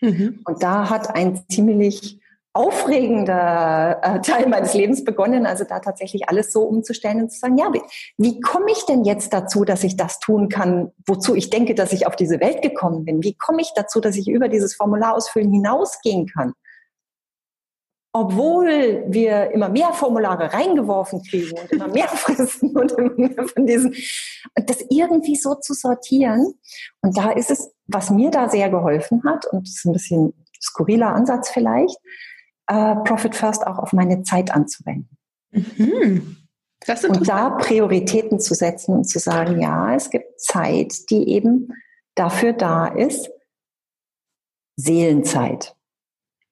Mhm. 0.00 0.42
Und 0.44 0.62
da 0.62 0.88
hat 0.90 1.16
ein 1.16 1.44
ziemlich 1.48 2.20
aufregender 2.54 4.00
äh, 4.00 4.20
Teil 4.20 4.48
meines 4.48 4.74
Lebens 4.74 5.02
begonnen, 5.02 5.44
also 5.44 5.64
da 5.64 5.80
tatsächlich 5.80 6.28
alles 6.28 6.52
so 6.52 6.62
umzustellen 6.62 7.22
und 7.22 7.32
zu 7.32 7.40
sagen, 7.40 7.58
ja, 7.58 7.72
wie, 7.72 7.82
wie 8.16 8.40
komme 8.40 8.70
ich 8.70 8.86
denn 8.86 9.04
jetzt 9.04 9.32
dazu, 9.32 9.64
dass 9.64 9.82
ich 9.82 9.96
das 9.96 10.20
tun 10.20 10.48
kann, 10.48 10.92
wozu 11.04 11.34
ich 11.34 11.50
denke, 11.50 11.74
dass 11.74 11.92
ich 11.92 12.06
auf 12.06 12.14
diese 12.14 12.38
Welt 12.38 12.62
gekommen 12.62 13.04
bin? 13.04 13.24
Wie 13.24 13.34
komme 13.36 13.60
ich 13.60 13.72
dazu, 13.74 14.00
dass 14.00 14.16
ich 14.16 14.28
über 14.28 14.48
dieses 14.48 14.76
Formular 14.76 15.16
ausfüllen 15.16 15.50
hinausgehen 15.50 16.28
kann? 16.28 16.52
Obwohl 18.12 19.02
wir 19.08 19.50
immer 19.50 19.68
mehr 19.68 19.92
Formulare 19.92 20.52
reingeworfen 20.52 21.24
kriegen 21.24 21.58
und 21.58 21.72
immer 21.72 21.88
mehr 21.88 22.06
Fristen 22.08 22.76
und 22.76 22.92
immer 22.92 23.14
mehr 23.16 23.48
von 23.48 23.66
diesen, 23.66 23.96
das 24.54 24.84
irgendwie 24.88 25.34
so 25.34 25.56
zu 25.56 25.74
sortieren. 25.74 26.54
Und 27.02 27.16
da 27.18 27.32
ist 27.32 27.50
es, 27.50 27.72
was 27.88 28.10
mir 28.10 28.30
da 28.30 28.48
sehr 28.48 28.70
geholfen 28.70 29.24
hat, 29.24 29.46
und 29.46 29.66
das 29.66 29.74
ist 29.74 29.86
ein 29.86 29.92
bisschen 29.92 30.34
skurriler 30.62 31.08
Ansatz 31.08 31.50
vielleicht, 31.50 31.98
äh, 32.66 32.96
Profit 33.04 33.34
First 33.34 33.66
auch 33.66 33.78
auf 33.78 33.92
meine 33.92 34.22
Zeit 34.22 34.50
anzuwenden. 34.50 35.16
Mhm. 35.50 36.36
und 37.08 37.28
da 37.28 37.50
Prioritäten 37.50 38.40
zu 38.40 38.54
setzen 38.54 38.94
und 38.94 39.04
zu 39.04 39.18
sagen, 39.18 39.60
ja, 39.60 39.94
es 39.94 40.10
gibt 40.10 40.40
Zeit, 40.40 41.10
die 41.10 41.28
eben 41.28 41.68
dafür 42.14 42.52
da 42.52 42.86
ist, 42.86 43.30
Seelenzeit. 44.76 45.76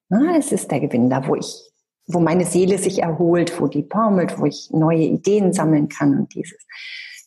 Na, 0.09 0.37
es 0.37 0.51
ist 0.51 0.71
der 0.71 0.79
Gewinn 0.79 1.09
da, 1.09 1.27
wo 1.27 1.35
ich, 1.35 1.71
wo 2.07 2.19
meine 2.19 2.45
Seele 2.45 2.77
sich 2.77 3.01
erholt, 3.01 3.59
wo 3.59 3.67
die 3.67 3.81
baumelt, 3.81 4.39
wo 4.39 4.45
ich 4.45 4.69
neue 4.71 5.03
Ideen 5.03 5.53
sammeln 5.53 5.89
kann 5.89 6.17
und 6.17 6.33
dieses. 6.33 6.65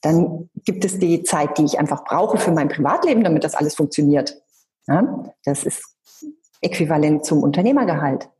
Dann 0.02 0.50
gibt 0.64 0.84
es 0.84 0.98
die 0.98 1.22
Zeit, 1.22 1.58
die 1.58 1.64
ich 1.64 1.78
einfach 1.78 2.04
brauche 2.04 2.38
für 2.38 2.52
mein 2.52 2.68
Privatleben, 2.68 3.24
damit 3.24 3.44
das 3.44 3.54
alles 3.54 3.74
funktioniert. 3.74 4.40
Ja, 4.86 5.34
das 5.44 5.64
ist 5.64 5.82
äquivalent 6.60 7.24
zum 7.24 7.42
Unternehmergehalt. 7.42 8.30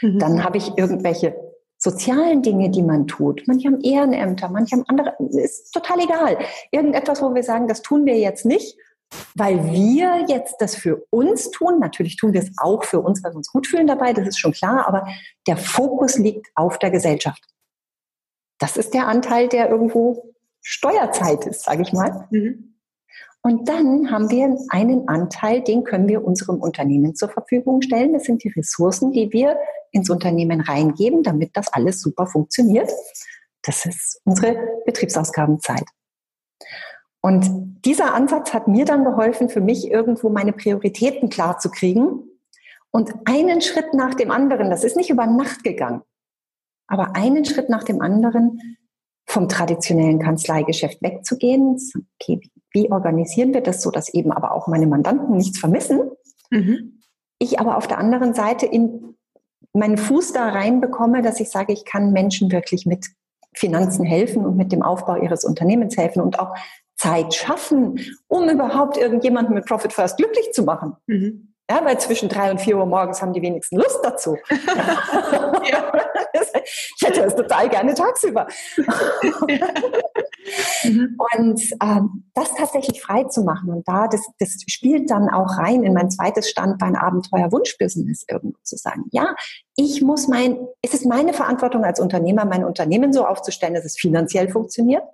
Mhm. 0.00 0.18
Dann 0.18 0.44
habe 0.44 0.58
ich 0.58 0.76
irgendwelche 0.76 1.36
sozialen 1.78 2.42
Dinge, 2.42 2.70
die 2.70 2.82
man 2.82 3.06
tut. 3.06 3.42
Manche 3.46 3.68
haben 3.68 3.80
Ehrenämter, 3.80 4.48
manche 4.48 4.76
haben 4.76 4.84
andere, 4.88 5.14
ist 5.30 5.72
total 5.72 6.00
egal. 6.00 6.38
Irgendetwas, 6.70 7.20
wo 7.22 7.34
wir 7.34 7.42
sagen, 7.42 7.68
das 7.68 7.82
tun 7.82 8.06
wir 8.06 8.18
jetzt 8.18 8.46
nicht, 8.46 8.78
weil 9.34 9.70
wir 9.70 10.24
jetzt 10.28 10.56
das 10.60 10.74
für 10.74 11.04
uns 11.10 11.50
tun. 11.50 11.78
Natürlich 11.78 12.16
tun 12.16 12.32
wir 12.32 12.40
es 12.40 12.52
auch 12.56 12.84
für 12.84 13.00
uns, 13.00 13.22
weil 13.22 13.32
wir 13.32 13.36
uns 13.36 13.52
gut 13.52 13.66
fühlen 13.66 13.86
dabei, 13.86 14.12
das 14.12 14.26
ist 14.26 14.38
schon 14.38 14.52
klar, 14.52 14.88
aber 14.88 15.06
der 15.46 15.56
Fokus 15.56 16.18
liegt 16.18 16.48
auf 16.54 16.78
der 16.78 16.90
Gesellschaft. 16.90 17.42
Das 18.58 18.76
ist 18.76 18.94
der 18.94 19.06
Anteil, 19.06 19.48
der 19.48 19.68
irgendwo 19.68 20.34
Steuerzeit 20.62 21.44
ist, 21.46 21.64
sage 21.64 21.82
ich 21.82 21.92
mal. 21.92 22.26
Mhm. 22.30 22.73
Und 23.46 23.68
dann 23.68 24.10
haben 24.10 24.30
wir 24.30 24.56
einen 24.70 25.06
Anteil, 25.06 25.60
den 25.60 25.84
können 25.84 26.08
wir 26.08 26.24
unserem 26.24 26.62
Unternehmen 26.62 27.14
zur 27.14 27.28
Verfügung 27.28 27.82
stellen. 27.82 28.14
Das 28.14 28.24
sind 28.24 28.42
die 28.42 28.48
Ressourcen, 28.48 29.12
die 29.12 29.30
wir 29.32 29.58
ins 29.90 30.08
Unternehmen 30.08 30.62
reingeben, 30.62 31.22
damit 31.22 31.50
das 31.52 31.70
alles 31.70 32.00
super 32.00 32.26
funktioniert. 32.26 32.90
Das 33.60 33.84
ist 33.84 34.22
unsere 34.24 34.56
Betriebsausgabenzeit. 34.86 35.84
Und 37.20 37.82
dieser 37.84 38.14
Ansatz 38.14 38.54
hat 38.54 38.66
mir 38.66 38.86
dann 38.86 39.04
geholfen, 39.04 39.50
für 39.50 39.60
mich 39.60 39.90
irgendwo 39.90 40.30
meine 40.30 40.54
Prioritäten 40.54 41.28
klar 41.28 41.58
zu 41.58 41.70
kriegen 41.70 42.22
und 42.90 43.12
einen 43.26 43.60
Schritt 43.60 43.92
nach 43.92 44.14
dem 44.14 44.30
anderen, 44.30 44.70
das 44.70 44.84
ist 44.84 44.96
nicht 44.96 45.10
über 45.10 45.26
Nacht 45.26 45.64
gegangen, 45.64 46.00
aber 46.86 47.14
einen 47.14 47.44
Schritt 47.44 47.68
nach 47.68 47.84
dem 47.84 48.00
anderen 48.00 48.78
vom 49.26 49.50
traditionellen 49.50 50.18
Kanzleigeschäft 50.18 51.02
wegzugehen. 51.02 51.78
Okay, 52.20 52.40
wie 52.40 52.50
organisieren 52.90 53.54
wir 53.54 53.60
das 53.60 53.82
so, 53.82 53.90
dass 53.90 54.12
eben 54.12 54.32
aber 54.32 54.52
auch 54.52 54.66
meine 54.66 54.86
Mandanten 54.86 55.36
nichts 55.36 55.58
vermissen? 55.58 56.10
Mhm. 56.50 57.00
Ich 57.38 57.60
aber 57.60 57.76
auf 57.76 57.86
der 57.86 57.98
anderen 57.98 58.34
Seite 58.34 58.66
in 58.66 59.16
meinen 59.72 59.96
Fuß 59.96 60.32
da 60.32 60.48
reinbekomme, 60.48 61.22
dass 61.22 61.40
ich 61.40 61.50
sage, 61.50 61.72
ich 61.72 61.84
kann 61.84 62.12
Menschen 62.12 62.52
wirklich 62.52 62.86
mit 62.86 63.06
Finanzen 63.54 64.04
helfen 64.04 64.44
und 64.44 64.56
mit 64.56 64.72
dem 64.72 64.82
Aufbau 64.82 65.16
ihres 65.16 65.44
Unternehmens 65.44 65.96
helfen 65.96 66.20
und 66.20 66.38
auch 66.38 66.54
Zeit 66.96 67.34
schaffen, 67.34 68.00
um 68.28 68.48
überhaupt 68.48 68.96
irgendjemanden 68.96 69.54
mit 69.54 69.66
Profit 69.66 69.92
First 69.92 70.16
glücklich 70.16 70.52
zu 70.52 70.62
machen. 70.62 70.96
Mhm. 71.06 71.53
Ja, 71.70 71.82
weil 71.82 71.98
zwischen 71.98 72.28
drei 72.28 72.50
und 72.50 72.60
vier 72.60 72.76
Uhr 72.76 72.84
morgens 72.84 73.22
haben 73.22 73.32
die 73.32 73.40
wenigsten 73.40 73.76
Lust 73.76 74.00
dazu. 74.02 74.36
ja. 74.50 75.92
Ich 76.96 77.06
hätte 77.06 77.22
es 77.22 77.34
total 77.34 77.68
gerne 77.68 77.94
tagsüber. 77.94 78.46
Mhm. 80.84 81.16
Und 81.36 81.62
ähm, 81.82 82.24
das 82.34 82.54
tatsächlich 82.54 83.00
frei 83.00 83.24
zu 83.24 83.44
machen 83.44 83.70
und 83.70 83.88
da, 83.88 84.08
das, 84.08 84.20
das 84.38 84.58
spielt 84.66 85.10
dann 85.10 85.30
auch 85.30 85.56
rein 85.58 85.82
in 85.84 85.94
mein 85.94 86.10
zweites 86.10 86.50
Standbein 86.50 86.96
Abenteuer 86.96 87.50
Wunschbusiness 87.50 88.24
irgendwo 88.28 88.58
zu 88.62 88.76
sagen. 88.76 89.04
Ja, 89.12 89.34
ich 89.76 90.02
muss 90.02 90.28
mein, 90.28 90.58
es 90.82 90.92
ist 90.92 91.06
meine 91.06 91.32
Verantwortung 91.32 91.84
als 91.84 91.98
Unternehmer, 91.98 92.44
mein 92.44 92.64
Unternehmen 92.64 93.12
so 93.12 93.26
aufzustellen, 93.26 93.74
dass 93.74 93.84
es 93.84 93.98
finanziell 93.98 94.50
funktioniert. 94.50 95.04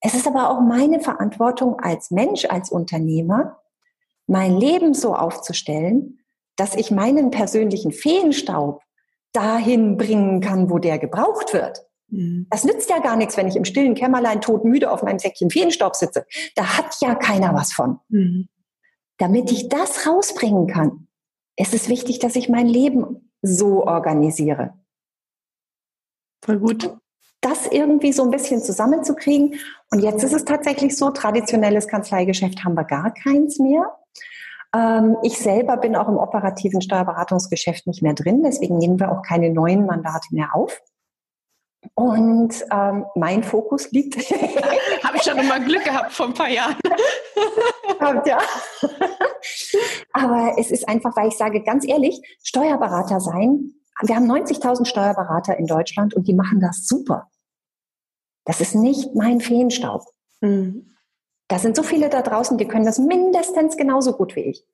Es 0.00 0.14
ist 0.14 0.26
aber 0.26 0.50
auch 0.50 0.60
meine 0.60 1.00
Verantwortung 1.00 1.78
als 1.80 2.10
Mensch, 2.10 2.46
als 2.46 2.70
Unternehmer, 2.70 3.60
mein 4.26 4.56
Leben 4.56 4.94
so 4.94 5.14
aufzustellen, 5.14 6.18
dass 6.56 6.74
ich 6.74 6.90
meinen 6.90 7.30
persönlichen 7.30 7.92
Feenstaub 7.92 8.82
dahin 9.32 9.96
bringen 9.96 10.40
kann, 10.40 10.70
wo 10.70 10.78
der 10.78 10.98
gebraucht 10.98 11.52
wird. 11.52 11.86
Mhm. 12.08 12.46
Das 12.50 12.64
nützt 12.64 12.88
ja 12.88 12.98
gar 12.98 13.16
nichts, 13.16 13.36
wenn 13.36 13.48
ich 13.48 13.56
im 13.56 13.64
stillen 13.64 13.94
Kämmerlein 13.94 14.40
todmüde 14.40 14.90
auf 14.90 15.02
meinem 15.02 15.18
Säckchen 15.18 15.50
Feenstaub 15.50 15.94
sitze. 15.94 16.26
Da 16.54 16.78
hat 16.78 16.96
ja 17.00 17.14
keiner 17.14 17.54
was 17.54 17.72
von. 17.72 17.98
Mhm. 18.08 18.48
Damit 19.18 19.50
ich 19.50 19.68
das 19.68 20.06
rausbringen 20.06 20.66
kann, 20.66 21.08
ist 21.56 21.74
es 21.74 21.88
wichtig, 21.88 22.18
dass 22.18 22.36
ich 22.36 22.48
mein 22.48 22.66
Leben 22.66 23.30
so 23.42 23.84
organisiere. 23.84 24.74
Voll 26.44 26.58
gut. 26.58 26.96
Das 27.40 27.66
irgendwie 27.66 28.12
so 28.12 28.22
ein 28.24 28.30
bisschen 28.30 28.60
zusammenzukriegen. 28.60 29.58
Und 29.90 30.00
jetzt 30.00 30.22
ist 30.24 30.32
es 30.32 30.44
tatsächlich 30.44 30.96
so, 30.96 31.10
traditionelles 31.10 31.86
Kanzleigeschäft 31.86 32.64
haben 32.64 32.74
wir 32.74 32.84
gar 32.84 33.12
keins 33.12 33.58
mehr. 33.58 33.98
Ähm, 34.76 35.16
ich 35.22 35.38
selber 35.38 35.78
bin 35.78 35.96
auch 35.96 36.08
im 36.08 36.18
operativen 36.18 36.82
Steuerberatungsgeschäft 36.82 37.86
nicht 37.86 38.02
mehr 38.02 38.12
drin, 38.12 38.42
deswegen 38.42 38.76
nehmen 38.76 39.00
wir 39.00 39.10
auch 39.10 39.22
keine 39.22 39.50
neuen 39.50 39.86
Mandate 39.86 40.28
mehr 40.32 40.54
auf. 40.54 40.82
Und 41.94 42.64
ähm, 42.70 43.06
mein 43.14 43.42
Fokus 43.44 43.90
liegt. 43.92 44.16
Habe 45.04 45.16
ich 45.16 45.22
schon 45.22 45.38
immer 45.38 45.60
Glück 45.60 45.84
gehabt 45.84 46.12
vor 46.12 46.26
ein 46.26 46.34
paar 46.34 46.48
Jahren. 46.48 46.76
ja. 48.26 48.38
Aber 50.12 50.54
es 50.58 50.70
ist 50.70 50.88
einfach, 50.88 51.16
weil 51.16 51.28
ich 51.28 51.36
sage 51.36 51.62
ganz 51.62 51.86
ehrlich, 51.86 52.20
Steuerberater 52.42 53.20
sein. 53.20 53.72
Wir 54.02 54.16
haben 54.16 54.30
90.000 54.30 54.84
Steuerberater 54.84 55.56
in 55.56 55.66
Deutschland 55.66 56.12
und 56.14 56.26
die 56.26 56.34
machen 56.34 56.60
das 56.60 56.86
super. 56.86 57.30
Das 58.44 58.60
ist 58.60 58.74
nicht 58.74 59.14
mein 59.14 59.40
Feenstaub. 59.40 60.02
Mhm. 60.40 60.95
Da 61.48 61.58
sind 61.58 61.76
so 61.76 61.82
viele 61.82 62.08
da 62.08 62.22
draußen, 62.22 62.58
die 62.58 62.66
können 62.66 62.84
das 62.84 62.98
mindestens 62.98 63.76
genauso 63.76 64.12
gut 64.12 64.34
wie 64.36 64.40
ich. 64.40 64.66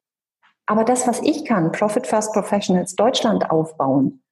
Aber 0.66 0.84
das, 0.84 1.06
was 1.06 1.20
ich 1.20 1.44
kann, 1.44 1.72
Profit 1.72 2.06
First 2.06 2.32
Professionals 2.32 2.94
Deutschland 2.94 3.50
aufbauen, 3.50 4.22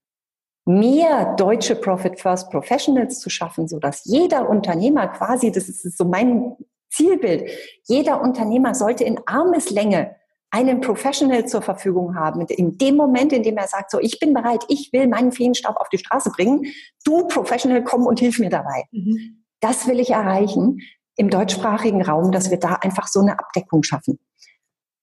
mehr 0.65 1.35
deutsche 1.37 1.77
Profit 1.77 2.21
First 2.21 2.51
Professionals 2.51 3.19
zu 3.19 3.29
schaffen, 3.29 3.69
so 3.69 3.79
dass 3.79 4.05
jeder 4.05 4.49
Unternehmer 4.49 5.09
quasi, 5.09 5.51
das 5.51 5.69
ist 5.69 5.99
so 5.99 6.05
mein 6.05 6.57
Zielbild, 6.91 7.51
jeder 7.85 8.23
Unternehmer 8.23 8.75
sollte 8.75 9.05
in 9.05 9.21
Armeslänge 9.27 10.17
einen 10.53 10.81
Professional 10.81 11.47
zur 11.47 11.63
Verfügung 11.63 12.17
haben. 12.17 12.45
In 12.47 12.77
dem 12.77 12.97
Moment, 12.97 13.33
in 13.33 13.43
dem 13.43 13.57
er 13.57 13.69
sagt, 13.69 13.91
so, 13.93 14.01
ich 14.01 14.19
bin 14.19 14.35
bereit, 14.35 14.65
ich 14.69 14.93
will 14.93 15.07
meinen 15.07 15.31
Feenstaub 15.31 15.77
auf 15.77 15.89
die 15.89 15.99
Straße 15.99 16.31
bringen, 16.31 16.67
du 17.05 17.27
Professional, 17.29 17.85
komm 17.85 18.07
und 18.07 18.19
hilf 18.19 18.39
mir 18.39 18.51
dabei. 18.51 18.85
Mhm. 18.91 19.45
Das 19.61 19.87
will 19.87 20.01
ich 20.01 20.11
erreichen 20.11 20.81
im 21.17 21.31
deutschsprachigen 21.31 22.03
Raum, 22.03 22.33
dass 22.33 22.51
wir 22.51 22.59
da 22.59 22.75
einfach 22.75 23.09
so 23.09 23.21
eine 23.21 23.39
Abdeckung 23.39 23.83
schaffen. 23.83 24.19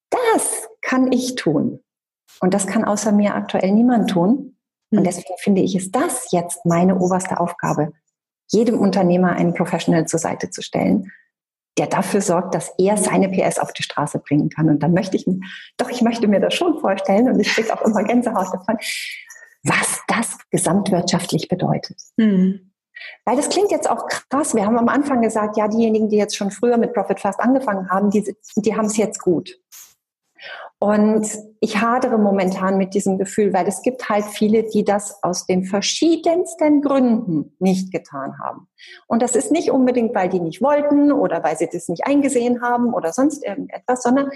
Das 0.10 0.68
kann 0.82 1.12
ich 1.12 1.36
tun. 1.36 1.84
Und 2.40 2.54
das 2.54 2.68
kann 2.68 2.86
außer 2.86 3.12
mir 3.12 3.36
aktuell 3.36 3.72
niemand 3.72 4.10
tun. 4.10 4.58
Und 4.92 5.00
hm. 5.00 5.04
deswegen 5.04 5.36
finde 5.40 5.62
ich, 5.62 5.76
ist 5.76 5.96
das 5.96 6.32
jetzt 6.32 6.66
meine 6.66 6.98
oberste 6.98 7.40
Aufgabe, 7.40 7.92
jedem 8.50 8.80
Unternehmer 8.80 9.34
einen 9.34 9.54
Professional 9.54 10.08
zur 10.08 10.20
Seite 10.20 10.50
zu 10.50 10.62
stellen, 10.62 11.12
der 11.78 11.88
dafür 11.88 12.22
sorgt, 12.22 12.56
dass 12.56 12.72
er 12.78 12.98
seine 12.98 13.30
PS 13.30 13.60
auf 13.60 13.74
die 13.74 13.84
Straße 13.84 14.20
bringen 14.20 14.50
kann. 14.50 14.70
Und 14.70 14.82
dann 14.82 14.94
möchte 14.94 15.18
ich, 15.18 15.26
doch, 15.78 15.90
ich 15.90 16.02
möchte 16.02 16.28
mir 16.28 16.40
das 16.40 16.54
schon 16.54 16.80
vorstellen 16.80 17.30
und 17.32 17.40
ich 17.40 17.50
kriege 17.50 17.74
auch 17.74 17.82
immer 17.82 18.04
Gänsehaut 18.04 18.48
davon, 18.54 18.78
was 19.64 20.02
das 20.08 20.38
gesamtwirtschaftlich 20.50 21.50
bedeutet. 21.50 21.98
Mhm. 22.16 22.67
Weil 23.26 23.38
das 23.38 23.50
klingt 23.50 23.72
jetzt 23.72 23.90
auch 23.90 24.08
krass. 24.08 24.56
Wir 24.56 24.66
haben 24.66 24.78
am 24.78 24.90
Anfang 24.90 25.22
gesagt, 25.22 25.58
ja, 25.58 25.68
diejenigen, 25.68 26.10
die 26.10 26.18
jetzt 26.18 26.36
schon 26.36 26.52
früher 26.52 26.78
mit 26.78 26.94
Profit 26.94 27.20
Fast 27.20 27.40
angefangen 27.40 27.90
haben, 27.90 28.10
die, 28.10 28.36
die 28.56 28.76
haben 28.76 28.86
es 28.86 28.98
jetzt 28.98 29.20
gut. 29.20 29.60
Und 30.80 31.28
ich 31.60 31.82
hadere 31.82 32.20
momentan 32.20 32.78
mit 32.78 32.94
diesem 32.94 33.18
Gefühl, 33.18 33.52
weil 33.52 33.68
es 33.68 33.82
gibt 33.82 34.10
halt 34.10 34.26
viele, 34.26 34.64
die 34.64 34.84
das 34.84 35.24
aus 35.24 35.48
den 35.48 35.64
verschiedensten 35.64 36.82
Gründen 36.82 37.56
nicht 37.58 37.92
getan 37.92 38.38
haben. 38.38 38.68
Und 39.08 39.24
das 39.24 39.36
ist 39.36 39.52
nicht 39.52 39.72
unbedingt, 39.72 40.14
weil 40.14 40.30
die 40.30 40.40
nicht 40.40 40.62
wollten 40.62 41.12
oder 41.12 41.44
weil 41.44 41.58
sie 41.58 41.68
das 41.72 41.88
nicht 41.88 42.06
eingesehen 42.06 42.62
haben 42.62 42.94
oder 42.94 43.12
sonst 43.12 43.44
irgendetwas, 43.44 44.04
sondern 44.04 44.30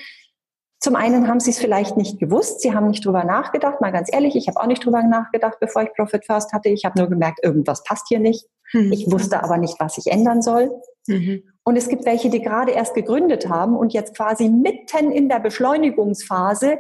zum 0.82 0.96
einen 0.96 1.28
haben 1.28 1.40
sie 1.40 1.52
es 1.52 1.60
vielleicht 1.60 1.96
nicht 1.96 2.20
gewusst, 2.20 2.62
sie 2.62 2.74
haben 2.74 2.88
nicht 2.88 3.06
drüber 3.06 3.24
nachgedacht, 3.24 3.82
mal 3.82 3.92
ganz 3.92 4.10
ehrlich, 4.12 4.36
ich 4.36 4.48
habe 4.48 4.60
auch 4.60 4.66
nicht 4.66 4.84
drüber 4.84 5.04
nachgedacht, 5.04 5.60
bevor 5.60 5.84
ich 5.84 5.94
Profit 5.94 6.26
First 6.26 6.54
hatte. 6.54 6.70
Ich 6.70 6.86
habe 6.86 6.98
nur 7.00 7.08
gemerkt, 7.08 7.40
irgendwas 7.44 7.84
passt 7.84 8.08
hier 8.08 8.20
nicht. 8.20 8.48
Mhm. 8.74 8.92
Ich 8.92 9.12
wusste 9.12 9.44
aber 9.44 9.58
nicht, 9.58 9.80
was 9.80 10.00
ich 10.00 10.08
ändern 10.08 10.42
soll. 10.42 10.72
Mhm. 11.08 11.44
Und 11.64 11.76
es 11.76 11.88
gibt 11.88 12.06
welche, 12.06 12.32
die 12.32 12.42
gerade 12.42 12.72
erst 12.72 12.96
gegründet 12.96 13.48
haben 13.48 13.78
und 13.78 13.94
jetzt 13.94 14.18
quasi 14.18 14.50
mitten 14.50 15.12
in 15.12 15.30
der 15.30 15.40
Beschleunigungsphase 15.40 16.80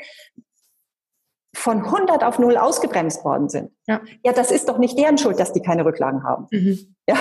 von 1.55 1.85
100 1.85 2.23
auf 2.23 2.39
0 2.39 2.57
ausgebremst 2.57 3.23
worden 3.23 3.49
sind. 3.49 3.71
Ja. 3.85 4.01
ja, 4.23 4.33
das 4.33 4.49
ist 4.49 4.67
doch 4.67 4.79
nicht 4.79 4.97
deren 4.97 5.19
Schuld, 5.19 5.39
dass 5.39 5.53
die 5.53 5.61
keine 5.61 5.85
Rücklagen 5.85 6.23
haben. 6.23 6.47
Mhm. 6.49 6.95
Ja. 7.07 7.15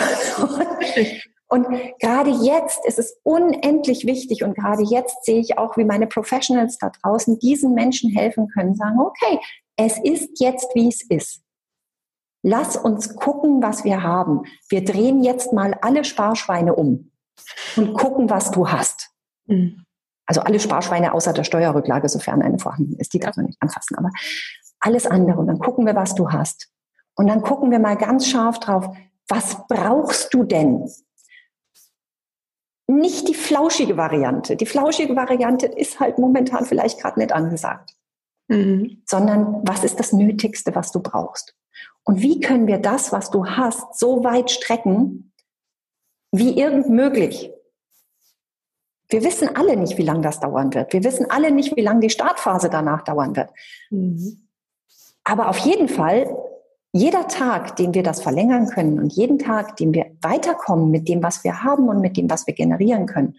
Und 1.50 1.66
gerade 1.98 2.30
jetzt 2.30 2.86
ist 2.86 3.00
es 3.00 3.18
unendlich 3.24 4.06
wichtig 4.06 4.44
und 4.44 4.54
gerade 4.54 4.84
jetzt 4.84 5.24
sehe 5.24 5.40
ich 5.40 5.58
auch, 5.58 5.76
wie 5.76 5.84
meine 5.84 6.06
Professionals 6.06 6.78
da 6.78 6.90
draußen 7.02 7.40
diesen 7.40 7.74
Menschen 7.74 8.10
helfen 8.10 8.48
können, 8.48 8.76
sagen, 8.76 9.00
okay, 9.00 9.40
es 9.76 9.98
ist 9.98 10.40
jetzt, 10.40 10.68
wie 10.74 10.88
es 10.88 11.02
ist. 11.02 11.42
Lass 12.42 12.76
uns 12.76 13.16
gucken, 13.16 13.62
was 13.62 13.82
wir 13.82 14.02
haben. 14.02 14.44
Wir 14.68 14.84
drehen 14.84 15.24
jetzt 15.24 15.52
mal 15.52 15.74
alle 15.82 16.04
Sparschweine 16.04 16.74
um 16.74 17.10
und 17.76 17.94
gucken, 17.94 18.30
was 18.30 18.52
du 18.52 18.68
hast. 18.68 19.10
Mhm. 19.46 19.84
Also 20.26 20.42
alle 20.42 20.60
Sparschweine 20.60 21.12
außer 21.12 21.32
der 21.32 21.42
Steuerrücklage, 21.42 22.08
sofern 22.08 22.42
eine 22.42 22.60
vorhanden 22.60 22.94
ist, 22.98 23.12
die 23.12 23.18
darf 23.18 23.36
man 23.36 23.46
nicht 23.46 23.60
anfassen, 23.60 23.96
aber 23.96 24.10
alles 24.78 25.06
andere. 25.06 25.40
Und 25.40 25.48
dann 25.48 25.58
gucken 25.58 25.84
wir, 25.84 25.96
was 25.96 26.14
du 26.14 26.30
hast. 26.30 26.68
Und 27.16 27.26
dann 27.26 27.42
gucken 27.42 27.72
wir 27.72 27.80
mal 27.80 27.96
ganz 27.96 28.28
scharf 28.28 28.60
drauf, 28.60 28.96
was 29.28 29.66
brauchst 29.66 30.32
du 30.32 30.44
denn? 30.44 30.88
Nicht 32.90 33.28
die 33.28 33.34
flauschige 33.34 33.96
Variante. 33.96 34.56
Die 34.56 34.66
flauschige 34.66 35.16
Variante 35.16 35.66
ist 35.66 36.00
halt 36.00 36.18
momentan 36.18 36.64
vielleicht 36.64 37.00
gerade 37.00 37.18
nicht 37.18 37.32
angesagt. 37.32 37.94
Mhm. 38.48 39.02
Sondern 39.06 39.60
was 39.62 39.84
ist 39.84 39.98
das 40.00 40.12
Nötigste, 40.12 40.74
was 40.74 40.92
du 40.92 41.00
brauchst? 41.00 41.54
Und 42.04 42.20
wie 42.20 42.40
können 42.40 42.66
wir 42.66 42.78
das, 42.78 43.12
was 43.12 43.30
du 43.30 43.46
hast, 43.46 43.98
so 43.98 44.24
weit 44.24 44.50
strecken, 44.50 45.32
wie 46.32 46.58
irgend 46.58 46.88
möglich? 46.88 47.50
Wir 49.08 49.24
wissen 49.24 49.54
alle 49.56 49.76
nicht, 49.76 49.98
wie 49.98 50.04
lange 50.04 50.22
das 50.22 50.40
dauern 50.40 50.72
wird. 50.72 50.92
Wir 50.92 51.02
wissen 51.02 51.30
alle 51.30 51.50
nicht, 51.50 51.76
wie 51.76 51.82
lange 51.82 52.00
die 52.00 52.10
Startphase 52.10 52.70
danach 52.70 53.02
dauern 53.02 53.34
wird. 53.36 53.50
Mhm. 53.90 54.48
Aber 55.24 55.48
auf 55.48 55.58
jeden 55.58 55.88
Fall 55.88 56.36
jeder 56.92 57.28
Tag, 57.28 57.76
den 57.76 57.94
wir 57.94 58.02
das 58.02 58.20
verlängern 58.20 58.68
können 58.68 58.98
und 58.98 59.12
jeden 59.12 59.38
Tag, 59.38 59.76
den 59.76 59.94
wir 59.94 60.06
weiterkommen 60.22 60.90
mit 60.90 61.08
dem, 61.08 61.22
was 61.22 61.44
wir 61.44 61.62
haben 61.62 61.88
und 61.88 62.00
mit 62.00 62.16
dem, 62.16 62.28
was 62.28 62.46
wir 62.46 62.54
generieren 62.54 63.06
können. 63.06 63.36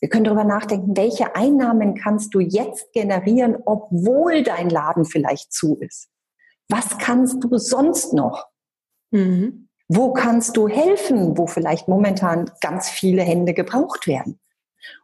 Wir 0.00 0.08
können 0.08 0.24
darüber 0.24 0.44
nachdenken, 0.44 0.96
welche 0.96 1.34
Einnahmen 1.34 1.94
kannst 1.94 2.34
du 2.34 2.40
jetzt 2.40 2.92
generieren, 2.92 3.56
obwohl 3.64 4.42
dein 4.42 4.70
Laden 4.70 5.04
vielleicht 5.04 5.52
zu 5.52 5.76
ist. 5.80 6.08
Was 6.68 6.98
kannst 6.98 7.42
du 7.42 7.58
sonst 7.58 8.12
noch? 8.12 8.46
Mhm. 9.10 9.68
Wo 9.88 10.12
kannst 10.12 10.56
du 10.56 10.68
helfen, 10.68 11.36
wo 11.36 11.46
vielleicht 11.46 11.88
momentan 11.88 12.50
ganz 12.60 12.88
viele 12.88 13.22
Hände 13.22 13.54
gebraucht 13.54 14.06
werden? 14.06 14.38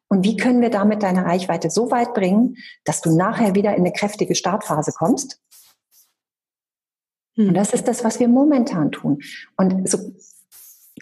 Und 0.08 0.24
wie 0.24 0.36
können 0.36 0.60
wir 0.60 0.70
damit 0.70 1.02
deine 1.02 1.24
Reichweite 1.24 1.70
so 1.70 1.90
weit 1.90 2.14
bringen, 2.14 2.56
dass 2.84 3.00
du 3.00 3.16
nachher 3.16 3.54
wieder 3.54 3.70
in 3.70 3.80
eine 3.80 3.92
kräftige 3.92 4.34
Startphase 4.34 4.92
kommst 4.92 5.40
und 7.36 7.48
hm. 7.48 7.54
das 7.54 7.72
ist 7.72 7.88
das, 7.88 8.04
was 8.04 8.20
wir 8.20 8.28
momentan 8.28 8.90
tun. 8.90 9.20
Und 9.56 9.88
so 9.88 9.98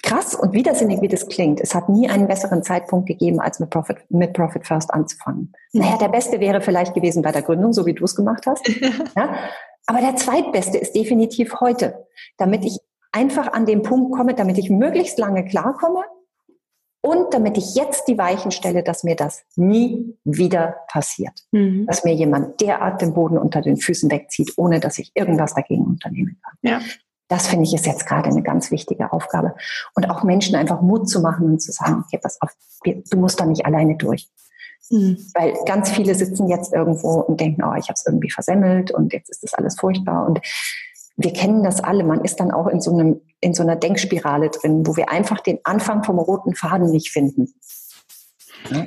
krass 0.03 0.35
und 0.35 0.53
widersinnig, 0.53 1.01
wie 1.01 1.09
das 1.09 1.29
klingt, 1.29 1.61
es 1.61 1.75
hat 1.75 1.89
nie 1.89 2.09
einen 2.09 2.29
besseren 2.29 2.63
Zeitpunkt 2.63 3.07
gegeben, 3.07 3.41
als 3.41 3.61
mit 3.61 3.71
Profit, 3.71 3.99
mit 4.11 4.33
Profit 4.33 4.67
First 4.67 4.93
anzufangen. 4.93 5.53
Mhm. 5.73 5.81
Naja, 5.81 5.99
der 5.99 6.09
beste 6.09 6.41
wäre 6.41 6.61
vielleicht 6.61 6.95
gewesen 6.95 7.23
bei 7.23 7.33
der 7.33 7.43
Gründung, 7.43 7.73
so 7.73 7.87
wie 7.87 7.95
du 7.95 8.05
es 8.05 8.15
gemacht 8.15 8.47
hast. 8.47 8.69
ja? 9.17 9.35
Aber 9.87 10.01
der 10.01 10.17
zweitbeste 10.17 10.79
ist 10.79 10.95
definitiv 10.95 11.61
heute, 11.61 12.07
damit 12.37 12.65
ich 12.65 12.79
einfach 13.13 13.53
an 13.53 13.67
den 13.67 13.83
Punkt 13.83 14.15
komme, 14.15 14.35
damit 14.35 14.59
ich 14.59 14.71
möglichst 14.71 15.19
lange 15.19 15.45
klarkomme 15.45 16.05
und 17.01 17.33
damit 17.33 17.57
ich 17.57 17.75
jetzt 17.75 18.09
die 18.09 18.19
Weichen 18.19 18.51
stelle, 18.51 18.83
dass 18.83 19.05
mir 19.05 19.15
das 19.15 19.45
nie 19.57 20.17
wieder 20.25 20.77
passiert. 20.89 21.45
Mhm. 21.53 21.87
Dass 21.87 22.05
mir 22.05 22.15
jemand 22.15 22.61
derart 22.61 23.01
den 23.01 23.15
Boden 23.15 23.39
unter 23.39 23.61
den 23.61 23.77
Füßen 23.77 24.11
wegzieht, 24.11 24.55
ohne 24.57 24.81
dass 24.81 24.99
ich 24.99 25.13
irgendwas 25.15 25.55
dagegen 25.55 25.85
unternehmen 25.85 26.41
kann. 26.43 26.57
Ja. 26.63 26.81
Das 27.29 27.47
finde 27.47 27.65
ich 27.65 27.75
ist 27.75 27.87
jetzt 27.87 28.07
gerade 28.07 28.31
eine 28.31 28.43
ganz 28.43 28.71
wichtige 28.71 29.13
Aufgabe. 29.13 29.55
Und 29.95 30.11
auch 30.11 30.25
Menschen 30.25 30.57
einfach 30.57 30.81
Mut 30.81 31.09
zu 31.09 31.21
machen 31.21 31.47
und 31.47 31.61
zu 31.61 31.73
sagen, 31.73 32.03
okay, 32.05 32.19
pass 32.21 32.41
auf, 32.41 32.51
du 32.85 33.19
musst 33.19 33.39
da 33.39 33.45
nicht 33.45 33.67
alleine 33.67 33.97
durch. 33.97 34.29
Mhm. 34.91 35.19
Weil 35.35 35.55
ganz 35.67 35.91
viele 35.91 36.15
sitzen 36.15 36.49
jetzt 36.49 36.73
irgendwo 36.73 37.21
und 37.21 37.39
denken, 37.41 37.63
oh, 37.63 37.75
ich 37.75 37.89
habe 37.89 37.95
es 37.95 38.07
irgendwie 38.07 38.31
versemmelt 38.31 38.91
und 38.91 39.13
jetzt 39.13 39.29
ist 39.29 39.43
das 39.43 39.55
alles 39.55 39.79
furchtbar. 39.79 40.27
Und 40.27 40.41
wir 41.19 41.33
kennen 41.33 41.65
das 41.65 41.81
alle. 41.81 42.05
Man 42.05 42.25
ist 42.25 42.37
dann 42.37 42.53
auch 42.53 42.69
in 42.69 42.81
so, 42.81 42.93
einem, 42.93 43.21
in 43.41 43.53
so 43.53 43.65
einer 43.65 43.77
Denkspirale 43.77 44.51
drin, 44.51 44.87
wo 44.87 44.97
wir 44.97 45.11
einfach 45.11 45.41
den 45.41 45.59
Anfang 45.65 46.05
vom 46.05 46.19
roten 46.19 46.55
Faden 46.55 46.91
nicht 46.91 47.11
finden. 47.11 47.53
Ja? 48.71 48.87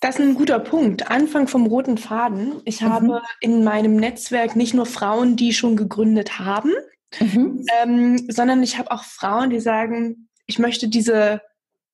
Das 0.00 0.16
ist 0.16 0.20
ein 0.20 0.34
guter 0.34 0.58
Punkt. 0.58 1.10
Anfang 1.10 1.46
vom 1.46 1.66
roten 1.66 1.96
Faden. 1.96 2.60
Ich 2.64 2.82
mhm. 2.82 2.88
habe 2.88 3.22
in 3.40 3.62
meinem 3.62 3.96
Netzwerk 3.96 4.56
nicht 4.56 4.74
nur 4.74 4.86
Frauen, 4.86 5.36
die 5.36 5.52
schon 5.52 5.76
gegründet 5.76 6.40
haben, 6.40 6.72
mhm. 7.20 7.64
ähm, 7.80 8.26
sondern 8.28 8.62
ich 8.62 8.76
habe 8.76 8.90
auch 8.90 9.04
Frauen, 9.04 9.50
die 9.50 9.60
sagen, 9.60 10.28
ich 10.46 10.58
möchte 10.58 10.88
diese 10.88 11.40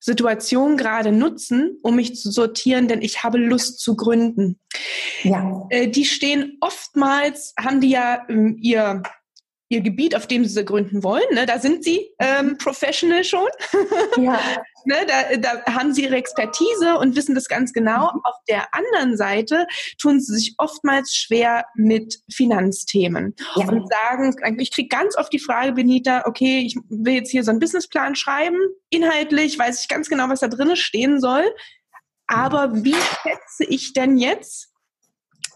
Situation 0.01 0.79
gerade 0.79 1.13
nutzen, 1.13 1.79
um 1.83 1.97
mich 1.97 2.17
zu 2.17 2.31
sortieren, 2.31 2.89
denn 2.89 3.03
ich 3.03 3.23
habe 3.23 3.37
Lust 3.37 3.81
zu 3.81 3.97
gründen. 3.97 4.59
Ja. 5.23 5.67
Äh, 5.69 5.89
die 5.89 6.05
stehen 6.07 6.57
oftmals, 6.61 7.55
haben 7.59 7.81
die 7.81 7.91
ja 7.91 8.25
ähm, 8.29 8.57
ihr 8.61 9.03
ihr 9.75 9.81
Gebiet, 9.81 10.17
auf 10.17 10.27
dem 10.27 10.45
sie 10.45 10.65
gründen 10.65 11.03
wollen. 11.03 11.25
Ne? 11.33 11.47
Da 11.47 11.59
sind 11.59 11.85
sie 11.85 12.11
ähm, 12.19 12.57
professional 12.59 13.25
schon. 13.25 13.49
Ja. 14.17 14.39
ne? 14.85 14.95
da, 15.07 15.37
da 15.37 15.75
haben 15.75 15.93
sie 15.93 16.05
ihre 16.05 16.17
Expertise 16.17 16.99
und 16.99 17.17
wissen 17.17 17.35
das 17.35 17.49
ganz 17.49 17.73
genau. 17.73 18.13
Mhm. 18.13 18.21
Auf 18.25 18.37
der 18.49 18.73
anderen 18.73 19.17
Seite 19.17 19.67
tun 20.01 20.21
sie 20.21 20.35
sich 20.35 20.55
oftmals 20.59 21.15
schwer 21.15 21.65
mit 21.75 22.21
Finanzthemen 22.33 23.35
ja. 23.57 23.69
und 23.69 23.89
sagen, 23.89 24.35
ich 24.61 24.71
kriege 24.71 24.89
ganz 24.89 25.17
oft 25.17 25.33
die 25.33 25.39
Frage, 25.39 25.73
Benita, 25.73 26.23
okay, 26.27 26.61
ich 26.65 26.77
will 26.89 27.15
jetzt 27.15 27.31
hier 27.31 27.43
so 27.43 27.51
einen 27.51 27.61
Businessplan 27.61 28.15
schreiben. 28.15 28.59
Inhaltlich 28.91 29.59
weiß 29.59 29.83
ich 29.83 29.89
ganz 29.89 30.09
genau, 30.09 30.29
was 30.29 30.41
da 30.41 30.49
drin 30.49 30.77
stehen 30.77 31.21
soll. 31.21 31.45
Aber 32.27 32.85
wie 32.85 32.95
schätze 32.95 33.65
ich 33.69 33.93
denn 33.93 34.17
jetzt, 34.17 34.74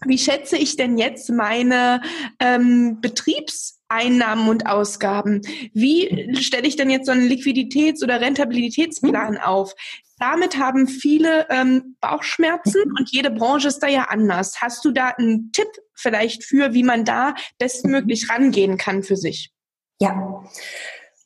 wie 0.05 0.17
schätze 0.17 0.57
ich 0.57 0.75
denn 0.75 0.97
jetzt 0.97 1.29
meine 1.29 2.01
ähm, 2.39 2.99
Betriebs 3.01 3.79
Einnahmen 3.89 4.47
und 4.47 4.67
Ausgaben. 4.67 5.41
Wie 5.73 6.35
stelle 6.39 6.67
ich 6.67 6.75
denn 6.75 6.89
jetzt 6.89 7.07
so 7.07 7.11
einen 7.11 7.27
Liquiditäts- 7.27 8.03
oder 8.03 8.21
Rentabilitätsplan 8.21 9.37
auf? 9.39 9.73
Damit 10.19 10.59
haben 10.59 10.87
viele 10.87 11.47
ähm, 11.49 11.95
Bauchschmerzen 11.99 12.83
und 12.97 13.09
jede 13.09 13.31
Branche 13.31 13.69
ist 13.69 13.79
da 13.79 13.87
ja 13.87 14.03
anders. 14.09 14.61
Hast 14.61 14.85
du 14.85 14.91
da 14.91 15.07
einen 15.17 15.51
Tipp 15.51 15.69
vielleicht 15.95 16.43
für, 16.43 16.73
wie 16.73 16.83
man 16.83 17.03
da 17.03 17.33
bestmöglich 17.57 18.29
rangehen 18.29 18.77
kann 18.77 19.01
für 19.01 19.15
sich? 19.15 19.51
Ja, 19.99 20.43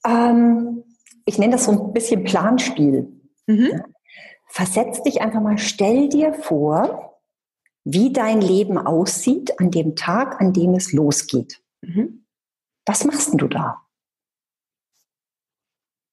ähm, 0.05 0.83
ich 1.25 1.37
nenne 1.37 1.53
das 1.53 1.65
so 1.65 1.71
ein 1.71 1.93
bisschen 1.93 2.23
Planspiel. 2.23 3.11
Mhm. 3.47 3.81
Versetz 4.47 5.01
dich 5.01 5.21
einfach 5.21 5.41
mal, 5.41 5.57
stell 5.57 6.09
dir 6.09 6.33
vor, 6.33 7.12
wie 7.83 8.13
dein 8.13 8.41
Leben 8.41 8.77
aussieht 8.77 9.59
an 9.59 9.71
dem 9.71 9.95
Tag, 9.95 10.39
an 10.39 10.53
dem 10.53 10.73
es 10.73 10.93
losgeht. 10.93 11.61
Mhm. 11.81 12.25
Was 12.85 13.05
machst 13.05 13.31
du 13.33 13.47
da? 13.47 13.81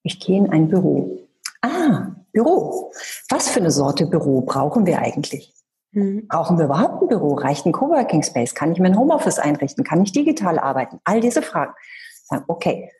Ich 0.02 0.20
gehe 0.20 0.38
in 0.38 0.50
ein 0.50 0.68
Büro. 0.68 1.28
Ah, 1.62 2.14
Büro. 2.32 2.92
Was 3.28 3.48
für 3.48 3.60
eine 3.60 3.70
Sorte 3.70 4.06
Büro 4.06 4.40
brauchen 4.42 4.86
wir 4.86 5.00
eigentlich? 5.00 5.54
Mhm. 5.92 6.26
Brauchen 6.28 6.58
wir 6.58 6.66
überhaupt 6.66 7.02
ein 7.02 7.08
Büro? 7.08 7.34
Reicht 7.34 7.66
ein 7.66 7.72
Coworking 7.72 8.22
Space? 8.22 8.54
Kann 8.54 8.72
ich 8.72 8.78
mir 8.78 8.88
ein 8.88 8.98
Homeoffice 8.98 9.38
einrichten? 9.38 9.84
Kann 9.84 10.02
ich 10.02 10.12
digital 10.12 10.58
arbeiten? 10.58 11.00
All 11.04 11.20
diese 11.20 11.42
Fragen. 11.42 11.74
Okay, 12.46 12.90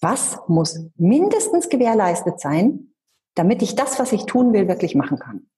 was 0.00 0.38
muss 0.46 0.80
mindestens 0.96 1.68
gewährleistet 1.68 2.40
sein, 2.40 2.94
damit 3.34 3.62
ich 3.62 3.74
das, 3.74 3.98
was 3.98 4.12
ich 4.12 4.26
tun 4.26 4.52
will, 4.52 4.68
wirklich 4.68 4.94
machen 4.94 5.18
kann? 5.18 5.48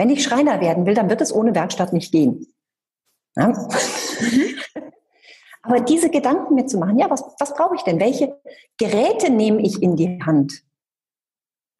Wenn 0.00 0.08
ich 0.08 0.22
Schreiner 0.22 0.62
werden 0.62 0.86
will, 0.86 0.94
dann 0.94 1.10
wird 1.10 1.20
es 1.20 1.30
ohne 1.30 1.54
Werkstatt 1.54 1.92
nicht 1.92 2.10
gehen. 2.10 2.46
Ja? 3.36 3.48
Mhm. 3.48 4.56
Aber 5.62 5.80
diese 5.80 6.08
Gedanken 6.08 6.54
mir 6.54 6.64
zu 6.64 6.78
machen, 6.78 6.98
ja, 6.98 7.10
was, 7.10 7.22
was 7.38 7.52
brauche 7.52 7.74
ich 7.74 7.82
denn? 7.82 8.00
Welche 8.00 8.40
Geräte 8.78 9.30
nehme 9.30 9.60
ich 9.60 9.82
in 9.82 9.96
die 9.96 10.18
Hand, 10.22 10.62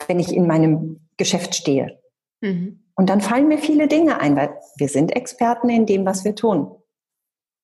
wenn 0.07 0.21
ich 0.21 0.35
in 0.35 0.47
meinem 0.47 1.09
Geschäft 1.16 1.55
stehe? 1.55 1.99
Mhm. 2.43 2.85
Und 2.95 3.09
dann 3.09 3.23
fallen 3.23 3.49
mir 3.49 3.57
viele 3.57 3.89
Dinge 3.89 4.21
ein, 4.21 4.37
weil 4.37 4.55
wir 4.77 4.89
sind 4.89 5.16
Experten 5.16 5.71
in 5.71 5.87
dem, 5.87 6.05
was 6.05 6.23
wir 6.23 6.35
tun. 6.35 6.77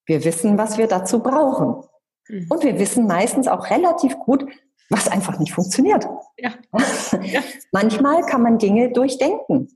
Wir 0.06 0.24
wissen, 0.24 0.56
was 0.56 0.78
wir 0.78 0.86
dazu 0.86 1.22
brauchen. 1.22 1.86
Mhm. 2.28 2.46
Und 2.48 2.64
wir 2.64 2.78
wissen 2.78 3.06
meistens 3.06 3.46
auch 3.46 3.68
relativ 3.68 4.18
gut, 4.20 4.46
was 4.88 5.06
einfach 5.06 5.38
nicht 5.38 5.52
funktioniert. 5.52 6.06
Ja. 6.38 6.54
ja. 7.24 7.42
Manchmal 7.72 8.22
kann 8.22 8.40
man 8.40 8.56
Dinge 8.56 8.90
durchdenken. 8.90 9.68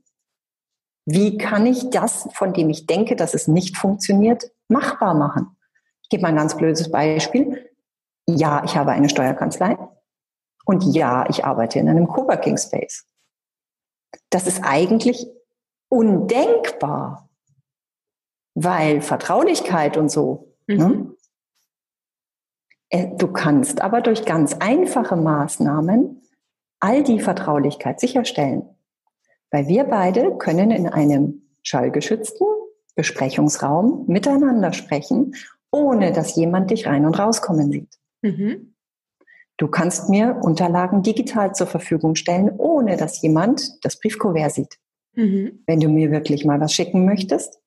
Wie 1.05 1.37
kann 1.37 1.65
ich 1.65 1.89
das, 1.89 2.29
von 2.33 2.53
dem 2.53 2.69
ich 2.69 2.85
denke, 2.85 3.15
dass 3.15 3.33
es 3.33 3.47
nicht 3.47 3.77
funktioniert, 3.77 4.51
machbar 4.67 5.13
machen? 5.13 5.57
gebe 6.11 6.21
mal 6.21 6.29
ein 6.29 6.35
ganz 6.35 6.55
blödes 6.55 6.91
Beispiel. 6.91 7.67
Ja, 8.27 8.63
ich 8.63 8.75
habe 8.75 8.91
eine 8.91 9.09
Steuerkanzlei 9.09 9.77
und 10.65 10.83
ja, 10.93 11.27
ich 11.29 11.43
arbeite 11.43 11.79
in 11.79 11.89
einem 11.89 12.07
Coworking 12.07 12.57
Space. 12.57 13.07
Das 14.29 14.45
ist 14.45 14.61
eigentlich 14.63 15.25
undenkbar, 15.89 17.29
weil 18.53 19.01
Vertraulichkeit 19.01 19.97
und 19.97 20.11
so. 20.11 20.53
Mhm. 20.67 20.77
Ne? 20.77 21.15
Äh, 22.89 23.15
du 23.15 23.31
kannst 23.31 23.81
aber 23.81 24.01
durch 24.01 24.25
ganz 24.25 24.53
einfache 24.59 25.15
Maßnahmen 25.15 26.21
all 26.81 27.03
die 27.03 27.19
Vertraulichkeit 27.19 27.99
sicherstellen. 27.99 28.69
Weil 29.51 29.67
wir 29.67 29.83
beide 29.83 30.37
können 30.37 30.71
in 30.71 30.87
einem 30.87 31.43
schallgeschützten 31.61 32.47
Besprechungsraum 32.95 34.05
miteinander 34.07 34.73
sprechen 34.73 35.33
ohne 35.71 36.11
dass 36.11 36.35
jemand 36.35 36.69
dich 36.69 36.85
rein 36.85 37.05
und 37.05 37.17
rauskommen 37.17 37.71
sieht. 37.71 37.97
Mhm. 38.21 38.75
Du 39.57 39.67
kannst 39.67 40.09
mir 40.09 40.39
Unterlagen 40.41 41.03
digital 41.03 41.55
zur 41.55 41.67
Verfügung 41.67 42.15
stellen, 42.15 42.51
ohne 42.57 42.97
dass 42.97 43.21
jemand 43.21 43.83
das 43.83 43.99
Briefkuvert 43.99 44.51
sieht. 44.51 44.77
Mhm. 45.13 45.63
Wenn 45.65 45.79
du 45.79 45.87
mir 45.87 46.11
wirklich 46.11 46.45
mal 46.45 46.59
was 46.59 46.73
schicken 46.73 47.05
möchtest, 47.05 47.59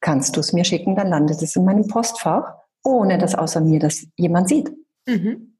kannst 0.00 0.36
du 0.36 0.40
es 0.40 0.52
mir 0.52 0.64
schicken, 0.64 0.94
dann 0.94 1.08
landet 1.08 1.42
es 1.42 1.56
in 1.56 1.64
meinem 1.64 1.86
Postfach, 1.86 2.54
ohne 2.84 3.18
dass 3.18 3.34
außer 3.34 3.60
mir 3.60 3.78
das 3.78 4.06
jemand 4.16 4.48
sieht. 4.48 4.70
Mhm. 5.06 5.51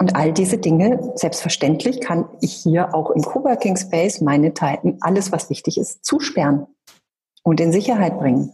Und 0.00 0.14
all 0.14 0.32
diese 0.32 0.58
Dinge, 0.58 1.12
selbstverständlich 1.16 2.00
kann 2.00 2.28
ich 2.40 2.52
hier 2.52 2.94
auch 2.94 3.10
im 3.10 3.22
Coworking 3.22 3.76
Space 3.76 4.20
meine 4.20 4.54
Zeiten, 4.54 4.98
alles 5.00 5.32
was 5.32 5.50
wichtig 5.50 5.76
ist, 5.76 6.04
zusperren 6.04 6.66
und 7.42 7.60
in 7.60 7.72
Sicherheit 7.72 8.18
bringen 8.18 8.52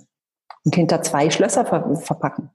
und 0.64 0.74
hinter 0.74 1.02
zwei 1.02 1.28
Schlösser 1.30 1.66
ver 1.66 1.96
verpacken. 1.96 2.50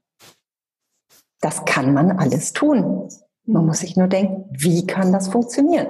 Das 1.40 1.64
kann 1.64 1.94
man 1.94 2.18
alles 2.18 2.52
tun. 2.52 3.08
Man 3.44 3.64
muss 3.64 3.80
sich 3.80 3.96
nur 3.96 4.08
denken, 4.08 4.44
wie 4.50 4.86
kann 4.86 5.12
das 5.12 5.28
funktionieren? 5.28 5.86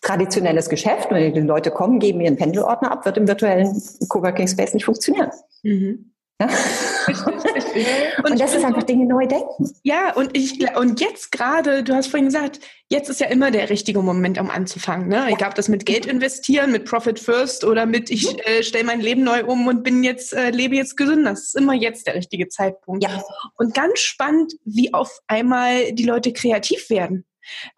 Traditionelles 0.00 0.68
Geschäft, 0.68 1.10
wenn 1.10 1.32
die 1.32 1.40
Leute 1.40 1.70
kommen, 1.70 2.00
geben 2.00 2.20
ihren 2.20 2.36
Pendelordner 2.36 2.90
ab, 2.90 3.04
wird 3.04 3.16
im 3.16 3.28
virtuellen 3.28 3.80
Coworking 4.08 4.48
Space 4.48 4.74
nicht 4.74 4.84
funktionieren. 4.84 5.30
Mhm. 5.62 6.12
Ja? 6.40 6.48
Und, 7.06 8.30
und 8.32 8.40
das 8.40 8.54
ist 8.54 8.64
einfach 8.64 8.82
Dinge 8.82 9.06
neu 9.06 9.26
denken. 9.26 9.70
Ja, 9.82 10.12
und 10.14 10.36
ich 10.36 10.58
und 10.76 11.00
jetzt 11.00 11.32
gerade, 11.32 11.82
du 11.82 11.94
hast 11.94 12.08
vorhin 12.08 12.26
gesagt, 12.26 12.60
jetzt 12.88 13.08
ist 13.08 13.20
ja 13.20 13.28
immer 13.28 13.50
der 13.50 13.70
richtige 13.70 14.00
Moment, 14.02 14.38
um 14.38 14.50
anzufangen. 14.50 15.08
Ne? 15.08 15.26
Ich 15.30 15.36
glaube, 15.36 15.54
das 15.54 15.68
mit 15.68 15.86
Geld 15.86 16.06
investieren, 16.06 16.72
mit 16.72 16.84
Profit 16.84 17.18
First 17.18 17.64
oder 17.64 17.86
mit 17.86 18.10
ich 18.10 18.32
mhm. 18.32 18.38
äh, 18.44 18.62
stelle 18.62 18.84
mein 18.84 19.00
Leben 19.00 19.22
neu 19.22 19.44
um 19.44 19.66
und 19.66 19.82
bin 19.82 20.04
jetzt, 20.04 20.32
äh, 20.32 20.50
lebe 20.50 20.76
jetzt 20.76 20.96
gesund. 20.96 21.26
Das 21.26 21.44
ist 21.44 21.56
immer 21.56 21.74
jetzt 21.74 22.06
der 22.06 22.14
richtige 22.14 22.48
Zeitpunkt. 22.48 23.02
Ja. 23.02 23.22
Und 23.56 23.74
ganz 23.74 24.00
spannend, 24.00 24.54
wie 24.64 24.92
auf 24.92 25.20
einmal 25.26 25.92
die 25.92 26.04
Leute 26.04 26.32
kreativ 26.32 26.90
werden. 26.90 27.24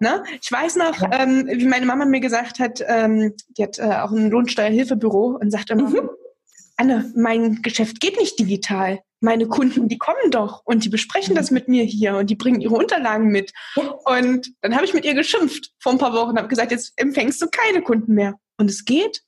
Ne? 0.01 0.23
Ich 0.41 0.51
weiß 0.51 0.77
noch, 0.77 1.01
ja. 1.01 1.23
ähm, 1.23 1.49
wie 1.49 1.67
meine 1.67 1.87
Mama 1.87 2.05
mir 2.05 2.21
gesagt 2.21 2.59
hat, 2.59 2.83
ähm, 2.87 3.35
die 3.57 3.63
hat 3.63 3.79
äh, 3.79 3.83
auch 3.83 4.11
ein 4.11 4.31
Lohnsteuerhilfebüro 4.31 5.39
und 5.41 5.51
sagt 5.51 5.71
immer, 5.71 5.89
mhm. 5.89 6.11
Anne, 6.83 7.12
mein 7.14 7.62
Geschäft 7.62 8.01
geht 8.01 8.18
nicht 8.18 8.41
digital. 8.41 8.99
Meine 9.20 9.47
Kunden, 9.47 9.87
die 9.87 9.99
kommen 9.99 10.33
doch 10.33 10.62
und 10.64 10.85
die 10.85 10.89
besprechen 10.89 11.37
das 11.37 11.53
mit 11.53 11.68
mir 11.68 11.85
hier 11.85 12.16
und 12.16 12.28
die 12.28 12.35
bringen 12.35 12.61
ihre 12.61 12.74
Unterlagen 12.74 13.28
mit. 13.28 13.53
Und 14.05 14.53
dann 14.62 14.74
habe 14.74 14.85
ich 14.85 14.93
mit 14.93 15.05
ihr 15.05 15.14
geschimpft 15.14 15.70
vor 15.78 15.93
ein 15.93 15.99
paar 15.99 16.12
Wochen 16.12 16.30
und 16.30 16.39
habe 16.39 16.49
gesagt, 16.49 16.72
jetzt 16.72 16.93
empfängst 16.97 17.41
du 17.41 17.47
keine 17.47 17.83
Kunden 17.83 18.14
mehr. 18.14 18.35
Und 18.59 18.68
es 18.68 18.85
geht. 18.85 19.22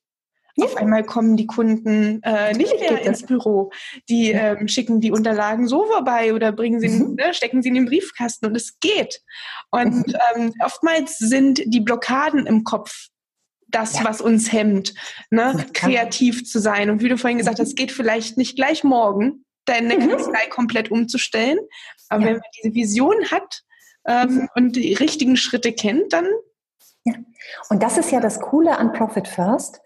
Ja. 0.57 0.67
Auf 0.67 0.77
einmal 0.77 1.05
kommen 1.05 1.37
die 1.37 1.47
Kunden 1.47 2.21
äh, 2.25 2.55
nicht 2.55 2.75
mehr 2.81 3.03
ins. 3.03 3.25
Büro. 3.25 3.71
Die 4.09 4.33
ähm, 4.33 4.67
schicken 4.67 5.01
die 5.01 5.13
Unterlagen 5.13 5.69
so 5.69 5.85
vorbei 5.87 6.35
oder 6.35 6.51
bringen 6.51 6.81
sie, 6.81 6.89
mhm. 6.89 7.15
ne, 7.15 7.35
stecken 7.35 7.63
sie 7.63 7.69
in 7.69 7.77
den 7.77 7.87
Briefkasten 7.87 8.47
und 8.47 8.57
es 8.57 8.81
geht. 8.81 9.21
Und 9.71 10.09
mhm. 10.09 10.15
ähm, 10.35 10.55
oftmals 10.61 11.19
sind 11.19 11.63
die 11.67 11.81
Blockaden 11.81 12.47
im 12.47 12.65
Kopf 12.65 13.11
das, 13.75 13.99
ja. 13.99 14.05
was 14.05 14.21
uns 14.21 14.53
hemmt, 14.53 14.95
ne? 15.31 15.67
kreativ 15.73 16.45
zu 16.45 16.61
sein. 16.61 16.91
Und 16.91 17.03
wie 17.03 17.09
du 17.09 17.19
vorhin 17.19 17.39
gesagt 17.39 17.59
hast, 17.59 17.69
es 17.69 17.75
geht 17.75 17.93
vielleicht 17.93 18.37
nicht 18.37 18.57
gleich 18.57 18.85
morgen, 18.85 19.45
deine 19.65 19.97
mhm. 19.97 20.11
Kanzlei 20.11 20.47
komplett 20.51 20.91
umzustellen. 20.91 21.59
Aber 22.09 22.23
ja. 22.23 22.27
wenn 22.29 22.35
man 22.35 22.43
diese 22.63 22.75
Vision 22.75 23.31
hat 23.31 23.63
ähm, 24.07 24.35
mhm. 24.35 24.49
und 24.55 24.77
die 24.77 24.95
richtigen 24.95 25.37
Schritte 25.37 25.73
kennt, 25.73 26.13
dann. 26.13 26.27
Ja. 27.05 27.15
Und 27.69 27.83
das 27.83 27.99
ist 27.99 28.11
ja 28.11 28.21
das 28.21 28.41
Coole 28.41 28.79
an 28.79 28.93
Profit 28.93 29.29
First 29.29 29.81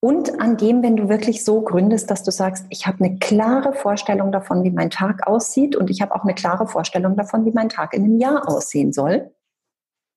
und 0.00 0.40
an 0.40 0.56
dem, 0.56 0.82
wenn 0.82 0.96
du 0.96 1.08
wirklich 1.08 1.44
so 1.44 1.62
gründest, 1.62 2.10
dass 2.10 2.22
du 2.22 2.30
sagst, 2.30 2.66
ich 2.68 2.86
habe 2.86 3.04
eine 3.04 3.18
klare 3.18 3.72
Vorstellung 3.72 4.30
davon, 4.30 4.62
wie 4.62 4.70
mein 4.70 4.90
Tag 4.90 5.26
aussieht 5.26 5.74
und 5.74 5.90
ich 5.90 6.02
habe 6.02 6.14
auch 6.14 6.22
eine 6.22 6.34
klare 6.34 6.66
Vorstellung 6.66 7.16
davon, 7.16 7.44
wie 7.44 7.52
mein 7.52 7.68
Tag 7.68 7.94
in 7.94 8.04
einem 8.04 8.18
Jahr 8.18 8.48
aussehen 8.48 8.92
soll, 8.92 9.32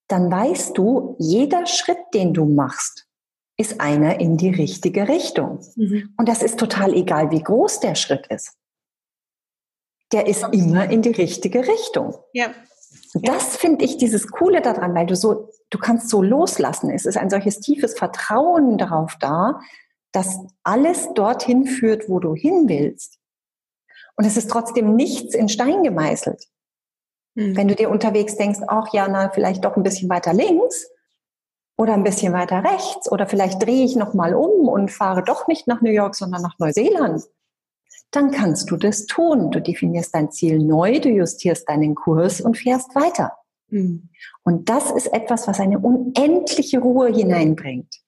dann 0.10 0.30
weißt 0.30 0.78
du, 0.78 1.16
jeder 1.20 1.66
Schritt, 1.66 2.00
den 2.14 2.34
du 2.34 2.46
machst, 2.46 3.08
ist 3.58 3.80
einer 3.80 4.20
in 4.20 4.38
die 4.38 4.50
richtige 4.50 5.08
Richtung. 5.08 5.60
Mhm. 5.76 6.14
Und 6.18 6.28
das 6.28 6.42
ist 6.42 6.60
total 6.60 6.94
egal, 6.94 7.32
wie 7.32 7.44
groß 7.44 7.80
der 7.80 7.96
Schritt 7.96 8.28
ist. 8.28 8.58
Der 10.12 10.28
ist 10.28 10.44
immer 10.52 10.90
in 10.90 11.02
die 11.02 11.12
richtige 11.12 11.68
Richtung. 11.68 12.16
Ja. 12.34 12.52
Das 13.14 13.58
finde 13.58 13.86
ich 13.86 13.98
dieses 13.98 14.30
Coole 14.30 14.62
daran, 14.62 14.96
weil 14.96 15.06
du 15.06 15.16
so, 15.16 15.50
du 15.70 15.78
kannst 15.78 16.10
so 16.10 16.24
loslassen. 16.24 16.90
Es 16.90 17.06
ist 17.06 17.18
ein 17.18 17.30
solches 17.30 17.60
tiefes 17.60 17.96
Vertrauen 17.98 18.80
darauf 18.80 19.16
da, 19.20 19.60
dass 20.12 20.40
alles 20.64 21.10
dorthin 21.14 21.66
führt, 21.68 22.10
wo 22.10 22.20
du 22.20 22.34
hin 22.34 22.68
willst. 22.68 23.20
Und 24.16 24.26
es 24.26 24.38
ist 24.38 24.50
trotzdem 24.50 24.96
nichts 24.96 25.36
in 25.36 25.50
Stein 25.50 25.84
gemeißelt. 25.84 26.46
Mhm. 27.40 27.56
Wenn 27.56 27.68
du 27.70 27.76
dir 27.76 27.90
unterwegs 27.90 28.36
denkst, 28.36 28.60
ach 28.68 28.92
ja, 28.92 29.08
na, 29.08 29.30
vielleicht 29.30 29.64
doch 29.64 29.78
ein 29.78 29.84
bisschen 29.84 30.10
weiter 30.10 30.34
links 30.34 30.90
oder 31.78 31.94
ein 31.94 32.04
bisschen 32.04 32.34
weiter 32.34 32.66
rechts 32.66 33.10
oder 33.10 33.28
vielleicht 33.28 33.64
drehe 33.64 33.86
ich 33.86 33.96
nochmal 33.96 34.36
um 34.36 34.68
und 34.68 34.92
fahre 34.92 35.24
doch 35.24 35.48
nicht 35.48 35.66
nach 35.66 35.82
New 35.82 35.92
York, 35.92 36.16
sondern 36.16 36.42
nach 36.42 36.60
Neuseeland, 36.60 37.24
dann 38.12 38.32
kannst 38.32 38.70
du 38.70 38.76
das 38.76 39.06
tun. 39.06 39.52
Du 39.52 39.62
definierst 39.62 40.14
dein 40.14 40.32
Ziel 40.32 40.60
neu, 40.60 41.00
du 41.00 41.08
justierst 41.08 41.70
deinen 41.70 41.96
Kurs 41.96 42.42
und 42.42 42.58
fährst 42.58 42.94
weiter. 42.94 43.38
Mhm. 43.70 44.10
Und 44.44 44.68
das 44.68 44.92
ist 44.92 45.08
etwas, 45.08 45.48
was 45.48 45.62
eine 45.62 45.80
unendliche 45.80 46.80
Ruhe 46.80 47.08
hineinbringt. 47.08 48.02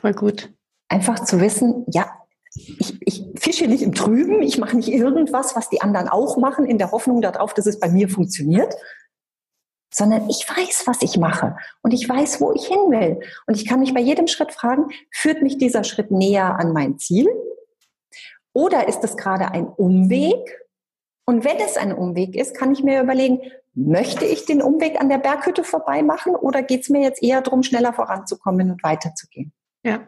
Voll 0.00 0.14
gut. 0.14 0.54
Einfach 0.88 1.22
zu 1.22 1.38
wissen, 1.38 1.84
ja, 1.88 2.21
ich, 2.54 3.00
ich 3.00 3.24
fische 3.36 3.66
nicht 3.66 3.82
im 3.82 3.94
Trüben, 3.94 4.42
ich 4.42 4.58
mache 4.58 4.76
nicht 4.76 4.88
irgendwas, 4.88 5.56
was 5.56 5.70
die 5.70 5.80
anderen 5.80 6.08
auch 6.08 6.36
machen, 6.36 6.66
in 6.66 6.78
der 6.78 6.92
Hoffnung 6.92 7.20
darauf, 7.20 7.54
dass 7.54 7.66
es 7.66 7.80
bei 7.80 7.88
mir 7.88 8.08
funktioniert, 8.08 8.74
sondern 9.92 10.28
ich 10.28 10.46
weiß, 10.48 10.84
was 10.86 11.02
ich 11.02 11.18
mache 11.18 11.56
und 11.82 11.92
ich 11.92 12.08
weiß, 12.08 12.40
wo 12.40 12.52
ich 12.52 12.66
hin 12.66 12.90
will. 12.90 13.20
Und 13.46 13.56
ich 13.56 13.66
kann 13.66 13.80
mich 13.80 13.94
bei 13.94 14.00
jedem 14.00 14.26
Schritt 14.26 14.52
fragen, 14.52 14.88
führt 15.10 15.42
mich 15.42 15.58
dieser 15.58 15.84
Schritt 15.84 16.10
näher 16.10 16.58
an 16.58 16.72
mein 16.72 16.98
Ziel? 16.98 17.28
Oder 18.54 18.88
ist 18.88 19.04
es 19.04 19.16
gerade 19.16 19.50
ein 19.50 19.66
Umweg? 19.66 20.58
Und 21.24 21.44
wenn 21.44 21.58
es 21.58 21.76
ein 21.76 21.92
Umweg 21.92 22.34
ist, 22.34 22.54
kann 22.54 22.72
ich 22.72 22.82
mir 22.82 23.02
überlegen, 23.02 23.40
möchte 23.74 24.24
ich 24.24 24.44
den 24.44 24.60
Umweg 24.60 25.00
an 25.00 25.08
der 25.08 25.18
Berghütte 25.18 25.64
vorbei 25.64 26.02
machen 26.02 26.34
oder 26.34 26.62
geht 26.62 26.82
es 26.82 26.88
mir 26.90 27.00
jetzt 27.00 27.22
eher 27.22 27.40
darum, 27.40 27.62
schneller 27.62 27.92
voranzukommen 27.92 28.70
und 28.70 28.82
weiterzugehen? 28.82 29.52
Ja. 29.82 30.06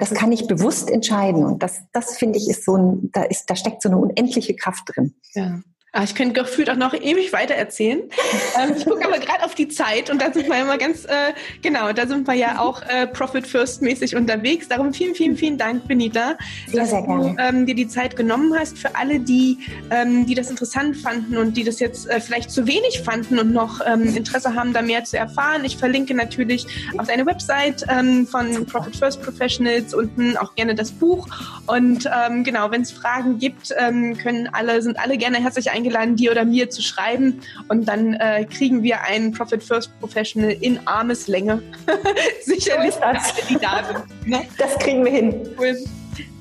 Das 0.00 0.12
kann 0.12 0.32
ich 0.32 0.46
bewusst 0.46 0.90
entscheiden. 0.90 1.44
Und 1.44 1.62
das, 1.62 1.82
das 1.92 2.16
finde 2.16 2.38
ich, 2.38 2.48
ist 2.48 2.64
so 2.64 2.76
ein, 2.76 3.10
da 3.12 3.22
ist, 3.22 3.48
da 3.48 3.54
steckt 3.54 3.82
so 3.82 3.88
eine 3.88 3.98
unendliche 3.98 4.56
Kraft 4.56 4.84
drin. 4.86 5.14
Ja. 5.34 5.60
Ah, 5.92 6.04
ich 6.04 6.14
könnte 6.14 6.40
gefühlt 6.40 6.70
auch 6.70 6.76
noch 6.76 6.94
ewig 6.94 7.32
weiter 7.32 7.56
erzählen. 7.56 8.02
ähm, 8.62 8.74
ich 8.76 8.84
gucke 8.84 9.04
aber 9.04 9.18
gerade 9.18 9.44
auf 9.44 9.56
die 9.56 9.66
Zeit 9.66 10.08
und 10.08 10.22
da 10.22 10.32
sind 10.32 10.48
wir 10.48 10.60
immer 10.60 10.78
ganz, 10.78 11.04
äh, 11.04 11.32
genau, 11.62 11.92
da 11.92 12.06
sind 12.06 12.28
wir 12.28 12.34
ja 12.34 12.60
auch 12.60 12.80
äh, 12.82 13.08
Profit 13.08 13.44
First 13.44 13.82
mäßig 13.82 14.14
unterwegs. 14.14 14.68
Darum 14.68 14.94
vielen, 14.94 15.16
vielen, 15.16 15.36
vielen 15.36 15.58
Dank, 15.58 15.88
Benita, 15.88 16.36
sehr, 16.68 16.82
dass 16.82 16.90
sehr 16.90 17.02
du 17.02 17.34
ähm, 17.40 17.66
dir 17.66 17.74
die 17.74 17.88
Zeit 17.88 18.14
genommen 18.14 18.56
hast. 18.56 18.78
Für 18.78 18.94
alle, 18.94 19.18
die, 19.18 19.58
ähm, 19.90 20.26
die 20.26 20.36
das 20.36 20.48
interessant 20.48 20.96
fanden 20.96 21.36
und 21.36 21.56
die 21.56 21.64
das 21.64 21.80
jetzt 21.80 22.08
äh, 22.08 22.20
vielleicht 22.20 22.52
zu 22.52 22.68
wenig 22.68 23.02
fanden 23.04 23.40
und 23.40 23.52
noch 23.52 23.80
ähm, 23.84 24.14
Interesse 24.14 24.54
haben, 24.54 24.72
da 24.72 24.82
mehr 24.82 25.02
zu 25.02 25.18
erfahren. 25.18 25.64
Ich 25.64 25.76
verlinke 25.76 26.14
natürlich 26.14 26.68
auf 26.98 27.08
deine 27.08 27.26
Website 27.26 27.84
ähm, 27.88 28.28
von 28.28 28.64
Profit 28.64 28.94
First 28.94 29.22
Professionals 29.22 29.92
unten 29.92 30.36
auch 30.36 30.54
gerne 30.54 30.76
das 30.76 30.92
Buch. 30.92 31.26
Und 31.66 32.08
ähm, 32.26 32.44
genau, 32.44 32.70
wenn 32.70 32.82
es 32.82 32.92
Fragen 32.92 33.38
gibt, 33.38 33.70
können 33.70 34.48
alle, 34.52 34.82
sind 34.82 34.98
alle 34.98 35.16
gerne 35.16 35.38
herzlich 35.38 35.70
eingeladen 35.70 35.79
eingeladen, 35.80 36.16
dir 36.16 36.30
oder 36.30 36.44
mir 36.44 36.70
zu 36.70 36.82
schreiben 36.82 37.40
und 37.68 37.86
dann 37.86 38.14
äh, 38.14 38.44
kriegen 38.44 38.82
wir 38.82 39.02
einen 39.02 39.32
Profit 39.32 39.62
First 39.62 39.98
Professional 40.00 40.50
in 40.50 40.78
Armeslänge. 40.86 41.62
Sicherlich, 42.44 42.94
so 42.94 43.00
alle, 43.00 43.18
die 43.48 43.56
da 43.56 43.84
sind. 43.84 44.28
Ne? 44.28 44.42
Das 44.58 44.78
kriegen 44.78 45.04
wir 45.04 45.12
hin. 45.12 45.48
Cool. 45.58 45.76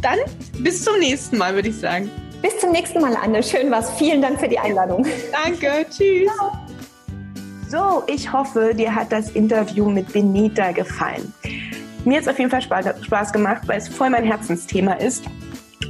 Dann 0.02 0.20
bis 0.60 0.84
zum 0.84 1.00
nächsten 1.00 1.38
Mal, 1.38 1.56
würde 1.56 1.70
ich 1.70 1.78
sagen. 1.78 2.10
Bis 2.42 2.58
zum 2.60 2.72
nächsten 2.72 3.02
Mal, 3.02 3.16
Anne. 3.16 3.44
Schön 3.44 3.70
was. 3.70 3.98
Vielen 3.98 4.22
Dank 4.22 4.40
für 4.40 4.48
die 4.48 4.60
Einladung. 4.60 5.06
Danke. 5.32 5.86
Tschüss. 5.90 6.30
Ciao. 6.36 6.52
So, 7.70 8.04
ich 8.08 8.32
hoffe, 8.32 8.74
dir 8.74 8.94
hat 8.94 9.12
das 9.12 9.32
Interview 9.32 9.90
mit 9.90 10.12
Benita 10.12 10.72
gefallen. 10.72 11.34
Mir 12.06 12.18
hat 12.18 12.24
es 12.24 12.28
auf 12.28 12.40
jeden 12.40 12.50
Fall 12.50 12.62
Spaß 12.62 13.32
gemacht, 13.34 13.64
weil 13.68 13.78
es 13.78 13.88
voll 13.88 14.10
mein 14.10 14.24
Herzensthema 14.24 14.94
ist. 14.94 15.26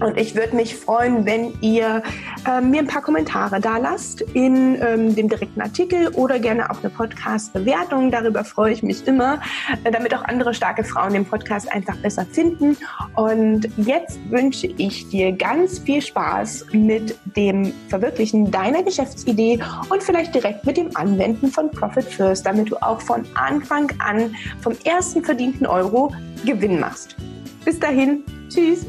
Und 0.01 0.17
ich 0.17 0.35
würde 0.35 0.55
mich 0.55 0.75
freuen, 0.75 1.25
wenn 1.25 1.53
ihr 1.61 2.01
äh, 2.47 2.61
mir 2.61 2.79
ein 2.79 2.87
paar 2.87 3.01
Kommentare 3.01 3.59
da 3.59 3.77
lasst 3.77 4.21
in 4.21 4.81
ähm, 4.81 5.15
dem 5.15 5.29
direkten 5.29 5.61
Artikel 5.61 6.07
oder 6.09 6.39
gerne 6.39 6.69
auch 6.69 6.79
eine 6.79 6.89
Podcast-Bewertung. 6.89 8.11
Darüber 8.11 8.43
freue 8.43 8.73
ich 8.73 8.83
mich 8.83 9.05
immer, 9.07 9.41
äh, 9.83 9.91
damit 9.91 10.13
auch 10.15 10.23
andere 10.23 10.53
starke 10.53 10.83
Frauen 10.83 11.13
den 11.13 11.25
Podcast 11.25 11.71
einfach 11.71 11.97
besser 11.97 12.25
finden. 12.25 12.77
Und 13.15 13.67
jetzt 13.77 14.19
wünsche 14.29 14.67
ich 14.67 15.09
dir 15.09 15.31
ganz 15.31 15.79
viel 15.79 16.01
Spaß 16.01 16.67
mit 16.71 17.17
dem 17.35 17.73
Verwirklichen 17.89 18.51
deiner 18.51 18.83
Geschäftsidee 18.83 19.59
und 19.89 20.01
vielleicht 20.01 20.33
direkt 20.33 20.65
mit 20.65 20.77
dem 20.77 20.95
Anwenden 20.95 21.49
von 21.49 21.69
Profit 21.71 22.05
First, 22.05 22.45
damit 22.45 22.71
du 22.71 22.77
auch 22.77 23.01
von 23.01 23.25
Anfang 23.35 23.91
an 23.99 24.35
vom 24.61 24.73
ersten 24.85 25.23
verdienten 25.23 25.65
Euro 25.65 26.13
Gewinn 26.45 26.79
machst. 26.79 27.15
Bis 27.65 27.79
dahin, 27.79 28.23
tschüss. 28.49 28.85